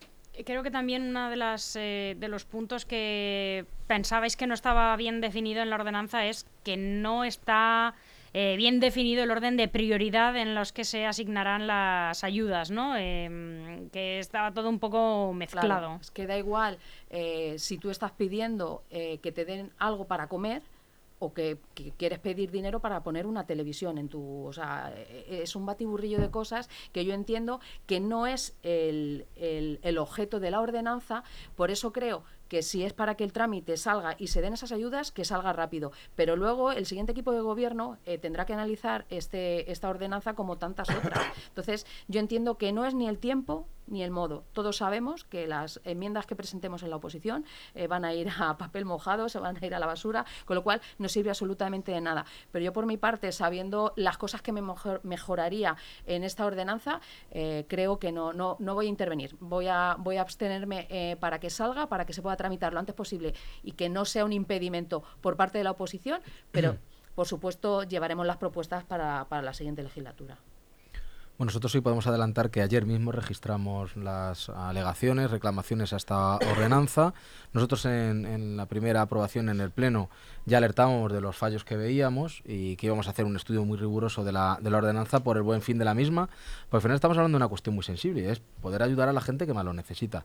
creo 0.45 0.63
que 0.63 0.71
también 0.71 1.03
uno 1.03 1.31
de, 1.31 1.37
las, 1.37 1.77
eh, 1.77 2.17
de 2.19 2.29
los 2.29 2.45
puntos 2.45 2.85
que 2.85 3.67
pensabais 3.87 4.37
que 4.37 4.47
no 4.47 4.55
estaba 4.55 4.97
bien 4.97 5.21
definido 5.21 5.63
en 5.63 5.71
la 5.71 5.77
ordenanza 5.77 6.27
es 6.27 6.47
que 6.65 6.77
no 6.77 7.25
está 7.25 7.95
eh, 8.33 8.55
bien 8.57 8.81
definido 8.81 9.23
el 9.23 9.31
orden 9.31 9.57
de 9.57 9.69
prioridad 9.69 10.37
en 10.37 10.55
los 10.55 10.73
que 10.73 10.85
se 10.85 11.07
asignarán 11.07 11.67
las 11.67 12.25
ayudas, 12.25 12.71
¿no? 12.71 12.97
Em, 12.97 13.89
que 13.91 14.19
estaba 14.19 14.53
todo 14.53 14.69
un 14.69 14.79
poco 14.79 15.33
mezclado. 15.33 15.99
es 16.01 16.11
que 16.11 16.27
da 16.27 16.37
igual 16.37 16.79
eh, 17.11 17.55
si 17.59 17.79
tú 17.79 17.91
estás 17.91 18.13
pidiendo 18.13 18.83
que 18.91 19.33
te 19.33 19.45
den 19.45 19.73
algo 19.79 20.07
para 20.07 20.29
comer 20.29 20.63
o 21.19 21.33
que, 21.33 21.59
quieres 21.97 22.19
pedir 22.19 22.51
dinero 22.51 22.81
para 22.81 23.03
poner 23.03 23.27
una 23.27 23.47
televisión 23.47 23.99
en 23.99 24.09
tu... 24.09 24.45
O 24.47 24.53
sea, 24.53 24.93
e, 24.97 25.43
es 25.43 25.57
un 25.57 25.67
batiburrillo 25.67 26.19
de 26.19 26.31
cosas 26.31 26.69
que 26.93 27.05
yo 27.05 27.15
entiendo 27.15 27.61
que 27.87 28.01
no 28.01 28.27
es 28.27 28.55
el, 28.63 29.27
el 29.37 29.99
objeto 29.99 30.41
de 30.41 30.51
la 30.51 30.61
ordenanza, 30.61 31.25
por 31.55 31.71
eso 31.71 31.93
creo 31.93 32.25
que 32.49 32.63
si 32.63 32.85
es 32.85 32.93
para 32.93 33.17
que 33.17 33.25
el 33.25 33.33
trámite 33.33 33.77
salga 33.77 34.15
y 34.19 34.29
se 34.29 34.41
den 34.41 34.55
esas 34.55 34.73
ayudas, 34.73 35.13
que 35.13 35.25
salga 35.25 35.53
rápido. 35.53 35.93
Pero 36.15 36.37
luego 36.37 36.73
el 36.73 36.87
siguiente 36.87 37.13
equipo 37.13 37.33
de 37.33 37.41
gobierno 37.41 37.99
eh, 38.07 38.19
tendrá 38.19 38.47
que 38.47 38.53
analizar 38.53 39.07
este, 39.11 39.71
esta 39.71 39.89
ordenanza 39.89 40.35
como 40.35 40.59
tantas 40.59 40.89
otras. 40.91 41.25
Entonces, 41.49 41.87
yo 42.09 42.21
entiendo 42.21 42.57
que 42.59 42.73
no 42.73 42.85
es 42.85 42.95
ni 42.95 43.09
el 43.09 43.19
tiempo 43.19 43.67
ni 43.87 44.03
el 44.03 44.11
modo. 44.11 44.45
Todos 44.53 44.79
sabemos 44.79 45.25
que 45.25 45.47
las 45.47 45.81
enmiendas 45.85 46.27
que 46.27 46.37
presentemos 46.37 46.83
en 46.83 46.91
la 46.91 46.97
oposición 46.97 47.45
eh, 47.75 47.87
van 47.87 48.05
a 48.05 48.15
ir 48.15 48.29
a 48.39 48.57
papel 48.59 48.85
mojado, 48.85 49.29
se 49.29 49.39
van 49.39 49.57
a 49.57 49.67
ir 49.67 49.75
a 49.75 49.79
la 49.79 49.87
basura, 49.87 50.25
con 50.45 50.57
lo 50.57 50.63
cual 50.63 50.81
no 50.99 51.09
sirve 51.09 51.31
absolutamente 51.31 51.93
de 51.93 52.01
nada. 52.01 52.25
Pero 52.53 52.65
yo, 52.65 52.73
por 52.73 52.87
mi 52.87 52.97
parte, 52.97 53.33
sabiendo 53.33 53.93
las 53.97 54.19
cosas 54.19 54.43
que 54.43 54.53
me 54.53 54.63
mejoraría 55.03 55.77
en 56.07 56.25
esta 56.25 56.47
ordenanza, 56.47 57.01
eh, 57.31 57.65
creo 57.69 57.99
que 57.99 58.13
no, 58.13 58.33
no, 58.33 58.57
no 58.59 58.75
voy 58.75 58.87
a 58.87 58.89
intervenir. 58.89 59.37
Voy 59.41 59.69
a, 59.69 59.97
voy 59.99 60.17
a 60.17 60.23
abstenerme 60.23 61.17
para 61.21 61.41
que 61.41 61.51
salga, 61.51 61.89
para 61.89 62.05
que 62.05 62.13
se 62.13 62.23
pueda 62.23 62.37
tramitar 62.37 62.73
lo 62.73 62.81
antes 62.81 62.95
posible 62.95 63.35
y 63.63 63.73
que 63.73 63.89
no 63.89 64.05
sea 64.05 64.25
un 64.25 64.33
impedimento 64.33 65.03
por 65.21 65.37
parte 65.37 65.59
de 65.59 65.65
la 65.65 65.73
oposición, 65.73 66.21
pero 66.51 66.77
por 67.15 67.27
supuesto 67.27 67.83
llevaremos 67.83 68.27
las 68.27 68.37
propuestas 68.37 68.85
para, 68.85 69.27
para 69.29 69.43
la 69.43 69.55
siguiente 69.55 69.83
legislatura. 69.83 70.39
Bueno, 71.39 71.49
nosotros 71.51 71.71
sí 71.71 71.83
podemos 71.83 72.07
adelantar 72.07 72.51
que 72.51 72.63
ayer 72.63 72.87
mismo 72.87 73.13
registramos 73.13 73.95
las 73.95 74.49
alegaciones, 74.49 75.31
reclamaciones 75.31 75.93
a 75.93 75.97
esta 75.97 76.37
ordenanza. 76.37 77.13
Nosotros 77.53 77.85
en, 77.85 78.57
la 78.57 78.65
primera 78.65 79.03
aprobación 79.03 79.51
en 79.51 79.61
el 79.61 79.71
Pleno 79.71 80.09
ya 80.47 80.57
alertábamos 80.57 81.13
de 81.13 81.21
los 81.21 81.37
fallos 81.37 81.63
que 81.63 81.77
veíamos 81.77 82.43
y 82.47 82.77
que 82.77 82.87
íbamos 82.87 83.07
a 83.07 83.11
hacer 83.11 83.27
un 83.27 83.37
estudio 83.37 83.67
muy 83.67 83.77
riguroso 83.77 84.25
de 84.25 84.33
la, 84.33 84.59
de 84.63 84.71
la 84.71 84.79
ordenanza 84.79 85.21
por 85.21 85.37
el 85.37 85.43
buen 85.43 85.61
fin 85.61 85.77
de 85.77 85.85
la 85.85 85.93
misma. 85.93 86.31
Pues 86.71 86.79
al 86.79 86.81
final 86.81 86.95
estamos 86.95 87.19
hablando 87.19 87.37
de 87.37 87.43
una 87.43 87.49
cuestión 87.49 87.75
muy 87.75 87.85
sensible, 87.85 88.33
es 88.33 88.41
poder 88.63 88.83
ayudar 88.83 89.11
a 89.11 89.13
la 89.13 89.21
gente 89.21 89.47
que 89.47 89.53
más 89.53 89.65
lo 89.67 89.75
necesita. 89.75 90.25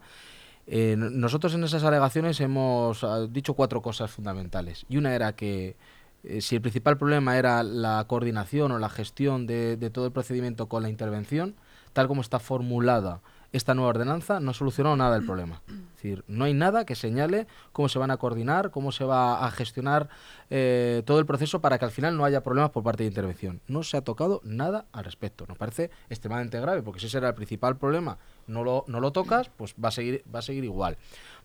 Eh, 0.65 0.95
nosotros 0.97 1.53
en 1.55 1.65
esas 1.65 1.83
alegaciones 1.83 2.39
hemos 2.39 3.03
ah, 3.03 3.27
dicho 3.29 3.53
cuatro 3.53 3.81
cosas 3.81 4.11
fundamentales. 4.11 4.85
Y 4.87 4.95
una 4.95 5.13
era 5.13 5.33
que 5.33 5.75
eh, 6.23 6.41
si 6.41 6.55
el 6.55 6.61
principal 6.61 6.97
problema 6.97 7.37
era 7.37 7.63
la 7.63 8.03
coordinación 8.07 8.71
o 8.71 8.79
la 8.79 8.89
gestión 8.89 9.47
de, 9.47 9.89
todo 9.91 10.05
el 10.05 10.11
procedimiento 10.11 10.67
con 10.67 10.83
la 10.83 10.89
intervención, 10.89 11.55
tal 11.93 12.07
como 12.07 12.21
está 12.21 12.39
formulada 12.39 13.21
esta 13.51 13.73
nueva 13.73 13.89
ordenanza, 13.89 14.39
no 14.39 14.51
ha 14.51 14.53
solucionado 14.53 14.95
nada 14.95 15.17
el 15.17 15.25
problema. 15.25 15.61
Es 15.67 15.95
decir, 15.95 16.23
no 16.27 16.45
hay 16.45 16.53
nada 16.53 16.85
que 16.85 16.95
señale 16.95 17.47
cómo 17.73 17.89
se 17.89 17.99
van 17.99 18.09
a 18.09 18.15
coordinar, 18.15 18.71
cómo 18.71 18.93
se 18.93 19.03
va 19.03 19.45
a 19.45 19.51
gestionar 19.51 20.07
eh, 20.49 21.03
todo 21.05 21.19
el 21.19 21.25
proceso 21.25 21.59
para 21.59 21.77
que 21.77 21.83
al 21.83 21.91
final 21.91 22.15
no 22.15 22.23
haya 22.23 22.43
problemas 22.43 22.71
por 22.71 22.83
parte 22.83 23.03
de 23.03 23.09
intervención. 23.09 23.59
No 23.67 23.83
se 23.83 23.97
ha 23.97 24.01
tocado 24.01 24.39
nada 24.45 24.85
al 24.93 25.03
respecto. 25.03 25.45
Nos 25.47 25.57
parece 25.57 25.91
extremadamente 26.09 26.61
grave, 26.61 26.81
porque 26.81 27.01
si 27.01 27.07
ese 27.07 27.17
era 27.17 27.27
el 27.27 27.35
principal 27.35 27.77
problema 27.77 28.19
no 28.51 28.63
lo, 28.63 28.85
no 28.87 28.99
lo 28.99 29.11
tocas, 29.11 29.49
pues 29.57 29.73
va 29.83 29.89
a 29.89 29.91
seguir, 29.91 30.23
va 30.33 30.39
a 30.39 30.43
seguir 30.43 30.63
igual. 30.63 30.97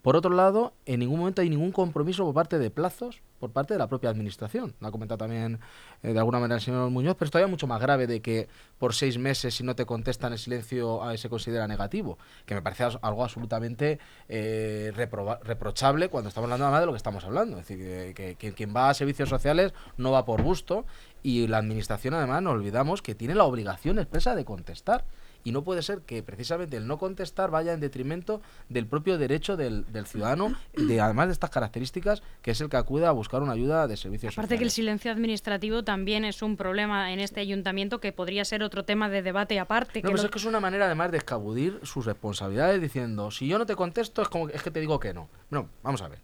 Por 0.02 0.16
otro 0.16 0.32
lado, 0.32 0.74
en 0.84 1.00
ningún 1.00 1.18
momento 1.18 1.42
hay 1.42 1.50
ningún 1.50 1.72
compromiso 1.72 2.24
por 2.24 2.34
parte 2.34 2.58
de 2.58 2.70
plazos 2.70 3.22
por 3.38 3.50
parte 3.50 3.74
de 3.74 3.78
la 3.78 3.86
propia 3.86 4.10
administración. 4.10 4.74
Lo 4.80 4.88
ha 4.88 4.90
comentado 4.90 5.18
también 5.18 5.60
eh, 6.02 6.12
de 6.12 6.18
alguna 6.18 6.38
manera 6.38 6.56
el 6.56 6.62
señor 6.62 6.90
Muñoz, 6.90 7.16
pero 7.18 7.26
es 7.26 7.30
todavía 7.30 7.50
mucho 7.50 7.66
más 7.66 7.80
grave 7.80 8.06
de 8.06 8.20
que 8.20 8.48
por 8.78 8.94
seis 8.94 9.18
meses 9.18 9.54
si 9.54 9.64
no 9.64 9.74
te 9.74 9.84
contestan 9.84 10.32
el 10.32 10.38
silencio 10.38 11.00
se 11.16 11.28
considera 11.28 11.66
negativo, 11.66 12.18
que 12.44 12.54
me 12.54 12.62
parece 12.62 12.84
algo 13.02 13.22
absolutamente 13.22 13.98
eh, 14.28 14.92
reprochable 14.94 16.08
cuando 16.08 16.28
estamos 16.28 16.46
hablando 16.46 16.66
nada 16.66 16.80
de 16.80 16.86
lo 16.86 16.92
que 16.92 16.98
estamos 16.98 17.24
hablando. 17.24 17.58
Es 17.58 17.68
decir, 17.68 18.14
que, 18.14 18.36
que 18.36 18.52
quien 18.52 18.74
va 18.74 18.90
a 18.90 18.94
servicios 18.94 19.28
sociales 19.28 19.72
no 19.96 20.12
va 20.12 20.24
por 20.24 20.42
gusto 20.42 20.86
y 21.22 21.46
la 21.46 21.58
administración 21.58 22.14
además 22.14 22.42
no 22.42 22.50
olvidamos 22.50 23.02
que 23.02 23.14
tiene 23.14 23.34
la 23.34 23.44
obligación 23.44 23.98
expresa 23.98 24.34
de 24.34 24.44
contestar 24.44 25.04
y 25.46 25.52
no 25.52 25.62
puede 25.62 25.80
ser 25.82 26.00
que 26.00 26.24
precisamente 26.24 26.76
el 26.76 26.88
no 26.88 26.98
contestar 26.98 27.52
vaya 27.52 27.72
en 27.72 27.78
detrimento 27.78 28.42
del 28.68 28.88
propio 28.88 29.16
derecho 29.16 29.56
del, 29.56 29.84
ciudadano, 30.04 30.56
de 30.74 31.00
además 31.00 31.28
de 31.28 31.34
estas 31.34 31.50
características, 31.50 32.20
que 32.42 32.50
es 32.50 32.60
el 32.60 32.68
que 32.68 32.76
acude 32.76 33.06
a 33.06 33.12
buscar 33.12 33.42
una 33.42 33.52
ayuda 33.52 33.86
de 33.86 33.96
servicios 33.96 34.36
Aparte 34.36 34.58
que 34.58 34.64
el 34.64 34.72
silencio 34.72 35.12
administrativo 35.12 35.84
también 35.84 36.24
es 36.24 36.42
un 36.42 36.56
problema 36.56 37.12
en 37.12 37.20
este 37.20 37.38
ayuntamiento 37.38 38.00
que 38.00 38.10
podría 38.10 38.44
ser 38.44 38.64
otro 38.64 38.84
tema 38.84 39.08
de 39.08 39.22
debate 39.22 39.60
aparte. 39.60 40.02
No, 40.02 40.10
pero 40.10 40.24
es 40.24 40.30
que 40.32 40.38
es 40.38 40.44
una 40.44 40.58
manera 40.58 40.86
además 40.86 41.12
de 41.12 41.18
escabudir 41.18 41.78
sus 41.84 42.06
responsabilidades 42.06 42.82
diciendo, 42.82 43.30
si 43.30 43.46
yo 43.46 43.56
no 43.56 43.66
te 43.66 43.76
contesto 43.76 44.22
es 44.22 44.28
como 44.28 44.48
es 44.48 44.64
que 44.64 44.72
te 44.72 44.80
digo 44.80 44.98
que 44.98 45.14
no. 45.14 45.28
No, 45.50 45.68
vamos 45.84 46.02
a 46.02 46.08
ver. 46.08 46.18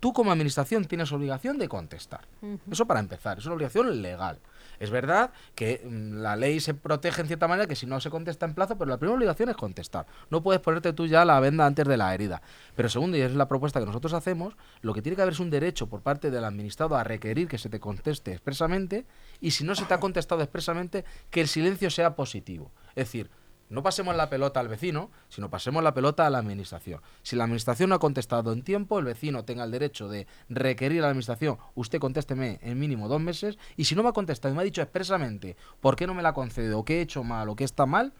Tú 0.00 0.14
como 0.14 0.32
administración 0.32 0.86
tienes 0.86 1.12
obligación 1.12 1.58
de 1.58 1.68
contestar. 1.68 2.26
Eso 2.70 2.86
para 2.86 3.00
empezar, 3.00 3.38
es 3.38 3.44
una 3.44 3.54
obligación 3.54 4.00
legal. 4.00 4.38
Es 4.78 4.90
verdad 4.90 5.30
que 5.54 5.82
mm, 5.84 6.22
la 6.22 6.36
ley 6.36 6.58
se 6.58 6.72
protege 6.72 7.20
en 7.20 7.26
cierta 7.26 7.46
manera 7.46 7.68
que 7.68 7.76
si 7.76 7.84
no 7.84 8.00
se 8.00 8.08
contesta 8.08 8.46
en 8.46 8.54
plazo, 8.54 8.78
pero 8.78 8.90
la 8.90 8.96
primera 8.96 9.16
obligación 9.16 9.50
es 9.50 9.56
contestar. 9.56 10.06
No 10.30 10.42
puedes 10.42 10.62
ponerte 10.62 10.94
tú 10.94 11.06
ya 11.06 11.26
la 11.26 11.38
venda 11.38 11.66
antes 11.66 11.86
de 11.86 11.98
la 11.98 12.14
herida. 12.14 12.40
Pero 12.74 12.88
segundo, 12.88 13.18
y 13.18 13.20
es 13.20 13.34
la 13.34 13.46
propuesta 13.46 13.78
que 13.78 13.84
nosotros 13.84 14.14
hacemos, 14.14 14.56
lo 14.80 14.94
que 14.94 15.02
tiene 15.02 15.16
que 15.16 15.22
haber 15.22 15.34
es 15.34 15.40
un 15.40 15.50
derecho 15.50 15.86
por 15.86 16.00
parte 16.00 16.30
del 16.30 16.44
administrado 16.44 16.96
a 16.96 17.04
requerir 17.04 17.46
que 17.46 17.58
se 17.58 17.68
te 17.68 17.78
conteste 17.78 18.32
expresamente 18.32 19.04
y 19.38 19.50
si 19.50 19.64
no 19.64 19.74
se 19.74 19.84
te 19.84 19.92
ha 19.92 20.00
contestado 20.00 20.40
expresamente, 20.40 21.04
que 21.30 21.42
el 21.42 21.48
silencio 21.48 21.90
sea 21.90 22.16
positivo. 22.16 22.72
Es 22.94 23.06
decir, 23.06 23.30
no 23.70 23.84
pasemos 23.84 24.16
la 24.16 24.28
pelota 24.28 24.60
al 24.60 24.68
vecino, 24.68 25.10
sino 25.28 25.48
pasemos 25.48 25.82
la 25.82 25.94
pelota 25.94 26.26
a 26.26 26.30
la 26.30 26.38
administración. 26.38 27.00
Si 27.22 27.36
la 27.36 27.44
administración 27.44 27.90
no 27.90 27.94
ha 27.94 28.00
contestado 28.00 28.52
en 28.52 28.62
tiempo, 28.62 28.98
el 28.98 29.04
vecino 29.04 29.44
tenga 29.44 29.64
el 29.64 29.70
derecho 29.70 30.08
de 30.08 30.26
requerir 30.48 30.98
a 30.98 31.02
la 31.02 31.08
administración, 31.10 31.56
usted 31.76 32.00
contésteme 32.00 32.58
en 32.62 32.78
mínimo 32.78 33.08
dos 33.08 33.20
meses, 33.20 33.58
y 33.76 33.84
si 33.84 33.94
no 33.94 34.02
me 34.02 34.08
ha 34.08 34.12
contestado 34.12 34.52
y 34.52 34.56
me 34.56 34.62
ha 34.62 34.64
dicho 34.64 34.82
expresamente 34.82 35.56
por 35.80 35.94
qué 35.94 36.08
no 36.08 36.14
me 36.14 36.22
la 36.22 36.30
ha 36.30 36.34
concedido, 36.34 36.80
o 36.80 36.84
qué 36.84 36.98
he 36.98 37.00
hecho 37.00 37.22
mal, 37.22 37.48
o 37.48 37.54
qué 37.54 37.64
está 37.64 37.86
mal, 37.86 38.12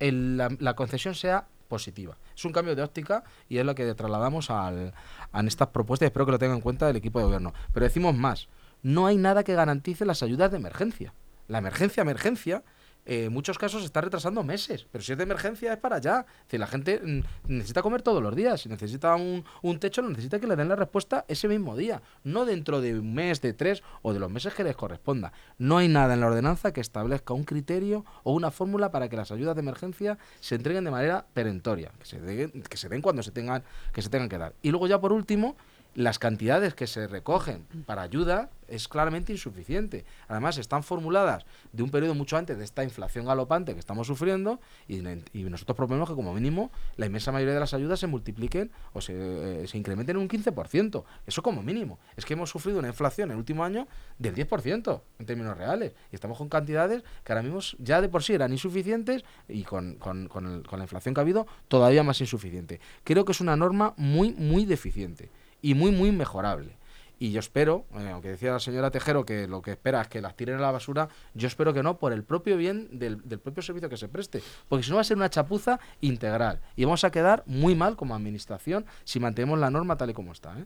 la, 0.00 0.74
concesión 0.74 1.14
sea 1.14 1.46
positiva. 1.68 2.16
Es 2.34 2.44
un 2.46 2.52
cambio 2.52 2.74
de 2.74 2.82
óptica 2.82 3.24
y 3.48 3.58
es 3.58 3.66
lo 3.66 3.74
que 3.74 3.94
trasladamos 3.94 4.50
al, 4.50 4.94
a 5.32 5.40
estas 5.42 5.68
propuestas 5.68 6.06
y 6.06 6.08
espero 6.08 6.24
que 6.24 6.32
lo 6.32 6.38
tenga 6.38 6.54
en 6.54 6.62
cuenta 6.62 6.88
el 6.88 6.96
equipo 6.96 7.18
de 7.18 7.26
gobierno. 7.26 7.52
Pero 7.74 7.84
decimos 7.84 8.16
más, 8.16 8.48
no 8.82 9.06
hay 9.06 9.18
nada 9.18 9.44
que 9.44 9.54
garantice 9.54 10.06
las 10.06 10.22
ayudas 10.22 10.50
de 10.50 10.56
emergencia. 10.56 11.12
La 11.46 11.58
emergencia, 11.58 12.00
emergencia, 12.00 12.62
en 13.08 13.24
eh, 13.24 13.28
muchos 13.30 13.56
casos 13.56 13.80
se 13.80 13.86
está 13.86 14.02
retrasando 14.02 14.42
meses, 14.42 14.86
pero 14.92 15.02
si 15.02 15.12
es 15.12 15.18
de 15.18 15.24
emergencia 15.24 15.72
es 15.72 15.78
para 15.78 15.96
allá. 15.96 16.26
Si 16.46 16.58
la 16.58 16.66
gente 16.66 17.00
mm, 17.02 17.20
necesita 17.54 17.80
comer 17.80 18.02
todos 18.02 18.22
los 18.22 18.36
días, 18.36 18.60
si 18.60 18.68
necesita 18.68 19.16
un, 19.16 19.46
un 19.62 19.80
techo, 19.80 20.02
necesita 20.02 20.38
que 20.38 20.46
le 20.46 20.56
den 20.56 20.68
la 20.68 20.76
respuesta 20.76 21.24
ese 21.26 21.48
mismo 21.48 21.74
día, 21.74 22.02
no 22.24 22.44
dentro 22.44 22.82
de 22.82 22.98
un 22.98 23.14
mes, 23.14 23.40
de 23.40 23.54
tres 23.54 23.82
o 24.02 24.12
de 24.12 24.20
los 24.20 24.30
meses 24.30 24.52
que 24.52 24.62
les 24.62 24.76
corresponda. 24.76 25.32
No 25.56 25.78
hay 25.78 25.88
nada 25.88 26.12
en 26.12 26.20
la 26.20 26.26
ordenanza 26.26 26.74
que 26.74 26.82
establezca 26.82 27.32
un 27.32 27.44
criterio 27.44 28.04
o 28.24 28.34
una 28.34 28.50
fórmula 28.50 28.90
para 28.90 29.08
que 29.08 29.16
las 29.16 29.32
ayudas 29.32 29.54
de 29.56 29.60
emergencia 29.60 30.18
se 30.40 30.56
entreguen 30.56 30.84
de 30.84 30.90
manera 30.90 31.24
perentoria, 31.32 31.90
que 31.98 32.04
se, 32.04 32.50
que 32.68 32.76
se 32.76 32.90
den 32.90 33.00
cuando 33.00 33.22
se 33.22 33.30
tengan 33.30 33.64
que 33.94 34.02
se 34.02 34.10
tengan 34.10 34.28
que 34.28 34.36
dar. 34.36 34.52
Y 34.60 34.70
luego 34.70 34.86
ya 34.86 35.00
por 35.00 35.12
último, 35.12 35.56
las 35.98 36.20
cantidades 36.20 36.74
que 36.74 36.86
se 36.86 37.08
recogen 37.08 37.66
para 37.84 38.02
ayuda 38.02 38.50
es 38.68 38.86
claramente 38.86 39.32
insuficiente. 39.32 40.04
Además, 40.28 40.56
están 40.56 40.84
formuladas 40.84 41.44
de 41.72 41.82
un 41.82 41.90
periodo 41.90 42.14
mucho 42.14 42.36
antes 42.36 42.56
de 42.56 42.62
esta 42.62 42.84
inflación 42.84 43.26
galopante 43.26 43.72
que 43.72 43.80
estamos 43.80 44.06
sufriendo 44.06 44.60
y, 44.86 44.98
nosotros 45.00 45.76
proponemos 45.76 46.08
que 46.08 46.14
como 46.14 46.32
mínimo 46.34 46.70
la 46.96 47.06
inmensa 47.06 47.32
mayoría 47.32 47.54
de 47.54 47.60
las 47.60 47.74
ayudas 47.74 47.98
se 47.98 48.06
multipliquen 48.06 48.70
o 48.92 49.00
se, 49.00 49.14
eh, 49.16 49.66
se 49.66 49.76
incrementen 49.76 50.14
en 50.14 50.22
un 50.22 50.28
15%. 50.28 51.02
Eso 51.26 51.42
como 51.42 51.64
mínimo. 51.64 51.98
Es 52.16 52.24
que 52.24 52.34
hemos 52.34 52.50
sufrido 52.50 52.78
una 52.78 52.88
inflación 52.88 53.30
en 53.30 53.32
el 53.32 53.38
último 53.38 53.64
año 53.64 53.88
del 54.20 54.36
10% 54.36 55.02
en 55.18 55.26
términos 55.26 55.58
reales. 55.58 55.94
Y 56.12 56.14
estamos 56.14 56.38
con 56.38 56.48
cantidades 56.48 57.02
que 57.24 57.32
ahora 57.32 57.42
mismo 57.42 57.58
ya 57.80 58.00
de 58.00 58.08
por 58.08 58.22
sí 58.22 58.34
eran 58.34 58.52
insuficientes 58.52 59.24
y 59.48 59.64
con, 59.64 59.96
con, 59.96 60.28
con 60.28 60.62
la 60.78 60.84
inflación 60.84 61.12
que 61.12 61.20
ha 61.20 61.22
habido 61.22 61.48
todavía 61.66 62.04
más 62.04 62.20
insuficiente. 62.20 62.78
Creo 63.02 63.24
que 63.24 63.32
es 63.32 63.40
una 63.40 63.56
norma 63.56 63.94
muy, 63.96 64.30
muy 64.30 64.64
deficiente 64.64 65.28
y 65.62 65.74
muy, 65.74 65.90
muy 65.90 66.12
mejorable. 66.12 66.78
Y 67.20 67.32
yo 67.32 67.40
espero, 67.40 67.84
eh, 67.98 68.10
aunque 68.12 68.28
decía 68.28 68.52
la 68.52 68.60
señora 68.60 68.92
Tejero 68.92 69.24
que 69.24 69.48
lo 69.48 69.60
que 69.60 69.72
espera 69.72 70.00
es 70.00 70.08
que 70.08 70.20
las 70.20 70.36
tiren 70.36 70.56
a 70.56 70.60
la 70.60 70.70
basura, 70.70 71.08
yo 71.34 71.48
espero 71.48 71.74
que 71.74 71.82
no, 71.82 71.98
por 71.98 72.12
el 72.12 72.22
propio 72.22 72.56
bien 72.56 72.88
del, 72.92 73.20
del, 73.28 73.40
propio 73.40 73.62
servicio 73.62 73.88
que 73.88 73.96
se 73.96 74.08
preste. 74.08 74.40
Porque 74.68 74.84
si 74.84 74.90
no 74.90 74.96
va 74.96 75.00
a 75.00 75.04
ser 75.04 75.16
una 75.16 75.28
chapuza 75.28 75.80
integral. 76.00 76.60
Y 76.76 76.84
vamos 76.84 77.02
a 77.02 77.10
quedar 77.10 77.42
muy 77.46 77.74
mal 77.74 77.96
como 77.96 78.14
administración 78.14 78.86
si 79.02 79.18
mantenemos 79.18 79.58
la 79.58 79.70
norma 79.70 79.96
tal 79.96 80.10
y 80.10 80.14
como 80.14 80.30
está. 80.30 80.56
¿eh? 80.60 80.64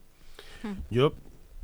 Yo 0.90 1.14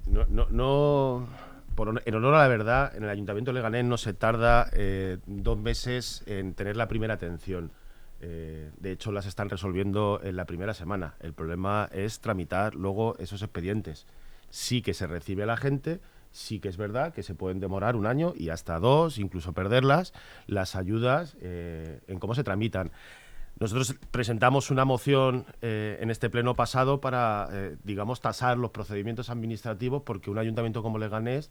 no, 0.06 0.24
no, 0.26 0.46
no 0.48 1.28
por, 1.74 2.02
en 2.04 2.14
honor 2.14 2.34
a 2.34 2.38
la 2.38 2.48
verdad, 2.48 2.96
en 2.96 3.04
el 3.04 3.10
Ayuntamiento 3.10 3.50
de 3.52 3.56
Leganés 3.56 3.84
no 3.84 3.98
se 3.98 4.14
tarda 4.14 4.68
eh, 4.72 5.18
dos 5.26 5.58
meses 5.58 6.24
en 6.26 6.54
tener 6.54 6.76
la 6.76 6.88
primera 6.88 7.14
atención. 7.14 7.70
Eh, 8.20 8.70
de 8.78 8.92
hecho, 8.92 9.12
las 9.12 9.26
están 9.26 9.48
resolviendo 9.48 10.20
en 10.22 10.36
la 10.36 10.44
primera 10.44 10.74
semana. 10.74 11.14
El 11.20 11.32
problema 11.32 11.88
es 11.92 12.20
tramitar 12.20 12.74
luego 12.74 13.16
esos 13.18 13.42
expedientes. 13.42 14.06
Sí 14.50 14.82
que 14.82 14.94
se 14.94 15.06
recibe 15.06 15.44
a 15.44 15.46
la 15.46 15.56
gente, 15.56 16.00
sí 16.32 16.58
que 16.58 16.68
es 16.68 16.76
verdad 16.76 17.12
que 17.12 17.22
se 17.22 17.34
pueden 17.34 17.60
demorar 17.60 17.96
un 17.96 18.06
año 18.06 18.32
y 18.36 18.48
hasta 18.48 18.78
dos, 18.78 19.18
incluso 19.18 19.52
perderlas, 19.52 20.12
las 20.46 20.74
ayudas 20.74 21.36
eh, 21.40 22.00
en 22.08 22.18
cómo 22.18 22.34
se 22.34 22.44
tramitan. 22.44 22.90
Nosotros 23.60 23.96
presentamos 24.12 24.70
una 24.70 24.84
moción 24.84 25.44
eh, 25.62 25.98
en 26.00 26.10
este 26.10 26.30
pleno 26.30 26.54
pasado 26.54 27.00
para, 27.00 27.48
digamos, 27.82 28.20
tasar 28.20 28.56
los 28.56 28.70
procedimientos 28.70 29.30
administrativos 29.30 30.02
porque 30.02 30.30
un 30.30 30.38
ayuntamiento 30.38 30.80
como 30.80 30.98
Leganés 30.98 31.50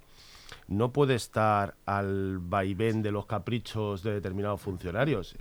no 0.69 0.93
puede 0.93 1.15
estar 1.15 1.75
al 1.85 2.39
vaivén 2.39 3.01
de 3.01 3.11
los 3.11 3.25
caprichos 3.25 4.03
de 4.03 4.13
determinados 4.13 4.61
funcionarios. 4.61 5.35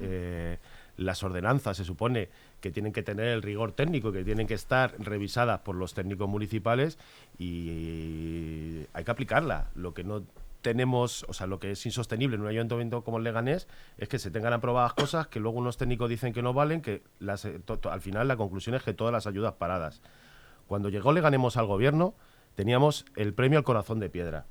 Las 0.96 1.22
ordenanzas 1.22 1.76
se 1.76 1.84
supone 1.84 2.28
que 2.60 2.70
tienen 2.70 2.92
que 2.92 3.02
tener 3.02 3.28
el 3.28 3.42
rigor 3.42 3.72
técnico, 3.72 4.12
que 4.12 4.24
tienen 4.24 4.46
que 4.46 4.54
estar 4.54 4.94
revisadas 4.98 5.60
por 5.60 5.76
los 5.76 5.94
técnicos 5.94 6.28
municipales 6.28 6.98
y 7.38 8.86
hay 8.92 9.04
que 9.04 9.10
aplicarla. 9.10 9.70
Lo 9.74 9.94
que 9.94 10.04
no 10.04 10.24
tenemos, 10.62 11.24
o 11.28 11.32
sea, 11.32 11.46
lo 11.46 11.60
que 11.60 11.70
es 11.70 11.86
insostenible 11.86 12.36
en 12.36 12.42
un 12.42 12.48
ayuntamiento 12.48 13.04
como 13.04 13.18
el 13.18 13.24
Leganés 13.24 13.68
es 13.98 14.08
que 14.08 14.18
se 14.18 14.30
tengan 14.30 14.52
aprobadas 14.52 14.94
cosas 14.94 15.28
que 15.28 15.38
luego 15.38 15.58
unos 15.58 15.76
técnicos 15.76 16.10
dicen 16.10 16.32
que 16.32 16.42
no 16.42 16.54
valen, 16.54 16.80
que 16.80 17.02
eh, 17.20 17.60
al 17.90 18.00
final 18.00 18.26
la 18.26 18.36
conclusión 18.36 18.74
es 18.74 18.82
que 18.82 18.92
todas 18.92 19.12
las 19.12 19.26
ayudas 19.26 19.54
paradas. 19.54 20.02
Cuando 20.66 20.88
llegó 20.88 21.12
Leganemos 21.12 21.56
al 21.56 21.66
gobierno, 21.66 22.14
teníamos 22.56 23.04
el 23.14 23.32
premio 23.32 23.58
al 23.58 23.64
corazón 23.64 24.00
de 24.00 24.10
piedra. 24.10 24.46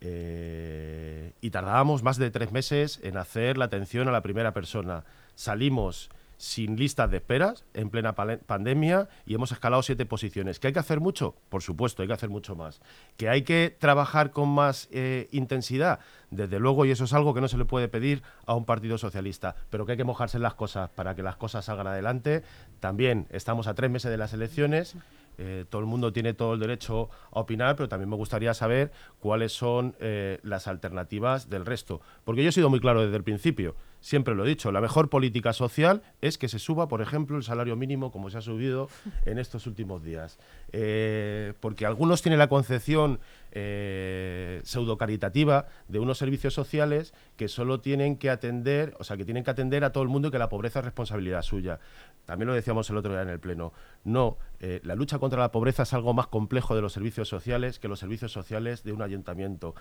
Eh, 0.00 1.32
y 1.40 1.50
tardábamos 1.50 2.04
más 2.04 2.18
de 2.18 2.30
tres 2.30 2.52
meses 2.52 3.00
en 3.02 3.16
hacer 3.16 3.58
la 3.58 3.64
atención 3.64 4.06
a 4.06 4.12
la 4.12 4.22
primera 4.22 4.52
persona. 4.52 5.04
Salimos 5.38 6.10
sin 6.36 6.74
listas 6.74 7.08
de 7.12 7.18
esperas 7.18 7.64
en 7.72 7.90
plena 7.90 8.16
pandemia 8.16 9.08
y 9.24 9.34
hemos 9.34 9.52
escalado 9.52 9.84
siete 9.84 10.04
posiciones. 10.04 10.58
¿Que 10.58 10.66
hay 10.66 10.72
que 10.72 10.80
hacer 10.80 10.98
mucho? 10.98 11.36
Por 11.48 11.62
supuesto, 11.62 12.02
hay 12.02 12.08
que 12.08 12.14
hacer 12.14 12.28
mucho 12.28 12.56
más. 12.56 12.80
¿Que 13.16 13.28
hay 13.28 13.42
que 13.42 13.72
trabajar 13.78 14.32
con 14.32 14.48
más 14.48 14.88
eh, 14.90 15.28
intensidad? 15.30 16.00
Desde 16.32 16.58
luego, 16.58 16.86
y 16.86 16.90
eso 16.90 17.04
es 17.04 17.12
algo 17.12 17.34
que 17.34 17.40
no 17.40 17.46
se 17.46 17.56
le 17.56 17.66
puede 17.66 17.86
pedir 17.86 18.24
a 18.46 18.54
un 18.56 18.64
partido 18.64 18.98
socialista, 18.98 19.54
pero 19.70 19.86
que 19.86 19.92
hay 19.92 19.98
que 19.98 20.02
mojarse 20.02 20.38
en 20.38 20.42
las 20.42 20.54
cosas 20.54 20.90
para 20.90 21.14
que 21.14 21.22
las 21.22 21.36
cosas 21.36 21.66
salgan 21.66 21.86
adelante. 21.86 22.42
También 22.80 23.28
estamos 23.30 23.68
a 23.68 23.74
tres 23.74 23.92
meses 23.92 24.10
de 24.10 24.16
las 24.16 24.32
elecciones. 24.32 24.96
Eh, 25.38 25.66
todo 25.70 25.80
el 25.80 25.86
mundo 25.86 26.12
tiene 26.12 26.34
todo 26.34 26.54
el 26.54 26.58
derecho 26.58 27.10
a 27.30 27.38
opinar, 27.38 27.76
pero 27.76 27.88
también 27.88 28.10
me 28.10 28.16
gustaría 28.16 28.54
saber 28.54 28.90
cuáles 29.20 29.52
son 29.52 29.94
eh, 30.00 30.40
las 30.42 30.66
alternativas 30.66 31.48
del 31.48 31.64
resto. 31.64 32.00
Porque 32.24 32.42
yo 32.42 32.48
he 32.48 32.52
sido 32.52 32.70
muy 32.70 32.80
claro 32.80 33.02
desde 33.02 33.16
el 33.16 33.22
principio 33.22 33.76
siempre 34.00 34.34
lo 34.34 34.44
he 34.44 34.48
dicho, 34.48 34.72
la 34.72 34.80
mejor 34.80 35.08
política 35.08 35.52
social 35.52 36.02
es 36.20 36.38
que 36.38 36.48
se 36.48 36.58
suba, 36.58 36.88
por 36.88 37.02
ejemplo, 37.02 37.36
el 37.36 37.42
salario 37.42 37.76
mínimo 37.76 38.10
como 38.10 38.30
se 38.30 38.38
ha 38.38 38.40
subido 38.40 38.88
en 39.26 39.38
estos 39.38 39.66
últimos 39.66 40.02
días. 40.02 40.38
Eh, 40.72 41.54
porque 41.60 41.86
algunos 41.86 42.22
tienen 42.22 42.38
la 42.38 42.48
concepción 42.48 43.20
eh, 43.52 44.60
pseudo 44.64 44.98
caritativa 44.98 45.66
de 45.88 45.98
unos 45.98 46.18
servicios 46.18 46.54
sociales 46.54 47.14
que 47.36 47.48
solo 47.48 47.80
tienen 47.80 48.16
que 48.16 48.30
atender, 48.30 48.94
o 48.98 49.04
sea, 49.04 49.16
que 49.16 49.24
tienen 49.24 49.44
que 49.44 49.50
atender 49.50 49.84
a 49.84 49.92
todo 49.92 50.02
el 50.02 50.08
mundo 50.08 50.28
y 50.28 50.30
que 50.30 50.38
la 50.38 50.48
pobreza 50.48 50.80
es 50.80 50.84
responsabilidad 50.84 51.42
suya. 51.42 51.80
También 52.24 52.48
lo 52.48 52.54
decíamos 52.54 52.90
el 52.90 52.96
otro 52.96 53.12
día 53.12 53.22
en 53.22 53.30
el 53.30 53.40
Pleno. 53.40 53.72
No, 54.04 54.36
eh, 54.60 54.80
la 54.84 54.94
lucha 54.94 55.18
contra 55.18 55.40
la 55.40 55.50
pobreza 55.50 55.84
es 55.84 55.94
algo 55.94 56.12
más 56.12 56.26
complejo 56.26 56.74
de 56.74 56.82
los 56.82 56.92
servicios 56.92 57.28
sociales 57.28 57.78
que 57.78 57.88
los 57.88 58.00
servicios 58.00 58.32
sociales 58.32 58.82
de 58.82 58.92
un 58.92 59.02
ayuntamiento. 59.02 59.74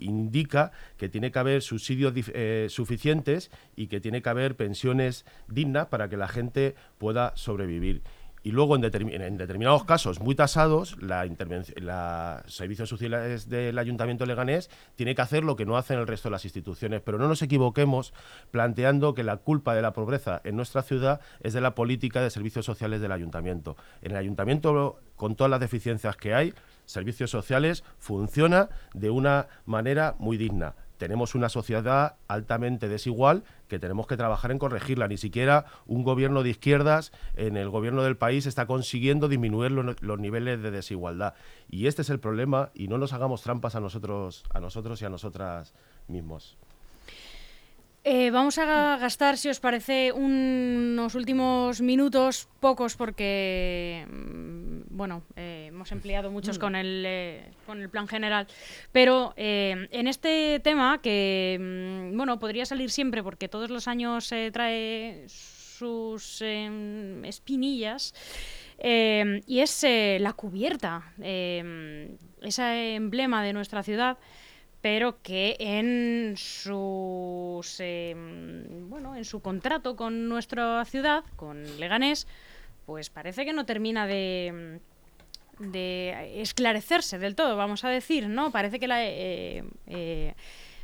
indica 0.00 0.72
que 0.96 1.08
tiene 1.08 1.30
que 1.30 1.38
haber 1.38 1.62
subsidios 1.62 2.12
eh, 2.16 2.66
suficientes 2.68 3.50
y 3.76 3.86
que 3.86 4.00
tiene 4.00 4.22
que 4.22 4.28
haber 4.28 4.56
pensiones 4.56 5.24
dignas 5.48 5.86
para 5.86 6.08
que 6.08 6.16
la 6.16 6.28
gente 6.28 6.74
pueda 6.98 7.32
sobrevivir 7.36 8.02
y 8.42 8.50
luego 8.50 8.76
en, 8.76 8.82
determinados 8.82 9.84
casos 9.84 10.20
muy 10.20 10.34
tasados, 10.34 11.00
la 11.00 11.24
los 11.24 12.54
servicios 12.54 12.88
sociales 12.88 13.48
del 13.48 13.78
Ayuntamiento 13.78 14.26
Leganés 14.26 14.70
tiene 14.96 15.14
que 15.14 15.22
hacer 15.22 15.44
lo 15.44 15.56
que 15.56 15.64
no 15.64 15.76
hacen 15.76 15.98
el 15.98 16.06
resto 16.06 16.28
de 16.28 16.32
las 16.32 16.44
instituciones. 16.44 17.02
Pero 17.04 17.18
no 17.18 17.28
nos 17.28 17.42
equivoquemos 17.42 18.12
planteando 18.50 19.14
que 19.14 19.22
la 19.22 19.36
culpa 19.36 19.74
de 19.74 19.82
la 19.82 19.92
pobreza 19.92 20.40
en 20.44 20.56
nuestra 20.56 20.82
ciudad 20.82 21.20
es 21.40 21.52
de 21.52 21.60
la 21.60 21.74
política 21.74 22.20
de 22.20 22.30
servicios 22.30 22.66
sociales 22.66 23.00
del 23.00 23.12
Ayuntamiento. 23.12 23.76
En 24.02 24.12
el 24.12 24.18
Ayuntamiento, 24.18 25.00
con 25.16 25.36
todas 25.36 25.50
las 25.50 25.60
deficiencias 25.60 26.16
que 26.16 26.34
hay, 26.34 26.54
servicios 26.84 27.30
sociales 27.30 27.84
funciona 27.98 28.68
de 28.92 29.10
una 29.10 29.46
manera 29.66 30.16
muy 30.18 30.36
digna 30.36 30.74
tenemos 31.02 31.34
una 31.34 31.48
sociedad 31.48 32.14
altamente 32.28 32.88
desigual 32.88 33.42
que 33.66 33.80
tenemos 33.80 34.06
que 34.06 34.16
trabajar 34.16 34.52
en 34.52 34.60
corregirla. 34.60 35.08
Ni 35.08 35.16
siquiera 35.16 35.64
un 35.84 36.04
gobierno 36.04 36.44
de 36.44 36.50
izquierdas 36.50 37.10
en 37.34 37.56
el 37.56 37.70
gobierno 37.70 38.04
del 38.04 38.16
país 38.16 38.46
está 38.46 38.66
consiguiendo 38.66 39.26
disminuir 39.26 39.72
los, 39.72 40.20
niveles 40.20 40.62
de 40.62 40.70
desigualdad. 40.70 41.34
Y 41.68 41.88
este 41.88 42.02
es 42.02 42.10
el 42.10 42.20
problema 42.20 42.70
y 42.72 42.86
no 42.86 42.98
nos 42.98 43.12
hagamos 43.14 43.42
trampas 43.42 43.74
a 43.74 43.80
nosotros, 43.80 44.44
a 44.54 44.60
nosotros 44.60 45.02
y 45.02 45.04
a 45.04 45.08
nosotras 45.08 45.74
mismos. 46.06 46.56
Eh, 48.04 48.32
vamos 48.32 48.58
a 48.58 48.96
gastar, 48.98 49.38
si 49.38 49.48
os 49.48 49.60
parece, 49.60 50.10
unos 50.10 51.14
últimos 51.14 51.80
minutos, 51.80 52.48
pocos 52.58 52.96
porque, 52.96 54.04
mm, 54.10 54.90
bueno, 54.90 55.22
eh, 55.36 55.66
hemos 55.68 55.92
empleado 55.92 56.32
muchos 56.32 56.58
con 56.58 56.74
el, 56.74 57.04
eh, 57.06 57.52
con 57.64 57.80
el 57.80 57.88
plan 57.88 58.08
general, 58.08 58.48
pero 58.90 59.34
en 59.36 60.08
este 60.08 60.58
tema 60.64 61.00
que, 61.00 61.56
mm, 61.60 62.16
bueno, 62.16 62.40
podría 62.40 62.66
salir 62.66 62.90
siempre 62.90 63.22
porque 63.22 63.48
todos 63.48 63.70
los 63.70 63.86
años 63.86 64.34
trae 64.52 65.24
sus 65.28 66.42
em, 66.42 67.24
espinillas, 67.24 68.14
y 68.82 69.60
es 69.60 69.86
la 70.18 70.32
cubierta, 70.32 71.12
ese 71.20 72.94
emblema 72.96 73.44
de 73.44 73.52
nuestra 73.52 73.84
ciudad 73.84 74.18
pero 74.82 75.22
que 75.22 75.56
en 75.60 76.34
sus 76.36 77.80
em, 77.80 78.90
bueno 78.90 79.16
en 79.16 79.24
su 79.24 79.40
contrato 79.40 79.96
con 79.96 80.28
nuestra 80.28 80.84
ciudad 80.84 81.24
con 81.36 81.80
Leganés 81.80 82.26
pues 82.84 83.08
parece 83.08 83.44
que 83.44 83.52
no 83.52 83.64
termina 83.64 84.06
de 84.06 84.80
de 85.58 86.42
esclarecerse 86.42 87.18
del 87.18 87.36
todo 87.36 87.56
vamos 87.56 87.84
a 87.84 87.88
decir 87.88 88.28
no 88.28 88.50
parece 88.50 88.80
que 88.80 88.88
la 88.88 89.04
eh, 89.04 89.64
eh, 89.86 90.34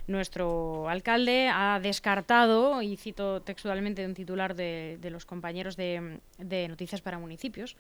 nuestro 0.09 0.89
alcalde 0.89 1.49
ha 1.53 1.79
descartado, 1.81 2.83
y 2.83 2.97
cito 2.97 3.43
textualmente 3.43 4.05
un 4.05 4.15
titular 4.15 4.55
de, 4.55 4.99
los 5.11 5.25
compañeros 5.25 5.77
de, 5.77 6.21
Noticias 6.69 7.01
para 7.01 7.19
Municipios, 7.19 7.77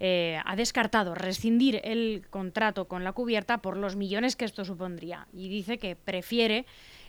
eh, 0.00 0.40
ha 0.44 0.56
descartado 0.56 1.14
rescindir 1.14 1.80
el 1.84 2.24
contrato 2.30 2.86
con 2.86 3.04
la 3.04 3.12
cubierta 3.12 3.58
por 3.58 3.76
los 3.76 3.96
millones 3.96 4.36
que 4.36 4.44
esto 4.44 4.64
supondría. 4.64 5.26
Y 5.32 5.48
dice 5.48 5.78
que 5.78 5.96
prefiere 5.96 6.64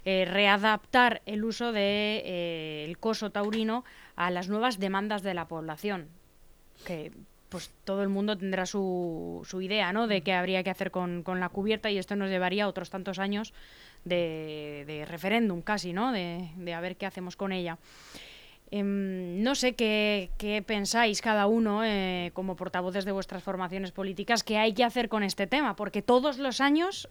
eh, 0.06 0.26
readaptar 0.26 1.22
el 1.26 1.44
uso 1.46 1.68
del 1.68 1.74
de, 1.74 2.22
eh, 2.26 2.96
coso 3.00 3.32
taurino 3.32 3.86
a 4.16 4.32
las 4.32 4.50
nuevas 4.50 4.80
demandas 4.80 5.24
de 5.24 5.34
la 5.34 5.48
población. 5.48 6.08
Que 6.86 7.12
pues 7.54 7.70
todo 7.84 8.02
el 8.02 8.10
mundo 8.10 8.36
tendrá 8.36 8.66
su, 8.66 9.46
su 9.48 9.62
idea 9.62 9.94
¿no? 9.94 10.08
de 10.08 10.22
qué 10.22 10.34
habría 10.34 10.64
que 10.64 10.72
hacer 10.72 10.90
con, 10.90 11.22
con 11.22 11.40
la 11.40 11.50
cubierta 11.50 11.92
y 11.92 12.00
esto 12.00 12.16
nos 12.16 12.32
llevaría 12.32 12.68
otros 12.68 12.90
tantos 12.90 13.20
años 13.20 13.54
de, 14.06 15.06
referéndum 15.08 15.62
casi, 15.62 15.94
¿no? 15.94 16.12
De, 16.12 16.74
a 16.74 16.82
ver 16.82 16.98
qué 16.98 17.06
hacemos 17.06 17.36
con 17.36 17.52
ella. 17.52 17.78
Em, 18.72 19.44
no 19.44 19.54
sé 19.56 19.76
qué, 19.76 20.64
pensáis 20.66 21.22
cada 21.22 21.46
uno 21.46 21.84
eh, 21.84 22.32
como 22.34 22.56
portavoces 22.56 23.06
de 23.06 23.12
vuestras 23.12 23.44
formaciones 23.44 23.92
políticas 23.92 24.44
que 24.44 24.58
hay 24.58 24.74
que 24.74 24.84
hacer 24.84 25.10
con 25.10 25.24
este 25.24 25.46
tema, 25.46 25.76
porque 25.76 26.02
todos 26.02 26.40
los 26.40 26.60
años, 26.60 27.08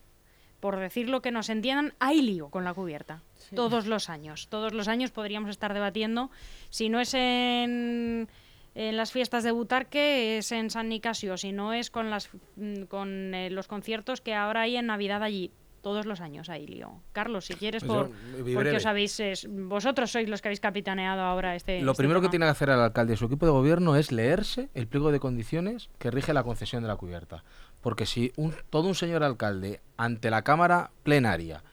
por 0.59 0.77
decir 0.79 1.09
lo 1.09 1.23
que 1.23 1.31
nos 1.31 1.49
entiendan, 1.51 1.95
hay 2.01 2.21
lío 2.21 2.49
con 2.49 2.65
la 2.65 2.75
cubierta. 2.75 3.23
Todos 3.55 3.87
los 3.87 4.09
años. 4.09 4.49
Todos 4.49 4.73
los 4.73 4.89
años 4.89 5.13
podríamos 5.13 5.51
estar 5.51 5.73
debatiendo, 5.73 6.31
si 6.71 6.89
no 6.89 7.01
es 7.01 7.15
en, 7.15 8.29
en 8.75 8.97
las 8.97 9.13
fiestas 9.13 9.45
de 9.45 9.53
Butarque, 9.53 10.39
es 10.39 10.51
en 10.51 10.69
San 10.69 10.89
Nicasio, 10.89 11.37
si 11.37 11.53
no 11.53 11.73
es 11.73 11.91
con, 11.91 12.11
las, 12.11 12.29
mm, 12.57 12.85
con 12.85 13.35
eh, 13.35 13.51
los 13.51 13.69
conciertos 13.69 14.21
que 14.21 14.35
ahora 14.35 14.63
hay 14.63 14.77
en 14.77 14.87
Navidad 14.87 15.23
allí 15.23 15.53
todos 15.83 16.07
los 16.07 16.21
años 16.21 16.49
hay 16.49 16.67
lío. 16.67 17.03
Carlos, 17.13 17.45
si 17.45 17.55
quieres, 17.55 17.85
pues 17.85 18.09
por, 18.09 18.55
porque 18.55 18.77
os 18.77 18.87
habéis, 18.87 19.21
vosotros 19.51 20.11
sois 20.11 20.29
los 20.29 20.41
que 20.41 20.49
habéis 20.49 20.61
capitaneado 20.61 21.21
ahora 21.21 21.55
este. 21.55 21.83
Lo 21.83 21.91
este 21.91 22.03
primero 22.03 22.21
que 22.21 22.29
tiene 22.29 22.47
que 22.47 22.51
hacer 22.51 22.71
el 22.71 22.81
alcalde 22.81 23.15
y 23.15 23.17
su 23.17 23.27
equipo 23.27 23.45
de 23.45 23.53
gobierno 23.53 23.97
es 23.97 24.13
leerse 24.13 24.71
el 24.75 24.87
pliego 24.87 25.13
de 25.13 25.21
condiciones 25.21 25.91
que 25.99 26.11
rige 26.11 26.33
la 26.33 26.45
concesión 26.45 26.83
de 26.83 26.89
la 26.89 26.97
cubierta. 26.97 27.45
Porque 27.81 28.07
si 28.07 28.33
un, 28.37 28.55
todo 28.71 28.89
un 28.89 28.95
señor 28.95 29.25
alcalde 29.25 29.81
ante 29.97 30.31
la 30.31 30.43
Cámara 30.43 30.93
plenaria 31.03 31.65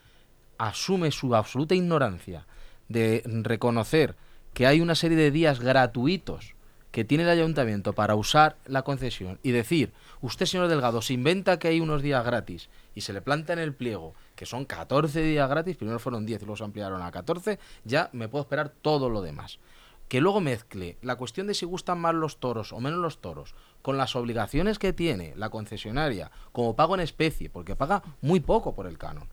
asume 0.57 1.11
su 1.11 1.35
absoluta 1.35 1.75
ignorancia 1.75 2.47
de 2.89 3.21
reconocer 3.25 4.15
que 4.53 4.65
hay 4.65 4.81
una 4.81 4.95
serie 4.95 5.17
de 5.17 5.31
días 5.31 5.59
gratuitos 5.59 6.55
que 6.91 7.05
tiene 7.05 7.23
el 7.23 7.29
ayuntamiento 7.29 7.93
para 7.93 8.15
usar 8.15 8.57
la 8.65 8.81
concesión 8.81 9.39
y 9.43 9.51
decir, 9.51 9.93
usted 10.21 10.45
señor 10.45 10.67
Delgado, 10.67 11.01
se 11.01 11.13
inventa 11.13 11.59
que 11.59 11.67
hay 11.67 11.79
unos 11.79 12.01
días 12.01 12.25
gratis 12.25 12.69
y 12.95 13.01
se 13.01 13.13
le 13.13 13.21
planta 13.21 13.53
en 13.53 13.59
el 13.59 13.73
pliego 13.73 14.15
que 14.35 14.45
son 14.45 14.65
14 14.65 15.21
días 15.21 15.49
gratis, 15.49 15.77
primero 15.77 15.99
fueron 15.99 16.25
10 16.25 16.41
y 16.41 16.45
luego 16.45 16.57
se 16.57 16.63
ampliaron 16.63 17.01
a 17.01 17.11
14, 17.11 17.59
ya 17.83 18.09
me 18.13 18.27
puedo 18.27 18.43
esperar 18.43 18.69
todo 18.69 19.09
lo 19.09 19.21
demás. 19.21 19.59
Que 20.07 20.21
luego 20.21 20.41
mezcle 20.41 20.97
la 21.03 21.17
cuestión 21.17 21.45
de 21.45 21.53
si 21.53 21.67
gustan 21.67 21.99
más 21.99 22.15
los 22.15 22.39
toros 22.39 22.73
o 22.73 22.79
menos 22.79 22.99
los 22.99 23.19
toros 23.19 23.53
con 23.83 23.97
las 23.97 24.15
obligaciones 24.15 24.79
que 24.79 24.91
tiene 24.91 25.33
la 25.35 25.49
concesionaria 25.49 26.31
como 26.51 26.75
pago 26.75 26.95
en 26.95 27.01
especie, 27.01 27.49
porque 27.49 27.75
paga 27.75 28.01
muy 28.21 28.39
poco 28.39 28.73
por 28.73 28.87
el 28.87 28.97
canon 28.97 29.29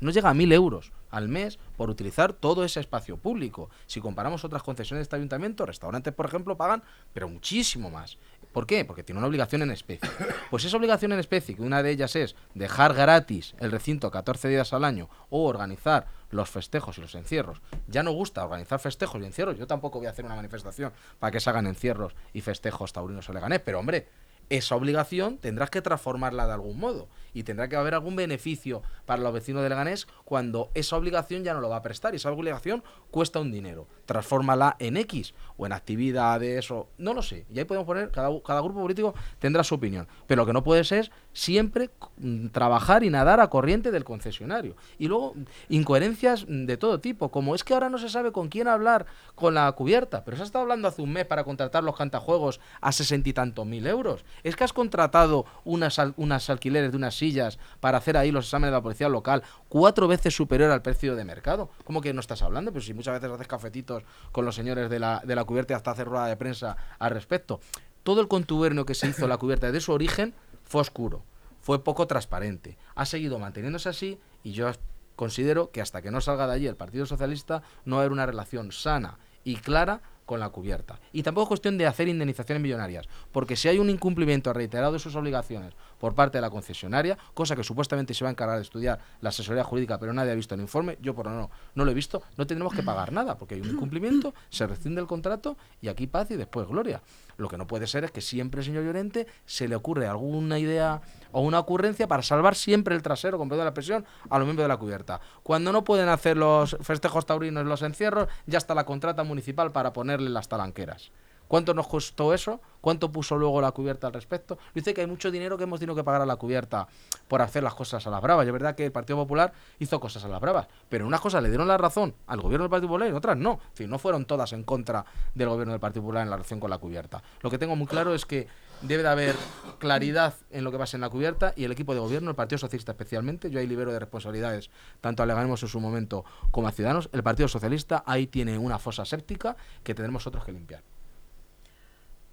no 0.00 0.10
llega 0.10 0.30
a 0.30 0.34
mil 0.34 0.52
euros 0.52 0.92
al 1.10 1.28
mes 1.28 1.58
por 1.76 1.90
utilizar 1.90 2.32
todo 2.32 2.64
ese 2.64 2.80
espacio 2.80 3.16
público. 3.16 3.70
Si 3.86 4.00
comparamos 4.00 4.44
otras 4.44 4.62
concesiones 4.62 5.00
de 5.00 5.02
este 5.04 5.16
ayuntamiento, 5.16 5.66
restaurantes, 5.66 6.12
por 6.12 6.26
ejemplo, 6.26 6.56
pagan, 6.56 6.82
pero 7.12 7.28
muchísimo 7.28 7.90
más. 7.90 8.18
¿Por 8.52 8.66
qué? 8.66 8.84
Porque 8.84 9.02
tiene 9.02 9.18
una 9.18 9.28
obligación 9.28 9.62
en 9.62 9.70
especie. 9.70 10.08
Pues 10.50 10.64
esa 10.64 10.76
obligación 10.76 11.12
en 11.12 11.18
especie, 11.18 11.54
que 11.54 11.62
una 11.62 11.82
de 11.82 11.90
ellas 11.90 12.16
es 12.16 12.34
dejar 12.54 12.94
gratis 12.94 13.54
el 13.58 13.70
recinto 13.70 14.10
14 14.10 14.48
días 14.48 14.72
al 14.72 14.84
año 14.84 15.10
o 15.28 15.44
organizar 15.44 16.06
los 16.30 16.48
festejos 16.48 16.96
y 16.96 17.02
los 17.02 17.14
encierros. 17.14 17.60
Ya 17.86 18.02
no 18.02 18.12
gusta 18.12 18.44
organizar 18.44 18.80
festejos 18.80 19.20
y 19.20 19.26
encierros. 19.26 19.58
Yo 19.58 19.66
tampoco 19.66 19.98
voy 19.98 20.06
a 20.06 20.10
hacer 20.10 20.24
una 20.24 20.36
manifestación 20.36 20.92
para 21.18 21.30
que 21.30 21.40
se 21.40 21.50
hagan 21.50 21.66
encierros 21.66 22.14
y 22.32 22.40
festejos 22.40 22.92
taurinos 22.92 23.28
o 23.28 23.32
leganés. 23.32 23.60
Pero 23.60 23.78
hombre, 23.78 24.08
esa 24.50 24.76
obligación 24.76 25.38
tendrás 25.38 25.70
que 25.70 25.82
transformarla 25.82 26.46
de 26.46 26.52
algún 26.52 26.78
modo 26.78 27.08
y 27.34 27.42
tendrá 27.42 27.68
que 27.68 27.76
haber 27.76 27.94
algún 27.94 28.16
beneficio 28.16 28.82
para 29.06 29.22
los 29.22 29.32
vecinos 29.32 29.62
de 29.62 29.68
Leganés 29.68 30.06
cuando 30.28 30.68
esa 30.74 30.94
obligación 30.98 31.42
ya 31.42 31.54
no 31.54 31.62
lo 31.62 31.70
va 31.70 31.76
a 31.76 31.82
prestar 31.82 32.12
y 32.12 32.18
esa 32.18 32.30
obligación 32.30 32.84
cuesta 33.10 33.40
un 33.40 33.50
dinero. 33.50 33.86
Transfórmala 34.04 34.76
en 34.78 34.98
X 34.98 35.32
o 35.56 35.64
en 35.64 35.72
actividades 35.72 36.70
o 36.70 36.88
no 36.98 37.14
lo 37.14 37.22
sé. 37.22 37.46
Y 37.50 37.58
ahí 37.58 37.64
podemos 37.64 37.86
poner, 37.86 38.10
cada, 38.10 38.28
cada 38.42 38.60
grupo 38.60 38.82
político 38.82 39.14
tendrá 39.38 39.64
su 39.64 39.76
opinión. 39.76 40.06
Pero 40.26 40.42
lo 40.42 40.46
que 40.46 40.52
no 40.52 40.62
puede 40.62 40.84
ser 40.84 40.98
es 40.98 41.10
siempre 41.32 41.88
mm, 42.18 42.48
trabajar 42.48 43.04
y 43.04 43.10
nadar 43.10 43.40
a 43.40 43.48
corriente 43.48 43.90
del 43.90 44.04
concesionario. 44.04 44.76
Y 44.98 45.08
luego 45.08 45.32
incoherencias 45.70 46.44
de 46.46 46.76
todo 46.76 47.00
tipo, 47.00 47.30
como 47.30 47.54
es 47.54 47.64
que 47.64 47.72
ahora 47.72 47.88
no 47.88 47.96
se 47.96 48.10
sabe 48.10 48.30
con 48.30 48.48
quién 48.48 48.68
hablar 48.68 49.06
con 49.34 49.54
la 49.54 49.72
cubierta, 49.72 50.26
pero 50.26 50.36
se 50.36 50.42
ha 50.42 50.46
estado 50.46 50.64
hablando 50.64 50.88
hace 50.88 51.00
un 51.00 51.10
mes 51.10 51.24
para 51.24 51.44
contratar 51.44 51.84
los 51.84 51.96
cantajuegos 51.96 52.60
a 52.82 52.92
sesenta 52.92 53.30
y 53.30 53.32
tantos 53.32 53.64
mil 53.64 53.86
euros. 53.86 54.26
Es 54.42 54.56
que 54.56 54.64
has 54.64 54.74
contratado 54.74 55.46
unas, 55.64 55.98
unas 56.18 56.50
alquileres 56.50 56.90
de 56.90 56.98
unas 56.98 57.14
sillas 57.14 57.58
para 57.80 57.96
hacer 57.96 58.18
ahí 58.18 58.30
los 58.30 58.44
exámenes 58.44 58.72
de 58.72 58.76
la 58.76 58.82
policía 58.82 59.08
local 59.08 59.42
cuatro 59.70 60.06
veces 60.06 60.17
superior 60.30 60.70
al 60.70 60.82
precio 60.82 61.16
de 61.16 61.24
mercado. 61.24 61.70
¿Cómo 61.84 62.00
que 62.00 62.12
no 62.12 62.20
estás 62.20 62.42
hablando? 62.42 62.72
Pues 62.72 62.84
si 62.84 62.94
muchas 62.94 63.14
veces 63.14 63.34
haces 63.34 63.46
cafetitos 63.46 64.02
con 64.32 64.44
los 64.44 64.54
señores 64.54 64.90
de 64.90 64.98
la, 64.98 65.22
de 65.24 65.34
la 65.34 65.44
cubierta 65.44 65.72
y 65.72 65.76
hasta 65.76 65.92
hacer 65.92 66.08
rueda 66.08 66.26
de 66.26 66.36
prensa 66.36 66.76
al 66.98 67.10
respecto. 67.10 67.60
Todo 68.02 68.20
el 68.20 68.28
contubernio 68.28 68.86
que 68.86 68.94
se 68.94 69.08
hizo 69.08 69.26
la 69.28 69.38
cubierta 69.38 69.66
desde 69.66 69.80
su 69.80 69.92
origen 69.92 70.34
fue 70.64 70.80
oscuro, 70.80 71.24
fue 71.60 71.82
poco 71.82 72.06
transparente. 72.06 72.78
Ha 72.94 73.06
seguido 73.06 73.38
manteniéndose 73.38 73.88
así 73.88 74.18
y 74.42 74.52
yo 74.52 74.70
considero 75.16 75.70
que 75.70 75.80
hasta 75.80 76.02
que 76.02 76.10
no 76.10 76.20
salga 76.20 76.46
de 76.46 76.54
allí 76.54 76.66
el 76.66 76.76
Partido 76.76 77.06
Socialista 77.06 77.62
no 77.84 77.96
va 77.96 78.02
a 78.02 78.04
haber 78.04 78.12
una 78.12 78.26
relación 78.26 78.72
sana 78.72 79.18
y 79.44 79.56
clara 79.56 80.00
con 80.28 80.40
la 80.40 80.50
cubierta. 80.50 81.00
Y 81.10 81.22
tampoco 81.22 81.44
es 81.44 81.48
cuestión 81.48 81.78
de 81.78 81.86
hacer 81.86 82.06
indemnizaciones 82.06 82.62
millonarias, 82.62 83.08
porque 83.32 83.56
si 83.56 83.66
hay 83.66 83.78
un 83.78 83.88
incumplimiento 83.88 84.52
reiterado 84.52 84.92
de 84.92 84.98
sus 84.98 85.16
obligaciones 85.16 85.74
por 85.98 86.14
parte 86.14 86.38
de 86.38 86.42
la 86.42 86.50
concesionaria, 86.50 87.18
cosa 87.34 87.56
que 87.56 87.64
supuestamente 87.64 88.14
se 88.14 88.24
va 88.24 88.30
a 88.30 88.32
encargar 88.32 88.56
de 88.56 88.62
estudiar 88.62 88.98
la 89.20 89.30
asesoría 89.30 89.64
jurídica, 89.64 89.98
pero 89.98 90.12
nadie 90.12 90.32
ha 90.32 90.34
visto 90.34 90.54
el 90.54 90.60
informe, 90.60 90.98
yo 91.00 91.14
por 91.14 91.26
lo 91.26 91.32
no, 91.32 91.50
no 91.74 91.84
lo 91.84 91.90
he 91.90 91.94
visto, 91.94 92.22
no 92.36 92.46
tendremos 92.46 92.74
que 92.74 92.82
pagar 92.82 93.12
nada, 93.12 93.36
porque 93.36 93.54
hay 93.54 93.60
un 93.60 93.70
incumplimiento, 93.70 94.34
se 94.48 94.66
rescinde 94.66 95.00
el 95.00 95.06
contrato 95.06 95.56
y 95.80 95.88
aquí 95.88 96.06
paz 96.06 96.30
y 96.30 96.36
después 96.36 96.66
gloria. 96.66 97.02
Lo 97.38 97.48
que 97.48 97.56
no 97.56 97.68
puede 97.68 97.86
ser 97.86 98.02
es 98.02 98.10
que 98.10 98.20
siempre, 98.20 98.64
señor 98.64 98.84
Llorente, 98.84 99.28
se 99.46 99.68
le 99.68 99.76
ocurre 99.76 100.08
alguna 100.08 100.58
idea 100.58 101.00
o 101.30 101.40
una 101.40 101.60
ocurrencia 101.60 102.08
para 102.08 102.22
salvar 102.22 102.56
siempre 102.56 102.96
el 102.96 103.02
trasero, 103.02 103.38
con 103.38 103.48
perdón 103.48 103.60
de 103.60 103.70
la 103.70 103.74
presión, 103.74 104.04
a 104.28 104.38
los 104.38 104.46
miembros 104.46 104.64
de 104.64 104.68
la 104.68 104.76
cubierta. 104.76 105.20
Cuando 105.44 105.72
no 105.72 105.84
pueden 105.84 106.08
hacer 106.08 106.36
los 106.36 106.76
festejos 106.80 107.26
taurinos, 107.26 107.64
los 107.64 107.82
encierros, 107.82 108.28
ya 108.46 108.58
está 108.58 108.74
la 108.74 108.84
contrata 108.84 109.22
municipal 109.22 109.70
para 109.70 109.92
ponerle 109.92 110.30
las 110.30 110.48
talanqueras. 110.48 111.12
¿Cuánto 111.48 111.74
nos 111.74 111.88
costó 111.88 112.34
eso? 112.34 112.60
¿Cuánto 112.80 113.10
puso 113.10 113.36
luego 113.36 113.60
la 113.60 113.72
cubierta 113.72 114.06
al 114.06 114.12
respecto? 114.12 114.58
Dice 114.74 114.94
que 114.94 115.00
hay 115.00 115.06
mucho 115.06 115.30
dinero 115.30 115.56
que 115.56 115.64
hemos 115.64 115.80
tenido 115.80 115.96
que 115.96 116.04
pagar 116.04 116.20
a 116.22 116.26
la 116.26 116.36
cubierta 116.36 116.86
por 117.26 117.42
hacer 117.42 117.62
las 117.62 117.74
cosas 117.74 118.06
a 118.06 118.10
las 118.10 118.22
bravas. 118.22 118.44
Y 118.44 118.48
es 118.48 118.52
verdad 118.52 118.74
que 118.74 118.84
el 118.84 118.92
Partido 118.92 119.18
Popular 119.18 119.52
hizo 119.78 119.98
cosas 119.98 120.24
a 120.24 120.28
las 120.28 120.40
bravas, 120.40 120.68
pero 120.88 121.06
unas 121.06 121.20
cosas 121.20 121.42
le 121.42 121.48
dieron 121.48 121.66
la 121.66 121.76
razón 121.76 122.14
al 122.26 122.40
gobierno 122.40 122.64
del 122.64 122.70
Partido 122.70 122.88
Popular 122.88 123.08
y 123.08 123.12
otras 123.12 123.36
no. 123.36 123.60
Es 123.64 123.70
decir, 123.70 123.88
no 123.88 123.98
fueron 123.98 124.26
todas 124.26 124.52
en 124.52 124.62
contra 124.62 125.04
del 125.34 125.48
gobierno 125.48 125.72
del 125.72 125.80
Partido 125.80 126.02
Popular 126.02 126.22
en 126.22 126.30
la 126.30 126.36
relación 126.36 126.60
con 126.60 126.70
la 126.70 126.78
cubierta. 126.78 127.22
Lo 127.40 127.50
que 127.50 127.58
tengo 127.58 127.74
muy 127.74 127.86
claro 127.86 128.14
es 128.14 128.26
que 128.26 128.46
debe 128.82 129.02
de 129.02 129.08
haber 129.08 129.34
claridad 129.78 130.34
en 130.50 130.64
lo 130.64 130.70
que 130.70 130.78
pasa 130.78 130.96
en 130.96 131.00
la 131.00 131.10
cubierta 131.10 131.52
y 131.56 131.64
el 131.64 131.72
equipo 131.72 131.94
de 131.94 132.00
gobierno, 132.00 132.30
el 132.30 132.36
Partido 132.36 132.58
Socialista 132.58 132.92
especialmente, 132.92 133.50
yo 133.50 133.58
ahí 133.58 133.66
libero 133.66 133.92
de 133.92 133.98
responsabilidades 133.98 134.70
tanto 135.00 135.22
a 135.22 135.26
Leganemos 135.26 135.62
en 135.62 135.68
su 135.68 135.80
momento 135.80 136.24
como 136.50 136.68
a 136.68 136.72
Ciudadanos, 136.72 137.08
el 137.12 137.22
Partido 137.22 137.48
Socialista 137.48 138.04
ahí 138.06 138.26
tiene 138.26 138.56
una 138.58 138.78
fosa 138.78 139.04
séptica 139.04 139.56
que 139.82 139.94
tendremos 139.94 140.26
otros 140.26 140.44
que 140.44 140.52
limpiar. 140.52 140.82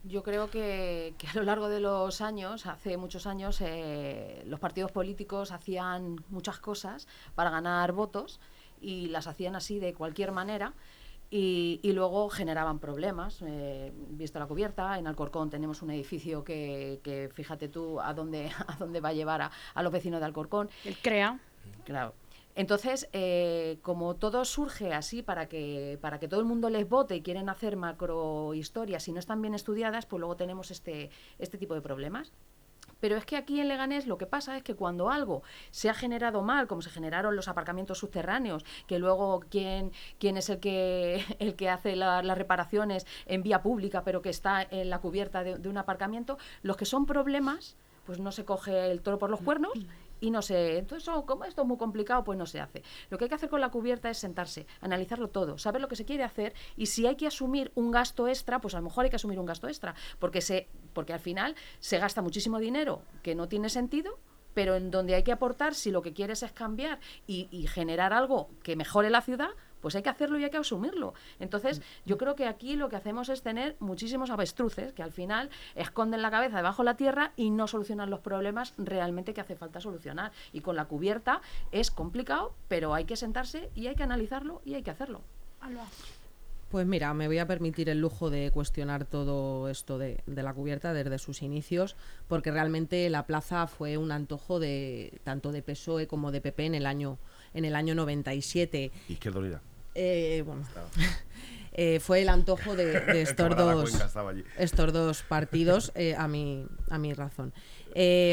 Yo 0.07 0.21
creo 0.21 0.51
que, 0.51 1.15
a 1.27 1.35
lo 1.35 1.43
largo 1.43 1.67
de 1.67 1.79
los 1.79 2.21
años, 2.21 2.67
hace 2.67 2.95
muchos 2.97 3.25
años, 3.25 3.59
eh, 3.61 4.43
los 4.45 4.59
partidos 4.59 4.91
políticos 4.91 5.51
hacían 5.51 6.23
muchas 6.29 6.59
cosas 6.59 7.07
para 7.33 7.49
ganar 7.49 7.91
votos 7.91 8.39
y 8.79 9.07
las 9.07 9.25
hacían 9.25 9.55
así 9.55 9.79
de 9.79 9.93
cualquier 9.93 10.31
manera. 10.31 10.73
Y, 11.31 11.79
luego 11.91 12.29
generaban 12.29 12.79
problemas. 12.79 13.41
Eh, 13.45 13.91
visto 14.11 14.39
la 14.39 14.45
cubierta, 14.45 14.97
en 14.99 15.07
Alcorcón 15.07 15.49
tenemos 15.49 15.81
un 15.81 15.89
edificio 15.89 16.43
que, 16.43 17.31
fíjate 17.33 17.67
tú 17.67 17.99
a 17.99 18.13
dónde, 18.13 18.51
a 18.67 18.75
dónde 18.77 19.01
va 19.01 19.09
a 19.09 19.13
llevar 19.13 19.41
a, 19.41 19.51
a 19.73 19.83
los 19.83 19.91
vecinos 19.91 20.19
de 20.19 20.27
Alcorcón. 20.27 20.69
El 20.85 20.97
CREA. 20.97 21.39
Claro. 21.83 22.13
Entonces, 22.55 23.09
eh, 23.11 23.79
como 23.81 24.15
todo 24.15 24.45
surge 24.45 24.93
así 24.93 25.21
para 25.21 25.47
que, 25.47 25.99
para 26.01 26.19
que 26.19 26.29
todo 26.29 26.39
el 26.39 26.45
mundo 26.45 26.69
les 26.69 26.87
vote 26.87 27.15
y 27.15 27.21
quieren 27.21 27.49
hacer 27.49 27.75
macrohistorias 27.75 29.07
y 29.07 29.11
no 29.11 29.19
están 29.19 29.41
bien 29.41 29.53
estudiadas, 29.53 30.05
pues 30.05 30.19
luego 30.19 30.37
tenemos 30.37 30.71
este, 30.71 31.09
este 31.37 31.57
tipo 31.57 31.75
de 31.75 31.81
problemas. 31.81 32.31
Pero 33.01 33.17
es 33.17 33.25
que 33.25 33.35
aquí 33.35 33.59
en 33.59 33.67
Leganés 33.67 34.07
lo 34.07 34.17
que 34.17 34.25
pasa 34.25 34.55
es 34.55 34.63
que 34.63 34.73
cuando 34.73 35.09
algo 35.09 35.43
se 35.69 35.89
ha 35.89 35.93
generado 35.93 36.41
mal, 36.43 36.65
como 36.67 36.81
se 36.81 36.89
generaron 36.89 37.35
los 37.35 37.49
aparcamientos 37.49 37.99
subterráneos, 37.99 38.63
que 38.87 38.99
luego 38.99 39.41
quién, 39.49 39.91
quién 40.17 40.37
es 40.37 40.49
el 40.49 40.59
que, 40.59 41.23
el 41.39 41.55
que 41.55 41.69
hace 41.69 41.97
las 41.97 42.37
reparaciones 42.37 43.05
en 43.25 43.43
vía 43.43 43.61
pública, 43.61 44.03
pero 44.03 44.21
que 44.21 44.29
está 44.29 44.63
en 44.63 44.89
la 44.89 44.99
cubierta 44.99 45.43
de, 45.43 45.57
de 45.57 45.69
un 45.69 45.77
aparcamiento, 45.77 46.37
los 46.63 46.77
que 46.77 46.85
son 46.85 47.05
problemas, 47.05 47.75
pues 48.05 48.19
no 48.19 48.31
se 48.31 48.45
coge 48.45 48.91
el 48.91 49.01
toro 49.01 49.19
por 49.19 49.29
los 49.29 49.41
cuernos 49.41 49.73
y 50.19 50.31
no 50.31 50.41
sé, 50.41 50.77
entonces 50.77 51.09
como 51.25 51.45
esto 51.45 51.61
es 51.61 51.67
muy 51.67 51.77
complicado, 51.77 52.23
pues 52.23 52.37
no 52.37 52.45
se 52.45 52.59
hace. 52.59 52.83
Lo 53.09 53.17
que 53.17 53.25
hay 53.25 53.29
que 53.29 53.35
hacer 53.35 53.49
con 53.49 53.61
la 53.61 53.69
cubierta 53.69 54.09
es 54.09 54.17
sentarse, 54.17 54.67
analizarlo 54.81 55.29
todo, 55.29 55.57
saber 55.57 55.81
lo 55.81 55.87
que 55.87 55.95
se 55.95 56.05
quiere 56.05 56.23
hacer 56.23 56.53
y 56.75 56.87
si 56.87 57.05
hay 57.07 57.15
que 57.15 57.27
asumir 57.27 57.71
un 57.75 57.91
gasto 57.91 58.27
extra, 58.27 58.59
pues 58.59 58.73
a 58.75 58.77
lo 58.77 58.83
mejor 58.85 59.05
hay 59.05 59.09
que 59.09 59.17
asumir 59.17 59.39
un 59.39 59.45
gasto 59.45 59.67
extra, 59.67 59.95
porque 60.19 60.41
se 60.41 60.67
porque 60.93 61.13
al 61.13 61.19
final 61.19 61.55
se 61.79 61.99
gasta 61.99 62.21
muchísimo 62.21 62.59
dinero 62.59 63.01
que 63.21 63.35
no 63.35 63.47
tiene 63.47 63.69
sentido 63.69 64.17
pero 64.53 64.75
en 64.75 64.89
donde 64.89 65.15
hay 65.15 65.23
que 65.23 65.33
aportar, 65.33 65.75
si 65.75 65.91
lo 65.91 66.01
que 66.01 66.13
quieres 66.13 66.41
es 66.41 66.53
cambiar 66.53 67.01
y 67.27 67.67
generar 67.67 68.13
algo 68.13 68.49
que 68.63 68.77
mejore 68.77 69.09
la 69.09 69.19
ciudad, 69.19 69.49
pues 69.85 69.95
hay 69.95 70.01
que 70.01 70.09
hacerlo 70.09 70.39
y 70.39 70.43
hay 70.43 70.49
que 70.49 70.57
asumirlo. 70.57 71.13
Entonces, 71.39 71.79
yo 72.07 72.17
creo 72.17 72.35
que 72.35 72.47
aquí 72.47 72.75
lo 72.75 72.89
que 72.89 72.95
hacemos 72.95 73.29
es 73.29 73.43
tener 73.43 73.75
muchísimos 73.79 74.31
avestruces 74.31 74.93
que 74.93 75.03
al 75.03 75.11
final 75.11 75.51
esconden 75.75 76.23
la 76.23 76.31
cabeza 76.31 76.57
debajo 76.57 76.81
de 76.81 76.85
la 76.85 76.97
tierra 76.97 77.33
y 77.35 77.51
no 77.51 77.67
solucionan 77.67 78.09
los 78.09 78.21
problemas 78.21 78.73
realmente 78.79 79.35
que 79.35 79.41
hace 79.41 79.55
falta 79.55 79.79
solucionar. 79.79 80.31
Y 80.53 80.61
con 80.61 80.75
la 80.75 80.85
cubierta 80.85 81.39
es 81.71 81.91
complicado, 81.91 82.55
pero 82.67 82.95
hay 82.95 83.05
que 83.05 83.15
sentarse 83.15 83.69
y 83.75 83.85
hay 83.85 83.93
que 83.93 84.01
analizarlo 84.01 84.59
y 84.65 84.73
hay 84.73 84.81
que 84.81 84.89
hacerlo. 84.89 85.21
Pues 86.71 86.87
mira, 86.87 87.13
me 87.13 87.27
voy 87.27 87.37
a 87.37 87.45
permitir 87.45 87.87
el 87.87 88.01
lujo 88.01 88.31
de 88.31 88.49
cuestionar 88.49 89.05
todo 89.05 89.69
esto 89.69 89.99
de, 89.99 90.23
de, 90.25 90.41
la 90.41 90.55
cubierta 90.55 90.93
desde 90.93 91.19
sus 91.19 91.43
inicios, 91.43 91.95
porque 92.27 92.49
realmente 92.49 93.07
la 93.11 93.27
plaza 93.27 93.67
fue 93.67 93.97
un 93.97 94.11
antojo 94.11 94.59
de 94.59 95.21
tanto 95.23 95.51
de 95.51 95.61
PSOE 95.61 96.07
como 96.07 96.31
de 96.31 96.41
PP 96.41 96.65
en 96.65 96.73
el 96.73 96.87
año 96.87 97.19
en 97.55 97.65
el 97.65 97.75
año 97.75 97.95
97. 97.95 98.91
Izquierda 99.09 99.39
Unida. 99.39 99.61
Eh, 99.95 100.43
bueno, 100.45 100.63
eh, 101.71 101.99
fue 102.01 102.21
el 102.21 102.29
antojo 102.29 102.75
de, 102.75 103.21
estos, 103.21 103.55
dos, 103.55 103.97
estos 104.57 104.93
dos 104.93 105.23
partidos, 105.23 105.91
eh, 105.95 106.15
a, 106.17 106.27
mi, 106.27 106.67
a 106.89 106.97
mi 106.97 107.13
razón. 107.13 107.53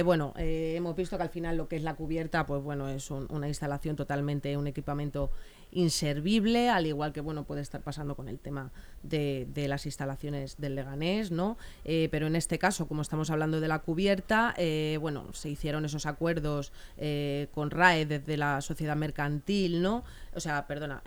bueno, 0.05 0.35
hemos 0.37 0.97
visto 0.97 1.17
que 1.17 1.23
al 1.23 1.31
final 1.31 1.57
lo 1.57 1.69
que 1.69 1.77
es 1.77 1.85
la 1.85 1.95
cubierta, 1.95 2.45
pues 2.45 2.63
bueno, 2.63 2.89
es 2.89 3.11
una 3.11 3.47
instalación 3.47 3.95
totalmente, 3.95 4.57
un 4.57 4.67
equipamiento 4.67 5.31
inservible, 5.73 6.69
al 6.69 6.87
igual 6.87 7.13
que 7.13 7.21
bueno 7.21 7.45
puede 7.45 7.63
estar 7.63 7.81
pasando 7.81 8.15
con 8.15 8.29
el 8.29 8.39
tema 8.39 8.71
de, 9.03 9.47
las 9.69 9.87
instalaciones 9.87 10.57
del 10.59 10.75
Leganés, 10.75 11.31
¿no? 11.31 11.57
Eh, 11.85 12.09
pero 12.11 12.27
en 12.27 12.37
este 12.37 12.59
caso, 12.59 12.87
como 12.87 13.03
estamos 13.03 13.31
hablando 13.31 13.61
de 13.61 13.69
la 13.69 13.81
cubierta, 13.81 14.55
eh, 14.57 14.99
bueno, 15.01 15.33
se 15.33 15.49
hicieron 15.49 15.85
esos 15.85 16.07
acuerdos 16.07 16.73
eh, 16.99 17.49
con 17.53 17.71
RAE 17.71 18.07
desde 18.07 18.37
la 18.37 18.61
sociedad 18.61 18.97
mercantil, 18.97 19.83
¿no? 19.83 20.05
O 20.35 20.41
sea, 20.41 20.67
perdona, 20.67 21.03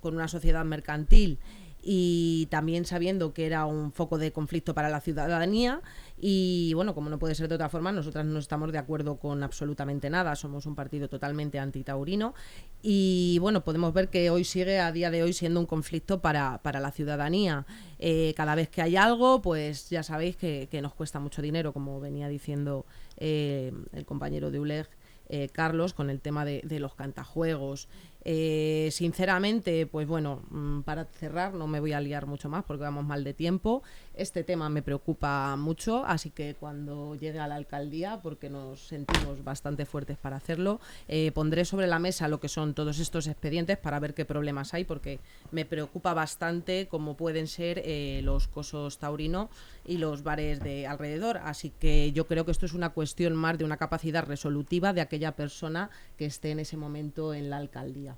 con 0.00 0.14
una 0.14 0.28
sociedad 0.28 0.64
mercantil 0.64 1.38
y 1.82 2.46
también 2.50 2.84
sabiendo 2.84 3.32
que 3.32 3.46
era 3.46 3.64
un 3.66 3.92
foco 3.92 4.18
de 4.18 4.32
conflicto 4.32 4.74
para 4.74 4.88
la 4.88 5.00
ciudadanía 5.00 5.80
y 6.18 6.72
bueno, 6.74 6.94
como 6.94 7.08
no 7.08 7.18
puede 7.18 7.34
ser 7.34 7.48
de 7.48 7.54
otra 7.54 7.68
forma, 7.68 7.92
nosotras 7.92 8.26
no 8.26 8.38
estamos 8.38 8.72
de 8.72 8.78
acuerdo 8.78 9.16
con 9.16 9.42
absolutamente 9.42 10.10
nada, 10.10 10.36
somos 10.36 10.66
un 10.66 10.74
partido 10.74 11.08
totalmente 11.08 11.58
antitaurino 11.58 12.34
y 12.82 13.38
bueno, 13.40 13.64
podemos 13.64 13.92
ver 13.94 14.08
que 14.08 14.30
hoy 14.30 14.44
sigue 14.44 14.80
a 14.80 14.92
día 14.92 15.10
de 15.10 15.22
hoy 15.22 15.32
siendo 15.32 15.60
un 15.60 15.66
conflicto 15.66 16.20
para, 16.20 16.58
para 16.62 16.80
la 16.80 16.90
ciudadanía. 16.90 17.66
Eh, 17.98 18.34
cada 18.36 18.54
vez 18.54 18.68
que 18.68 18.82
hay 18.82 18.96
algo, 18.96 19.42
pues 19.42 19.90
ya 19.90 20.02
sabéis 20.02 20.36
que, 20.36 20.68
nos 20.80 20.94
cuesta 20.94 21.20
mucho 21.20 21.42
dinero, 21.42 21.72
como 21.72 22.00
venía 22.00 22.28
diciendo 22.28 22.86
eh, 23.18 23.72
el 23.92 24.04
compañero 24.06 24.50
de 24.50 24.60
ULEG 24.60 24.88
eh, 25.28 25.48
Carlos 25.52 25.94
con 25.94 26.10
el 26.10 26.20
tema 26.20 26.44
de, 26.44 26.60
de 26.64 26.80
los 26.80 26.94
cantajuegos. 26.94 27.88
Eh, 28.24 28.90
sinceramente, 28.92 29.86
pues 29.86 30.06
bueno, 30.06 30.42
mm, 30.50 30.80
para 30.82 31.06
cerrar, 31.06 31.54
no 31.54 31.66
me 31.66 31.80
voy 31.80 31.92
a 31.92 32.00
liar 32.00 32.26
mucho 32.26 32.48
más 32.48 32.64
porque 32.64 32.82
vamos 32.82 33.04
mal 33.04 33.24
de 33.24 33.34
tiempo. 33.34 33.82
Este 34.14 34.44
tema 34.44 34.68
me 34.68 34.82
preocupa 34.82 35.56
mucho, 35.56 36.04
así 36.04 36.30
que 36.30 36.54
cuando 36.54 37.14
llegue 37.14 37.38
a 37.38 37.48
la 37.48 37.54
alcaldía, 37.54 38.20
porque 38.22 38.50
nos 38.50 38.80
sentimos 38.88 39.42
bastante 39.42 39.86
fuertes 39.86 40.18
para 40.18 40.36
hacerlo, 40.36 40.80
eh, 41.08 41.32
pondré 41.32 41.64
sobre 41.64 41.86
la 41.86 41.98
mesa 41.98 42.28
lo 42.28 42.40
que 42.40 42.48
son 42.48 42.74
todos 42.74 42.98
estos 42.98 43.26
expedientes 43.26 43.78
para 43.78 43.98
ver 43.98 44.14
qué 44.14 44.24
problemas 44.24 44.74
hay, 44.74 44.84
porque 44.84 45.20
me 45.50 45.64
preocupa 45.64 46.12
bastante 46.12 46.88
cómo 46.88 47.16
pueden 47.16 47.46
ser 47.46 47.80
eh, 47.84 48.20
los 48.22 48.48
cosos 48.48 48.98
taurino 48.98 49.48
y 49.86 49.96
los 49.96 50.22
bares 50.22 50.60
de 50.60 50.86
alrededor. 50.86 51.38
Así 51.38 51.70
que 51.70 52.12
yo 52.12 52.26
creo 52.26 52.44
que 52.44 52.52
esto 52.52 52.66
es 52.66 52.74
una 52.74 52.90
cuestión 52.90 53.34
más 53.34 53.56
de 53.56 53.64
una 53.64 53.78
capacidad 53.78 54.24
resolutiva 54.24 54.92
de 54.92 55.00
aquella 55.00 55.32
persona 55.36 55.90
que 56.18 56.26
esté 56.26 56.50
en 56.50 56.60
ese 56.60 56.76
momento 56.76 57.32
en 57.32 57.48
la 57.48 57.56
alcaldía. 57.56 58.09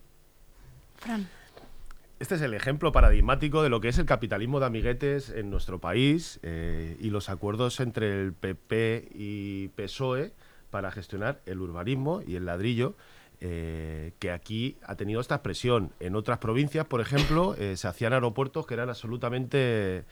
Este 2.22 2.36
es 2.36 2.42
el 2.42 2.54
ejemplo 2.54 2.92
paradigmático 2.92 3.64
de 3.64 3.68
lo 3.68 3.80
que 3.80 3.88
es 3.88 3.98
el 3.98 4.06
capitalismo 4.06 4.60
de 4.60 4.66
amiguetes 4.66 5.28
en 5.28 5.50
nuestro 5.50 5.80
país 5.80 6.38
eh, 6.44 6.96
y 7.00 7.10
los 7.10 7.28
acuerdos 7.28 7.80
entre 7.80 8.22
el 8.22 8.32
PP 8.32 9.08
y 9.12 9.68
PSOE 9.74 10.32
para 10.70 10.92
gestionar 10.92 11.40
el 11.46 11.60
urbanismo 11.60 12.22
y 12.24 12.36
el 12.36 12.46
ladrillo, 12.46 12.94
eh, 13.40 14.12
que 14.20 14.30
aquí 14.30 14.76
ha 14.84 14.94
tenido 14.94 15.20
esta 15.20 15.34
expresión. 15.34 15.92
En 15.98 16.14
otras 16.14 16.38
provincias, 16.38 16.86
por 16.86 17.00
ejemplo, 17.00 17.56
eh, 17.58 17.76
se 17.76 17.88
hacían 17.88 18.12
aeropuertos 18.12 18.66
que 18.66 18.74
eran 18.74 18.88
absolutamente 18.88 20.04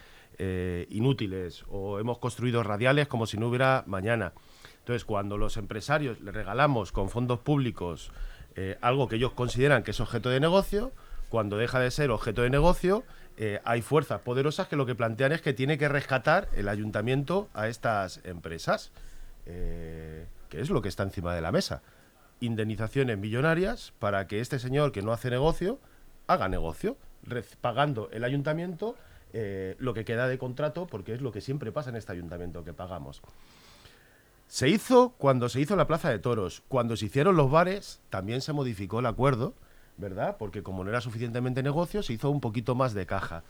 inútiles 0.88 1.64
o 1.68 1.98
hemos 1.98 2.18
construido 2.18 2.62
radiales 2.62 3.08
como 3.08 3.26
si 3.26 3.36
no 3.36 3.48
hubiera 3.48 3.84
mañana. 3.86 4.32
Entonces, 4.78 5.04
cuando 5.04 5.36
los 5.36 5.58
empresarios 5.58 6.20
le 6.22 6.32
regalamos 6.32 6.92
con 6.92 7.10
fondos 7.10 7.40
públicos 7.40 8.10
eh, 8.56 8.78
algo 8.80 9.08
que 9.08 9.16
ellos 9.16 9.32
consideran 9.32 9.82
que 9.82 9.92
es 9.92 10.00
objeto 10.00 10.28
de 10.28 10.40
negocio, 10.40 10.92
cuando 11.28 11.56
deja 11.56 11.78
de 11.78 11.90
ser 11.90 12.10
objeto 12.10 12.42
de 12.42 12.50
negocio, 12.50 13.04
eh, 13.36 13.60
hay 13.64 13.82
fuerzas 13.82 14.20
poderosas 14.20 14.68
que 14.68 14.76
lo 14.76 14.86
que 14.86 14.94
plantean 14.94 15.32
es 15.32 15.40
que 15.40 15.52
tiene 15.52 15.78
que 15.78 15.88
rescatar 15.88 16.48
el 16.54 16.68
ayuntamiento 16.68 17.48
a 17.54 17.68
estas 17.68 18.20
empresas, 18.24 18.90
eh, 19.46 20.26
que 20.48 20.60
es 20.60 20.70
lo 20.70 20.82
que 20.82 20.88
está 20.88 21.04
encima 21.04 21.34
de 21.34 21.40
la 21.40 21.52
mesa. 21.52 21.82
Indemnizaciones 22.40 23.18
millonarias 23.18 23.92
para 23.98 24.26
que 24.26 24.40
este 24.40 24.58
señor 24.58 24.92
que 24.92 25.02
no 25.02 25.12
hace 25.12 25.30
negocio 25.30 25.78
haga 26.26 26.48
negocio, 26.48 26.96
pagando 27.60 28.08
el 28.12 28.24
ayuntamiento 28.24 28.96
lo 29.78 29.94
que 29.94 30.04
queda 30.04 30.26
de 30.26 30.38
contrato, 30.38 30.88
porque 30.88 31.12
es 31.12 31.20
lo 31.20 31.30
que 31.30 31.40
siempre 31.40 31.70
pasa 31.70 31.90
en 31.90 31.96
este 31.96 32.12
ayuntamiento 32.12 32.64
que 32.64 32.72
pagamos. 32.72 33.22
Se 34.50 34.68
hizo 34.68 35.10
cuando 35.16 35.48
se 35.48 35.60
hizo 35.60 35.76
la 35.76 35.86
Plaza 35.86 36.10
de 36.10 36.18
Toros. 36.18 36.64
Cuando 36.66 36.96
se 36.96 37.06
hicieron 37.06 37.36
los 37.36 37.52
bares, 37.52 38.00
también 38.10 38.40
se 38.40 38.52
modificó 38.52 38.98
el 38.98 39.06
acuerdo, 39.06 39.54
¿verdad? 39.96 40.38
Porque 40.40 40.64
como 40.64 40.82
no 40.82 40.90
era 40.90 41.00
suficientemente 41.00 41.62
negocio, 41.62 42.02
se 42.02 42.14
hizo 42.14 42.30
un 42.30 42.40
poquito 42.40 42.74
más 42.74 42.92
de 42.92 43.06
caja. 43.06 43.44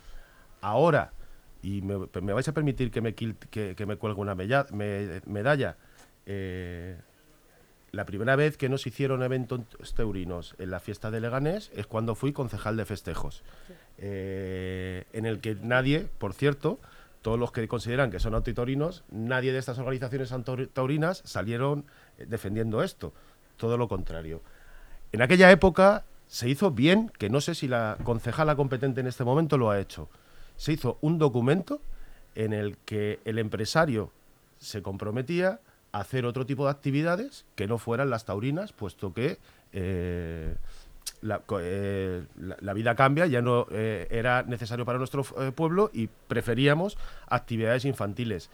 Ahora, 0.61 1.13
y 1.63 1.81
me, 1.81 1.97
me 2.21 2.35
vais 2.35 2.47
a 2.49 2.53
permitir 2.53 2.91
que 2.91 3.01
me, 3.01 3.15
que, 3.15 3.35
que 3.75 3.87
me 3.87 3.97
cuelgue 3.97 4.21
una 4.21 4.35
mella- 4.35 4.67
me- 4.73 5.23
medalla, 5.25 5.79
eh, 6.27 6.99
la 7.93 8.05
primera 8.05 8.37
vez 8.37 8.59
que 8.59 8.69
nos 8.69 8.87
hicieron 8.87 9.23
eventos 9.23 9.63
taurinos 9.95 10.55
en 10.59 10.71
la 10.71 10.81
fiesta 10.81 11.11
de 11.11 11.21
Leganés 11.21 11.71
es 11.75 11.87
cuando 11.87 12.15
fui 12.15 12.35
concejal 12.35 12.77
de 12.77 12.85
festejos, 12.85 13.43
eh, 13.97 15.05
en 15.15 15.25
el 15.25 15.41
que 15.41 15.55
nadie, 15.55 16.09
por 16.19 16.35
cierto, 16.35 16.79
todos 17.23 17.39
los 17.39 17.53
que 17.53 17.67
consideran 17.69 18.11
que 18.11 18.21
son 18.21 18.35
antitaurinos, 18.35 19.05
nadie 19.11 19.53
de 19.53 19.59
estas 19.59 19.79
organizaciones 19.79 20.33
taurinas 20.73 21.23
salieron 21.25 21.85
eh, 22.19 22.27
defendiendo 22.27 22.83
esto, 22.83 23.13
todo 23.57 23.77
lo 23.77 23.89
contrario. 23.89 24.43
En 25.13 25.23
aquella 25.23 25.51
época 25.51 26.05
se 26.27 26.49
hizo 26.49 26.71
bien, 26.71 27.11
que 27.19 27.29
no 27.29 27.41
sé 27.41 27.55
si 27.55 27.69
la 27.69 27.99
concejala 28.05 28.57
competente 28.57 29.01
en 29.01 29.07
este 29.07 29.25
momento 29.25 29.59
lo 29.59 29.71
ha 29.71 29.81
hecho, 29.81 30.09
se 30.57 30.73
hizo 30.73 30.99
un 31.01 31.19
documento 31.19 31.81
en 32.35 32.53
el 32.53 32.77
que 32.79 33.21
el 33.25 33.39
empresario 33.39 34.13
se 34.59 34.83
comprometía 34.83 35.61
a 35.93 36.01
hacer 36.01 36.25
otro 36.25 36.47
tipo 36.47 36.65
de 36.65 36.71
actividades 36.71 37.45
que 37.57 37.67
no 37.67 37.79
fueran 37.79 38.11
las 38.11 38.25
taurinas, 38.25 38.73
puesto 38.73 39.13
que 39.13 39.39
eh, 39.73 40.55
la, 41.23 41.43
eh, 41.61 42.25
la- 42.41 42.57
la 42.61 42.73
vida 42.73 42.95
cambia, 42.95 43.27
ya 43.27 43.43
no 43.43 43.67
eh, 43.71 44.07
era 44.11 44.43
necesario 44.43 44.85
para 44.85 44.99
nuestro 44.99 45.25
eh, 45.41 45.53
pueblo 45.53 45.91
y 45.93 46.09
preferíamos 46.29 46.97
actividades 47.29 47.85
infantiles. 47.85 48.51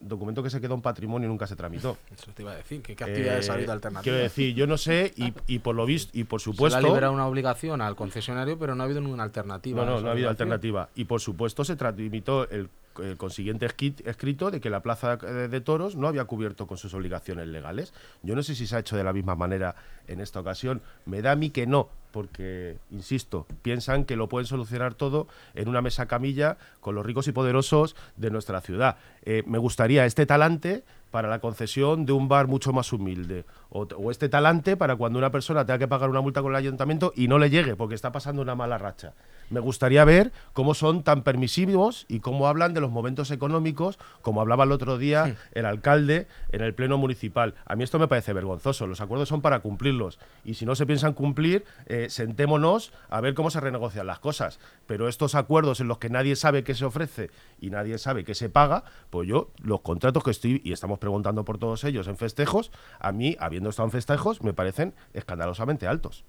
Documento 0.00 0.42
que 0.42 0.50
se 0.50 0.60
quedó 0.60 0.74
en 0.74 0.80
patrimonio 0.82 1.26
y 1.28 1.30
nunca 1.30 1.46
se 1.46 1.54
tramitó. 1.56 1.96
Eso 2.12 2.30
te 2.34 2.42
iba 2.42 2.52
a 2.52 2.56
decir, 2.56 2.82
que 2.82 2.96
qué 2.96 3.04
actividades 3.04 3.48
ha 3.48 3.54
habido 3.54 3.72
alternativas. 3.72 4.02
Quiero 4.02 4.18
decir, 4.18 4.54
yo 4.54 4.66
no 4.66 4.76
sé, 4.76 5.12
y, 5.16 5.32
y 5.46 5.58
por 5.60 5.74
lo 5.76 5.86
visto, 5.86 6.10
y 6.18 6.24
por 6.24 6.40
Se 6.40 6.50
le 6.50 6.54
supuesto. 6.54 6.78
ha 6.78 6.82
liberado 6.82 7.12
una 7.12 7.26
obligación 7.26 7.80
al 7.80 7.94
concesionario, 7.94 8.58
pero 8.58 8.74
no 8.74 8.82
ha 8.82 8.86
habido 8.86 9.00
ninguna 9.00 9.22
alternativa. 9.22 9.84
No, 9.84 9.92
no, 9.92 10.00
no 10.00 10.08
ha 10.08 10.12
habido 10.12 10.28
alternativa. 10.30 10.88
Y 10.94 11.04
por 11.04 11.20
supuesto 11.20 11.64
se 11.64 11.76
tramitó 11.76 12.48
el, 12.50 12.68
el 13.02 13.16
consiguiente 13.16 13.66
escrito 13.66 14.50
de 14.50 14.60
que 14.60 14.70
la 14.70 14.82
plaza 14.82 15.16
de, 15.16 15.48
de 15.48 15.60
toros 15.60 15.96
no 15.96 16.08
había 16.08 16.24
cubierto 16.24 16.66
con 16.66 16.76
sus 16.76 16.94
obligaciones 16.94 17.48
legales. 17.48 17.92
Yo 18.22 18.34
no 18.34 18.42
sé 18.42 18.54
si 18.54 18.66
se 18.66 18.76
ha 18.76 18.80
hecho 18.80 18.96
de 18.96 19.04
la 19.04 19.12
misma 19.12 19.34
manera 19.34 19.74
en 20.08 20.20
esta 20.20 20.40
ocasión. 20.40 20.82
Me 21.06 21.22
da 21.22 21.32
a 21.32 21.36
mí 21.36 21.50
que 21.50 21.66
no, 21.66 21.88
porque, 22.14 22.78
insisto, 22.92 23.46
piensan 23.62 24.04
que 24.04 24.14
lo 24.14 24.28
pueden 24.28 24.46
solucionar 24.46 24.94
todo 24.94 25.26
en 25.54 25.68
una 25.68 25.82
mesa 25.82 26.06
camilla 26.06 26.58
con 26.80 26.94
los 26.94 27.04
ricos 27.04 27.26
y 27.26 27.32
poderosos 27.32 27.96
de 28.16 28.30
nuestra 28.30 28.60
ciudad. 28.60 28.98
Eh, 29.24 29.42
me 29.46 29.58
gustaría 29.58 30.06
este 30.06 30.24
talante 30.24 30.84
para 31.10 31.28
la 31.28 31.40
concesión 31.40 32.06
de 32.06 32.12
un 32.12 32.28
bar 32.28 32.46
mucho 32.46 32.72
más 32.72 32.92
humilde. 32.92 33.44
O, 33.76 33.82
o 33.82 34.10
este 34.12 34.28
talante 34.28 34.76
para 34.76 34.94
cuando 34.94 35.18
una 35.18 35.32
persona 35.32 35.66
tenga 35.66 35.80
que 35.80 35.88
pagar 35.88 36.08
una 36.08 36.20
multa 36.20 36.42
con 36.42 36.52
el 36.52 36.56
ayuntamiento 36.56 37.12
y 37.16 37.26
no 37.26 37.38
le 37.38 37.50
llegue 37.50 37.74
porque 37.74 37.96
está 37.96 38.12
pasando 38.12 38.40
una 38.40 38.54
mala 38.54 38.78
racha. 38.78 39.14
Me 39.50 39.60
gustaría 39.60 40.04
ver 40.04 40.32
cómo 40.52 40.74
son 40.74 41.02
tan 41.02 41.22
permisivos 41.22 42.06
y 42.08 42.20
cómo 42.20 42.48
hablan 42.48 42.72
de 42.72 42.80
los 42.80 42.90
momentos 42.90 43.30
económicos, 43.30 43.98
como 44.22 44.40
hablaba 44.40 44.64
el 44.64 44.72
otro 44.72 44.96
día 44.96 45.36
el 45.52 45.66
alcalde 45.66 46.26
en 46.50 46.62
el 46.62 46.74
pleno 46.74 46.98
municipal. 46.98 47.54
A 47.66 47.76
mí 47.76 47.84
esto 47.84 47.98
me 47.98 48.08
parece 48.08 48.32
vergonzoso. 48.32 48.86
Los 48.86 49.00
acuerdos 49.00 49.28
son 49.28 49.42
para 49.42 49.60
cumplirlos. 49.60 50.18
Y 50.44 50.54
si 50.54 50.64
no 50.64 50.74
se 50.74 50.86
piensan 50.86 51.12
cumplir, 51.12 51.64
eh, 51.86 52.06
sentémonos 52.08 52.92
a 53.10 53.20
ver 53.20 53.34
cómo 53.34 53.50
se 53.50 53.60
renegocian 53.60 54.06
las 54.06 54.18
cosas. 54.18 54.60
Pero 54.86 55.08
estos 55.08 55.34
acuerdos 55.34 55.80
en 55.80 55.88
los 55.88 55.98
que 55.98 56.10
nadie 56.10 56.36
sabe 56.36 56.64
qué 56.64 56.74
se 56.74 56.84
ofrece 56.84 57.30
y 57.60 57.70
nadie 57.70 57.98
sabe 57.98 58.24
qué 58.24 58.34
se 58.34 58.48
paga, 58.48 58.84
pues 59.10 59.28
yo, 59.28 59.50
los 59.62 59.80
contratos 59.80 60.24
que 60.24 60.30
estoy, 60.30 60.62
y 60.64 60.72
estamos 60.72 60.98
preguntando 60.98 61.44
por 61.44 61.58
todos 61.58 61.84
ellos 61.84 62.08
en 62.08 62.16
festejos, 62.16 62.70
a 62.98 63.12
mí, 63.12 63.36
habiendo 63.38 63.63
estado 63.70 63.86
en 63.88 63.92
festejos, 63.92 64.42
me 64.42 64.52
parecen 64.54 64.94
escandalosamente 65.12 65.86
altos. 65.86 66.24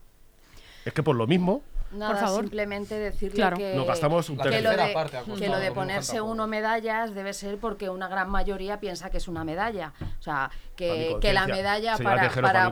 Es 0.85 0.93
que 0.93 1.01
por 1.03 1.15
lo 1.15 1.25
mismo, 1.27 1.63
Nada, 1.91 2.15
favor. 2.15 2.41
simplemente 2.41 2.97
decirle 2.99 3.35
Claro. 3.35 3.57
que, 3.57 3.75
Nos 3.75 3.87
gastamos 3.87 4.29
un 4.29 4.37
que 4.37 4.43
lo 4.43 4.51
tercera 4.51 4.87
de, 4.87 4.93
costado 4.93 5.35
que 5.35 5.49
lo 5.49 5.57
de 5.59 5.71
ponerse 5.71 6.21
uno 6.21 6.47
medallas 6.47 7.13
debe 7.13 7.33
ser 7.33 7.57
porque 7.57 7.89
una 7.89 8.07
gran 8.07 8.29
mayoría 8.29 8.79
piensa 8.79 9.09
que 9.09 9.17
es 9.17 9.27
una 9.27 9.43
medalla. 9.43 9.93
O 10.19 10.21
sea, 10.21 10.51
que, 10.75 11.15
que 11.21 11.33
la 11.33 11.47
medalla 11.47 11.97
para, 11.97 12.29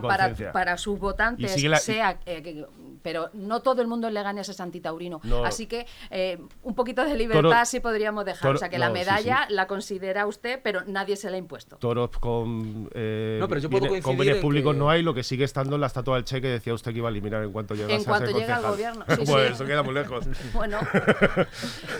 para, 0.52 0.78
sus 0.78 0.98
votantes 0.98 1.62
la- 1.64 1.78
sea... 1.78 2.18
eh, 2.26 2.42
que- 2.42 2.66
pero 3.02 3.28
no 3.34 3.60
todo 3.60 3.82
el 3.82 3.86
mundo 3.88 4.08
en 4.08 4.14
Leganés 4.14 4.48
es 4.48 4.60
antitaurino. 4.60 5.20
No. 5.24 5.44
Así 5.44 5.66
que 5.66 5.86
eh, 6.10 6.38
un 6.62 6.74
poquito 6.74 7.04
de 7.04 7.14
libertad 7.16 7.42
Toro- 7.42 7.64
sí 7.66 7.80
podríamos 7.80 8.24
dejar. 8.24 8.40
toro- 8.42 8.56
o 8.56 8.58
sea, 8.58 8.70
que 8.70 8.78
no, 8.78 8.84
la 8.84 8.86
sí, 8.88 8.92
medalla 8.94 9.46
la 9.50 9.66
considera 9.66 10.26
usted, 10.26 10.58
pero 10.62 10.82
nadie 10.86 11.16
se 11.16 11.28
la 11.28 11.36
ha 11.36 11.38
impuesto. 11.38 11.76
toros 11.76 12.08
con, 12.18 12.88
eh, 12.94 13.36
No, 13.38 13.46
pero 13.48 13.60
yo 13.60 13.68
puedo 13.68 13.82
bienes- 13.84 13.90
coincidir 13.90 14.02
con 14.04 14.16
bienes 14.16 14.36
en 14.36 14.42
públicos 14.42 14.72
que- 14.72 14.78
no 14.78 14.88
hay, 14.88 15.02
lo 15.02 15.12
que 15.12 15.22
sigue 15.22 15.44
estando 15.44 15.74
en 15.74 15.82
la 15.82 15.86
estatua 15.88 16.14
del 16.16 16.24
Che 16.24 16.40
que 16.40 16.48
decía 16.48 16.72
usted 16.72 16.92
que 16.92 16.98
iba 16.98 17.08
a 17.08 17.10
eliminar 17.10 17.42
en 17.42 17.52
cuanto 17.52 17.74
llegase 17.74 17.94
En 17.94 18.04
cuanto 18.04 18.30
llegue 18.30 18.50
al 18.52 18.62
gobierno, 18.62 19.04
sí, 19.08 19.16
pues 19.26 19.28
sí. 19.48 19.52
eso 19.52 19.64
queda 19.66 19.82
muy 19.82 19.92
lejos. 19.94 20.24
Bueno, 20.54 20.78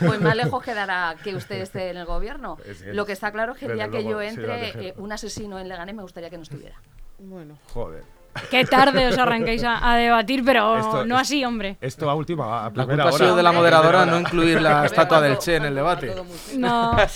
pues 0.00 0.20
más 0.20 0.36
lejos 0.36 0.62
quedará 0.62 1.16
que 1.22 1.34
usted 1.34 1.60
esté 1.60 1.90
en 1.90 1.96
el 1.98 2.06
gobierno. 2.06 2.56
Es 2.66 2.82
Lo 2.94 3.04
que 3.06 3.12
está 3.12 3.32
claro 3.32 3.52
es 3.52 3.58
que 3.58 3.66
el 3.66 3.74
día 3.74 3.88
que 3.88 4.04
yo 4.04 4.20
entre, 4.20 4.88
eh, 4.88 4.94
un 4.96 5.12
asesino 5.12 5.58
en 5.58 5.68
Leganés 5.68 5.93
me 5.94 6.02
gustaría 6.02 6.30
que 6.30 6.36
no 6.36 6.42
estuviera. 6.42 6.76
Bueno. 7.18 7.56
Joder. 7.72 8.02
Qué 8.50 8.64
tarde 8.64 9.06
os 9.06 9.16
arranquéis 9.18 9.62
a, 9.64 9.92
a 9.92 9.96
debatir, 9.96 10.44
pero 10.44 10.76
Esto- 10.78 11.06
no 11.06 11.16
así, 11.16 11.44
hombre. 11.44 11.76
Esto 11.80 12.10
a 12.10 12.14
última, 12.14 12.60
a 12.60 12.64
La 12.64 12.70
primera 12.70 13.04
culpa 13.04 13.08
ha 13.08 13.18
sido 13.18 13.36
de 13.36 13.42
la 13.44 13.52
moderadora 13.52 14.04
no 14.06 14.18
incluir 14.20 14.60
la 14.60 14.84
estatua 14.86 15.20
del 15.20 15.38
Che 15.38 15.56
en 15.56 15.64
el 15.66 15.74
debate. 15.74 16.14
No. 16.56 16.96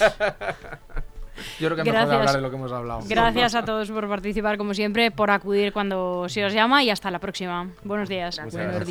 Yo 1.60 1.68
creo 1.68 1.76
que 1.76 1.82
es 1.82 1.86
mejor 1.86 2.08
de 2.08 2.16
Gracias. 2.16 2.18
hablar 2.18 2.34
de 2.36 2.40
lo 2.40 2.50
que 2.50 2.56
hemos 2.56 2.72
hablado. 2.72 3.00
Gracias 3.06 3.54
a 3.54 3.64
todos 3.64 3.90
por 3.90 4.08
participar, 4.08 4.58
como 4.58 4.74
siempre, 4.74 5.10
por 5.12 5.30
acudir 5.30 5.72
cuando 5.72 6.28
se 6.28 6.44
os 6.44 6.52
llama 6.52 6.82
y 6.82 6.90
hasta 6.90 7.10
la 7.12 7.20
próxima. 7.20 7.68
Buenos 7.84 8.08
días. 8.08 8.38
Muchas 8.38 8.54
Buenos 8.54 8.74
gracias. 8.74 8.88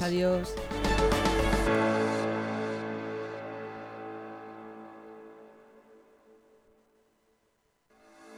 días, 0.00 0.02
adiós. 0.02 1.09